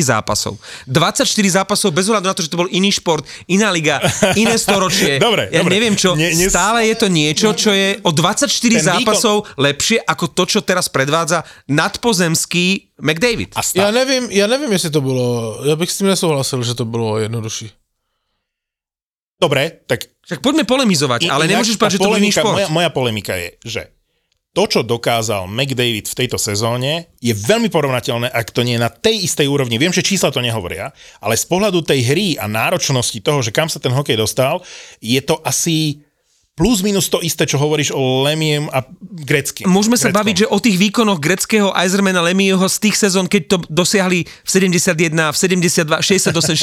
zápasov. 0.00 0.56
24 0.88 1.28
zápasov 1.28 1.92
bez 1.92 2.08
ohľadu 2.08 2.24
na 2.24 2.32
to, 2.32 2.40
že 2.40 2.48
to 2.48 2.56
bol 2.56 2.64
iný 2.72 2.88
šport, 2.88 3.20
iná 3.52 3.68
liga, 3.68 4.00
iné 4.32 4.56
storočie. 4.56 5.20
Dobre, 5.28 5.52
ja 5.52 5.60
dobre. 5.60 5.76
neviem 5.76 5.92
čo, 5.92 6.16
Nie- 6.16 6.32
nie- 6.32 6.48
stále 6.48 6.88
je 6.88 6.96
to 6.96 7.12
niečo, 7.12 7.52
čo 7.52 7.68
je 7.68 8.00
o 8.00 8.10
24 8.16 8.48
Ten 8.48 8.80
výkon- 8.80 8.80
zápasov 8.80 9.36
lepšie 9.60 10.00
ako 10.08 10.24
to, 10.32 10.42
čo 10.48 10.60
teraz 10.64 10.88
predvádza 10.88 11.44
nadpozemský 11.68 12.96
McDavid. 12.96 13.52
A 13.54 13.62
stá... 13.62 13.76
Ja 13.84 13.88
nevím, 13.92 14.32
ja 14.32 14.48
nevím, 14.48 14.72
jestli 14.72 14.90
to 14.90 15.04
bylo, 15.04 15.60
já 15.68 15.76
bych 15.76 15.90
s 15.92 15.98
tím 15.98 16.06
nesouhlasil, 16.06 16.62
že 16.64 16.74
to 16.74 16.84
bylo 16.88 17.18
jednodušší. 17.18 17.70
Dobre, 19.38 19.86
tak... 19.86 20.10
Však 20.26 20.42
poďme 20.42 20.66
polemizovať, 20.66 21.30
ale 21.30 21.46
nemôžeš 21.46 21.78
povedať, 21.78 21.96
že 21.96 22.02
to 22.02 22.10
polemika- 22.10 22.42
šport. 22.42 22.54
Moja, 22.58 22.66
moja 22.68 22.90
polemika 22.90 23.34
je, 23.38 23.50
že 23.64 23.82
to, 24.58 24.66
čo 24.66 24.80
dokázal 24.82 25.46
McDavid 25.46 26.10
v 26.10 26.18
tejto 26.18 26.34
sezóne, 26.34 27.14
je 27.22 27.30
veľmi 27.30 27.70
porovnateľné, 27.70 28.26
ak 28.26 28.50
to 28.50 28.66
nie 28.66 28.74
je 28.74 28.82
na 28.82 28.90
tej 28.90 29.22
istej 29.30 29.46
úrovni. 29.46 29.78
Viem, 29.78 29.94
že 29.94 30.02
čísla 30.02 30.34
to 30.34 30.42
nehovoria, 30.42 30.90
ale 31.22 31.38
z 31.38 31.46
pohľadu 31.46 31.86
tej 31.86 32.02
hry 32.02 32.26
a 32.34 32.50
náročnosti 32.50 33.22
toho, 33.22 33.38
že 33.38 33.54
kam 33.54 33.70
sa 33.70 33.78
ten 33.78 33.94
hokej 33.94 34.18
dostal, 34.18 34.58
je 34.98 35.20
to 35.22 35.38
asi 35.46 36.02
plus 36.58 36.82
minus 36.82 37.06
to 37.06 37.22
isté, 37.22 37.46
čo 37.46 37.62
hovoríš 37.62 37.94
o 37.94 38.26
Lemiem 38.26 38.66
a 38.74 38.82
Greckým. 39.22 39.70
Môžeme 39.70 39.94
sa 39.94 40.10
Greckom. 40.10 40.18
baviť, 40.18 40.36
že 40.42 40.46
o 40.50 40.58
tých 40.58 40.74
výkonoch 40.74 41.22
greckého 41.22 41.70
Eisermana 41.70 42.18
Lemieho 42.18 42.66
z 42.66 42.76
tých 42.82 42.98
sezón, 42.98 43.30
keď 43.30 43.42
to 43.46 43.56
dosiahli 43.70 44.26
v 44.26 44.48
71, 44.50 45.30
v 45.30 45.36
72, 45.38 46.34
68, 46.34 46.58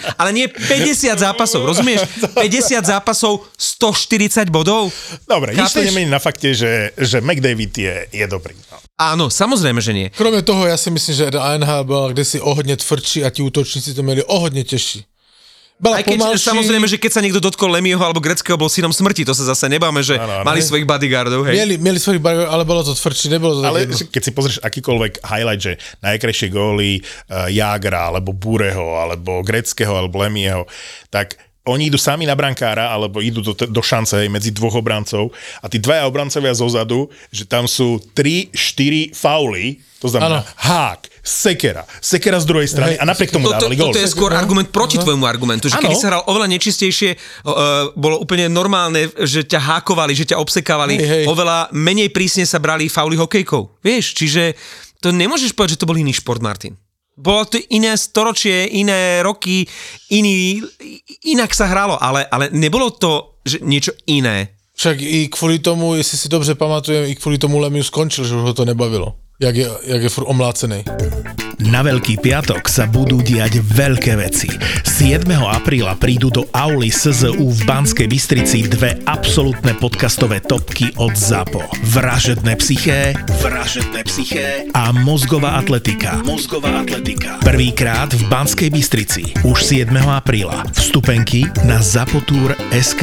64, 0.00 0.16
ale 0.16 0.30
nie 0.32 0.46
50 0.48 1.20
zápasov, 1.20 1.60
rozumieš? 1.68 2.08
50 2.32 2.88
zápasov, 2.88 3.44
140 3.60 4.48
bodov. 4.48 4.88
Dobre, 5.28 5.52
nič 5.52 5.76
to 5.76 5.84
nemení 5.84 6.08
na 6.08 6.16
fakte, 6.16 6.56
že, 6.56 6.96
že 6.96 7.20
McDavid 7.20 7.72
je, 7.76 7.94
je 8.08 8.26
dobrý. 8.26 8.56
No. 8.72 8.80
Áno, 8.94 9.26
samozrejme, 9.26 9.82
že 9.82 9.92
nie. 9.92 10.10
Kromě 10.10 10.42
toho, 10.42 10.66
já 10.66 10.76
si 10.76 10.90
myslím, 10.90 11.14
že 11.14 11.26
ANH 11.26 11.82
byla 11.82 12.12
kdysi 12.12 12.40
o 12.40 12.54
hodně 12.54 12.76
tvrdší 12.76 13.24
a 13.24 13.30
ti 13.30 13.42
útočníci 13.42 13.94
to 13.94 14.02
měli 14.02 14.24
o 14.24 14.38
hodně 14.38 14.64
těžší. 14.64 15.04
Byla 15.74 15.96
Aj 15.98 16.04
keď 16.06 16.18
pomalší, 16.22 16.46
samozrejme, 16.54 16.86
že 16.86 17.02
keď 17.02 17.10
sa 17.12 17.20
niekto 17.20 17.42
dotkol 17.42 17.66
Lemieho 17.66 17.98
alebo 17.98 18.22
greckého, 18.22 18.54
bol 18.54 18.70
synom 18.70 18.94
smrti, 18.94 19.26
to 19.26 19.34
sa 19.34 19.42
zase 19.42 19.66
nebáme, 19.66 20.06
že 20.06 20.14
Áno, 20.14 20.40
áno. 20.40 20.46
mali 20.46 20.62
svojich 20.62 20.86
bodyguardov, 20.86 21.50
hej. 21.50 21.54
Měli, 21.58 21.74
měli 21.82 21.98
svojich 21.98 22.22
barov, 22.22 22.46
ale 22.46 22.62
bylo 22.64 22.86
to 22.86 22.94
tvrdší, 22.94 23.26
nebylo 23.28 23.52
to 23.58 23.66
Ale 23.66 23.80
jedno. 23.82 23.98
keď 24.06 24.22
si 24.22 24.30
pozrieš 24.30 24.58
akýkoľvek 24.62 25.12
highlight, 25.26 25.62
že 25.62 25.72
najkrajšie 25.98 26.48
góly 26.54 27.02
uh, 27.02 27.50
Jagra, 27.50 28.06
alebo 28.06 28.30
Bureho, 28.30 28.94
alebo 28.94 29.42
Greckého, 29.42 29.98
alebo 29.98 30.22
Lemieho, 30.22 30.62
tak 31.10 31.34
oni 31.64 31.88
idú 31.88 31.96
sami 31.96 32.28
na 32.28 32.36
brankára, 32.36 32.92
alebo 32.92 33.24
idú 33.24 33.40
do, 33.40 33.56
do 33.56 33.82
šance 33.82 34.20
hej, 34.20 34.28
medzi 34.28 34.52
dvoch 34.52 34.76
obrancov 34.76 35.32
a 35.64 35.66
tí 35.72 35.80
dvaja 35.80 36.04
obrancovia 36.04 36.52
zozadu, 36.52 37.08
že 37.32 37.48
tam 37.48 37.64
sú 37.64 37.96
3-4 38.12 39.16
fauly, 39.16 39.80
to 39.96 40.12
znamená 40.12 40.44
Áno. 40.44 40.60
hák, 40.60 41.08
sekera, 41.24 41.88
sekera 42.04 42.36
z 42.36 42.44
druhej 42.44 42.68
strany 42.68 43.00
Hej, 43.00 43.00
a 43.00 43.04
napriek 43.08 43.32
tomu 43.32 43.48
dávali 43.48 43.80
gól. 43.80 43.96
toto 43.96 44.04
je 44.04 44.12
skôr 44.12 44.36
argument 44.36 44.68
proti 44.68 45.00
tvojmu 45.00 45.24
argumentu, 45.24 45.72
že 45.72 45.80
Áno. 45.80 45.88
kedy 45.88 45.96
sa 45.96 46.12
hral 46.12 46.22
oveľa 46.28 46.52
nečistejšie, 46.52 47.16
uh, 47.16 47.88
bolo 47.96 48.20
úplne 48.20 48.52
normálne, 48.52 49.08
že 49.24 49.48
ťa 49.48 49.80
hákovali, 49.80 50.12
že 50.12 50.28
ťa 50.28 50.36
obsekávali, 50.36 51.00
Hej, 51.00 51.08
hej. 51.08 51.24
oveľa 51.32 51.72
menej 51.72 52.12
prísne 52.12 52.44
sa 52.44 52.60
brali 52.60 52.92
fauly 52.92 53.16
hokejkou. 53.16 53.80
Vieš, 53.80 54.12
čiže 54.12 54.52
to 55.00 55.16
nemôžeš 55.16 55.56
povedať, 55.56 55.80
že 55.80 55.80
to 55.80 55.88
bol 55.88 55.96
iný 55.96 56.12
šport, 56.12 56.44
Martin. 56.44 56.76
Bolo 57.16 57.44
to 57.44 57.58
iné 57.70 57.94
storočie, 57.94 58.66
iné 58.74 59.22
roky, 59.22 59.66
iný, 60.10 60.62
inak 61.24 61.54
sa 61.54 61.70
hralo, 61.70 61.94
ale, 62.02 62.26
ale 62.26 62.50
nebolo 62.50 62.90
to 62.90 63.34
že 63.44 63.60
niečo 63.60 63.92
iné. 64.08 64.56
Však 64.74 65.00
i 65.00 65.28
kvůli 65.28 65.58
tomu, 65.58 65.94
jestli 65.94 66.18
si 66.18 66.28
dobře 66.28 66.54
pamatujem, 66.54 67.10
i 67.10 67.14
kvůli 67.14 67.38
tomu 67.38 67.58
Lemiu 67.58 67.82
skončil, 67.82 68.24
že 68.24 68.34
už 68.34 68.42
ho 68.42 68.54
to 68.54 68.64
nebavilo. 68.64 69.14
Jak 69.40 69.56
je, 69.56 69.66
jak 69.86 70.02
je 70.02 70.08
furt 70.08 70.30
omlácený. 70.30 70.86
Na 71.58 71.82
Veľký 71.82 72.22
piatok 72.22 72.70
sa 72.70 72.86
budú 72.86 73.18
diať 73.18 73.58
veľké 73.58 74.14
veci. 74.14 74.46
7. 74.86 75.26
apríla 75.42 75.98
prídu 75.98 76.30
do 76.30 76.46
Auli 76.54 76.86
SZU 76.86 77.50
v 77.50 77.60
Banskej 77.66 78.06
Bystrici 78.06 78.62
dve 78.70 79.02
absolútne 79.02 79.74
podcastové 79.74 80.38
topky 80.38 80.94
od 81.02 81.18
ZAPO. 81.18 81.66
Vražedné 81.82 82.54
psyché, 82.62 83.18
vražedné 83.42 84.06
psyché 84.06 84.70
a 84.70 84.94
mozgová 84.94 85.58
atletika. 85.58 86.22
Mozgová 86.22 86.86
atletika. 86.86 87.42
Prvýkrát 87.42 88.14
v 88.14 88.22
Banskej 88.30 88.70
Bystrici. 88.70 89.34
Už 89.42 89.66
7. 89.66 89.90
apríla. 90.14 90.62
Vstupenky 90.78 91.50
na 91.66 91.82
zapotur.sk. 91.82 93.02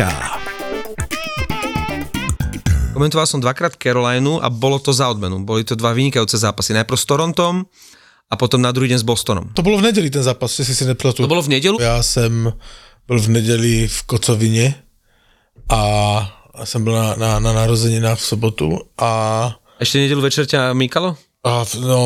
Komentoval 3.01 3.25
som 3.25 3.41
dvakrát 3.41 3.81
Carolinu 3.81 4.37
a 4.45 4.53
bolo 4.53 4.77
to 4.77 4.93
za 4.93 5.09
odmenu. 5.09 5.41
Boli 5.41 5.65
to 5.65 5.73
dva 5.73 5.89
vynikajúce 5.89 6.37
zápasy. 6.37 6.77
Najprv 6.77 7.01
s 7.01 7.09
Torontom 7.09 7.65
a 8.29 8.33
potom 8.37 8.61
na 8.61 8.69
druhý 8.69 8.93
deň 8.93 9.01
s 9.01 9.07
Bostonom. 9.09 9.49
To 9.57 9.65
bylo 9.65 9.81
v 9.81 9.89
neděli 9.89 10.13
ten 10.13 10.21
zápas, 10.21 10.53
jestli 10.61 10.75
si 10.77 10.85
nepletu. 10.85 11.25
To 11.25 11.27
bolo 11.27 11.41
v 11.41 11.49
nedelu? 11.49 11.81
Já 11.81 11.97
jsem 12.05 12.53
byl 13.09 13.19
v 13.19 13.27
neděli 13.41 13.87
v 13.89 14.03
Kocovině 14.03 14.85
a 15.69 15.81
jsem 16.63 16.83
byl 16.83 16.93
na, 16.93 17.15
na, 17.15 17.39
na 17.39 17.53
narozeninách 17.53 18.21
v 18.21 18.25
sobotu 18.25 18.77
a 19.01 19.49
Ešte 19.81 19.97
nedelu 19.97 20.21
večer 20.21 20.45
ťa 20.45 20.77
mýkalo? 20.77 21.17
A 21.41 21.65
v, 21.65 21.81
no, 21.81 22.01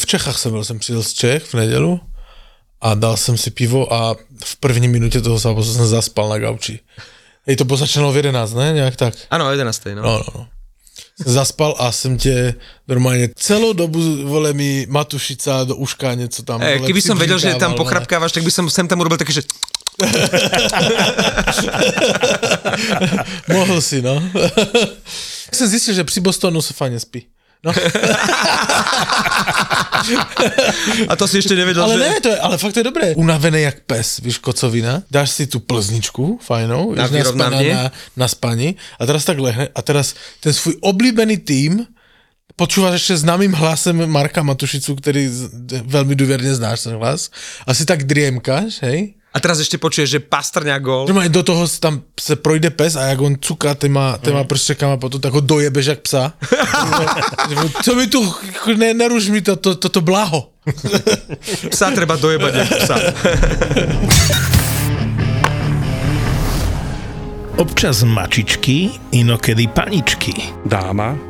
v 0.00 0.04
Čechách 0.08 0.40
jsem 0.40 0.52
byl, 0.56 0.64
jsem 0.64 0.80
přijel 0.80 1.04
z 1.04 1.12
Čech 1.12 1.44
v 1.44 1.54
nedělu 1.60 2.00
a 2.80 2.96
dal 2.96 3.20
jsem 3.20 3.36
si 3.36 3.52
pivo 3.52 3.84
a 3.92 4.16
v 4.44 4.56
první 4.64 4.88
minutě 4.88 5.20
toho 5.20 5.36
zápasu 5.36 5.76
jsem 5.76 5.86
zaspal 5.86 6.32
na 6.32 6.40
gauči. 6.40 6.80
Hej, 7.50 7.56
to 7.56 7.64
bylo 7.64 7.76
začínalo 7.76 8.12
v 8.12 8.16
11, 8.16 8.54
ne? 8.54 8.72
Nějak 8.72 8.96
tak. 8.96 9.14
Áno, 9.30 9.46
o 9.46 9.50
11. 9.50 9.84
No. 9.98 10.02
No, 10.02 10.22
no, 10.22 10.24
no. 10.34 10.46
Zaspal 11.18 11.74
a 11.78 11.92
jsem 11.92 12.18
tě 12.18 12.54
normálně 12.88 13.28
celou 13.34 13.72
dobu, 13.72 14.26
vole, 14.26 14.52
mi 14.52 14.86
Matušica 14.90 15.64
do 15.64 15.76
uška 15.76 16.14
něco 16.14 16.42
tam. 16.42 16.62
E, 16.62 16.78
keby 16.78 17.02
som 17.02 17.18
vedel, 17.18 17.42
že 17.42 17.58
tam 17.58 17.74
pochrapkávaš, 17.74 18.32
tak 18.32 18.46
by 18.46 18.50
som 18.54 18.70
sem 18.70 18.86
tam 18.86 19.02
urobil 19.02 19.18
také, 19.18 19.32
že 19.34 19.42
ne? 20.00 20.06
Mohl 23.50 23.82
si, 23.82 23.98
no. 24.02 24.22
jsem 25.52 25.66
zjistil, 25.68 25.94
že 25.94 26.04
při 26.04 26.20
Bostonu 26.20 26.62
se 26.62 26.74
fajně 26.74 27.00
spí. 27.00 27.26
No, 27.60 27.76
a 31.08 31.12
to 31.12 31.28
si 31.28 31.44
ešte 31.44 31.52
nevedel, 31.52 31.84
ale 31.84 32.00
že... 32.00 32.00
ne, 32.00 32.12
to 32.24 32.28
je, 32.32 32.38
ale 32.40 32.56
fakt 32.56 32.72
to 32.72 32.80
je 32.80 32.88
dobré. 32.88 33.12
Unavený 33.20 33.68
jak 33.68 33.84
pes, 33.84 34.24
víš, 34.24 34.40
kocovina. 34.40 35.04
Dáš 35.12 35.36
si 35.36 35.44
tu 35.44 35.60
plzničku, 35.60 36.40
fajnou, 36.40 36.96
Na 36.96 37.04
víš, 37.04 37.36
na, 37.36 37.52
na, 37.52 37.92
na, 38.16 38.26
spaní 38.28 38.80
a 38.96 39.04
teraz 39.04 39.28
tak 39.28 39.36
lehne 39.36 39.68
a 39.76 39.80
teraz 39.84 40.16
ten 40.40 40.56
svůj 40.56 40.80
oblíbený 40.80 41.36
tým 41.36 41.84
počúvaš 42.56 43.04
ešte 43.04 43.28
známým 43.28 43.52
hlasem 43.56 43.96
Marka 44.08 44.44
Matušicu, 44.44 44.96
ktorý 44.96 45.28
veľmi 45.84 46.12
důvěrně 46.16 46.54
znáš 46.54 46.88
ten 46.88 46.96
hlas. 46.96 47.32
Asi 47.64 47.84
tak 47.84 48.04
driemkaš, 48.04 48.80
hej? 48.84 49.19
A 49.30 49.38
teraz 49.38 49.62
ešte 49.62 49.78
počuješ, 49.78 50.18
že 50.18 50.20
Pastrňa 50.20 50.82
gól. 50.82 51.06
Normálne 51.06 51.30
do 51.30 51.46
toho 51.46 51.62
tam 51.78 52.02
se 52.18 52.34
projde 52.34 52.74
pes 52.74 52.98
a 52.98 53.14
jak 53.14 53.20
on 53.22 53.38
cuká 53.38 53.74
těma, 53.74 54.18
těma 54.18 54.44
prščekama 54.44 54.96
potom, 54.96 55.20
tak 55.20 55.32
ho 55.32 55.40
dojebeš 55.40 55.86
jak 55.86 56.00
psa. 56.00 56.34
Že 57.48 57.54
Co 57.84 57.94
mi 57.94 58.06
tu, 58.06 58.34
ne, 58.76 58.94
neruš 58.94 59.28
mi 59.28 59.40
to, 59.40 59.56
to, 59.56 59.74
to, 59.74 59.88
to 59.88 60.00
blaho. 60.00 60.50
Psa 61.70 61.90
treba 61.94 62.18
dojebať, 62.18 62.52
jak 62.54 62.70
psa. 62.82 62.96
Občas 67.56 68.02
mačičky, 68.02 68.90
inokedy 69.14 69.68
paničky. 69.70 70.34
dáma 70.66 71.29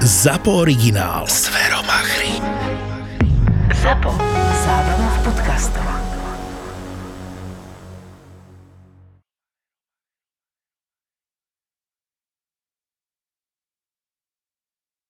ZAPO 0.00 0.52
originál. 0.52 1.26
Zveromachry. 1.26 2.28
ZAPO. 3.82 4.12
Zábrná 4.64 5.08
v 5.08 5.24
podcastov. 5.24 5.99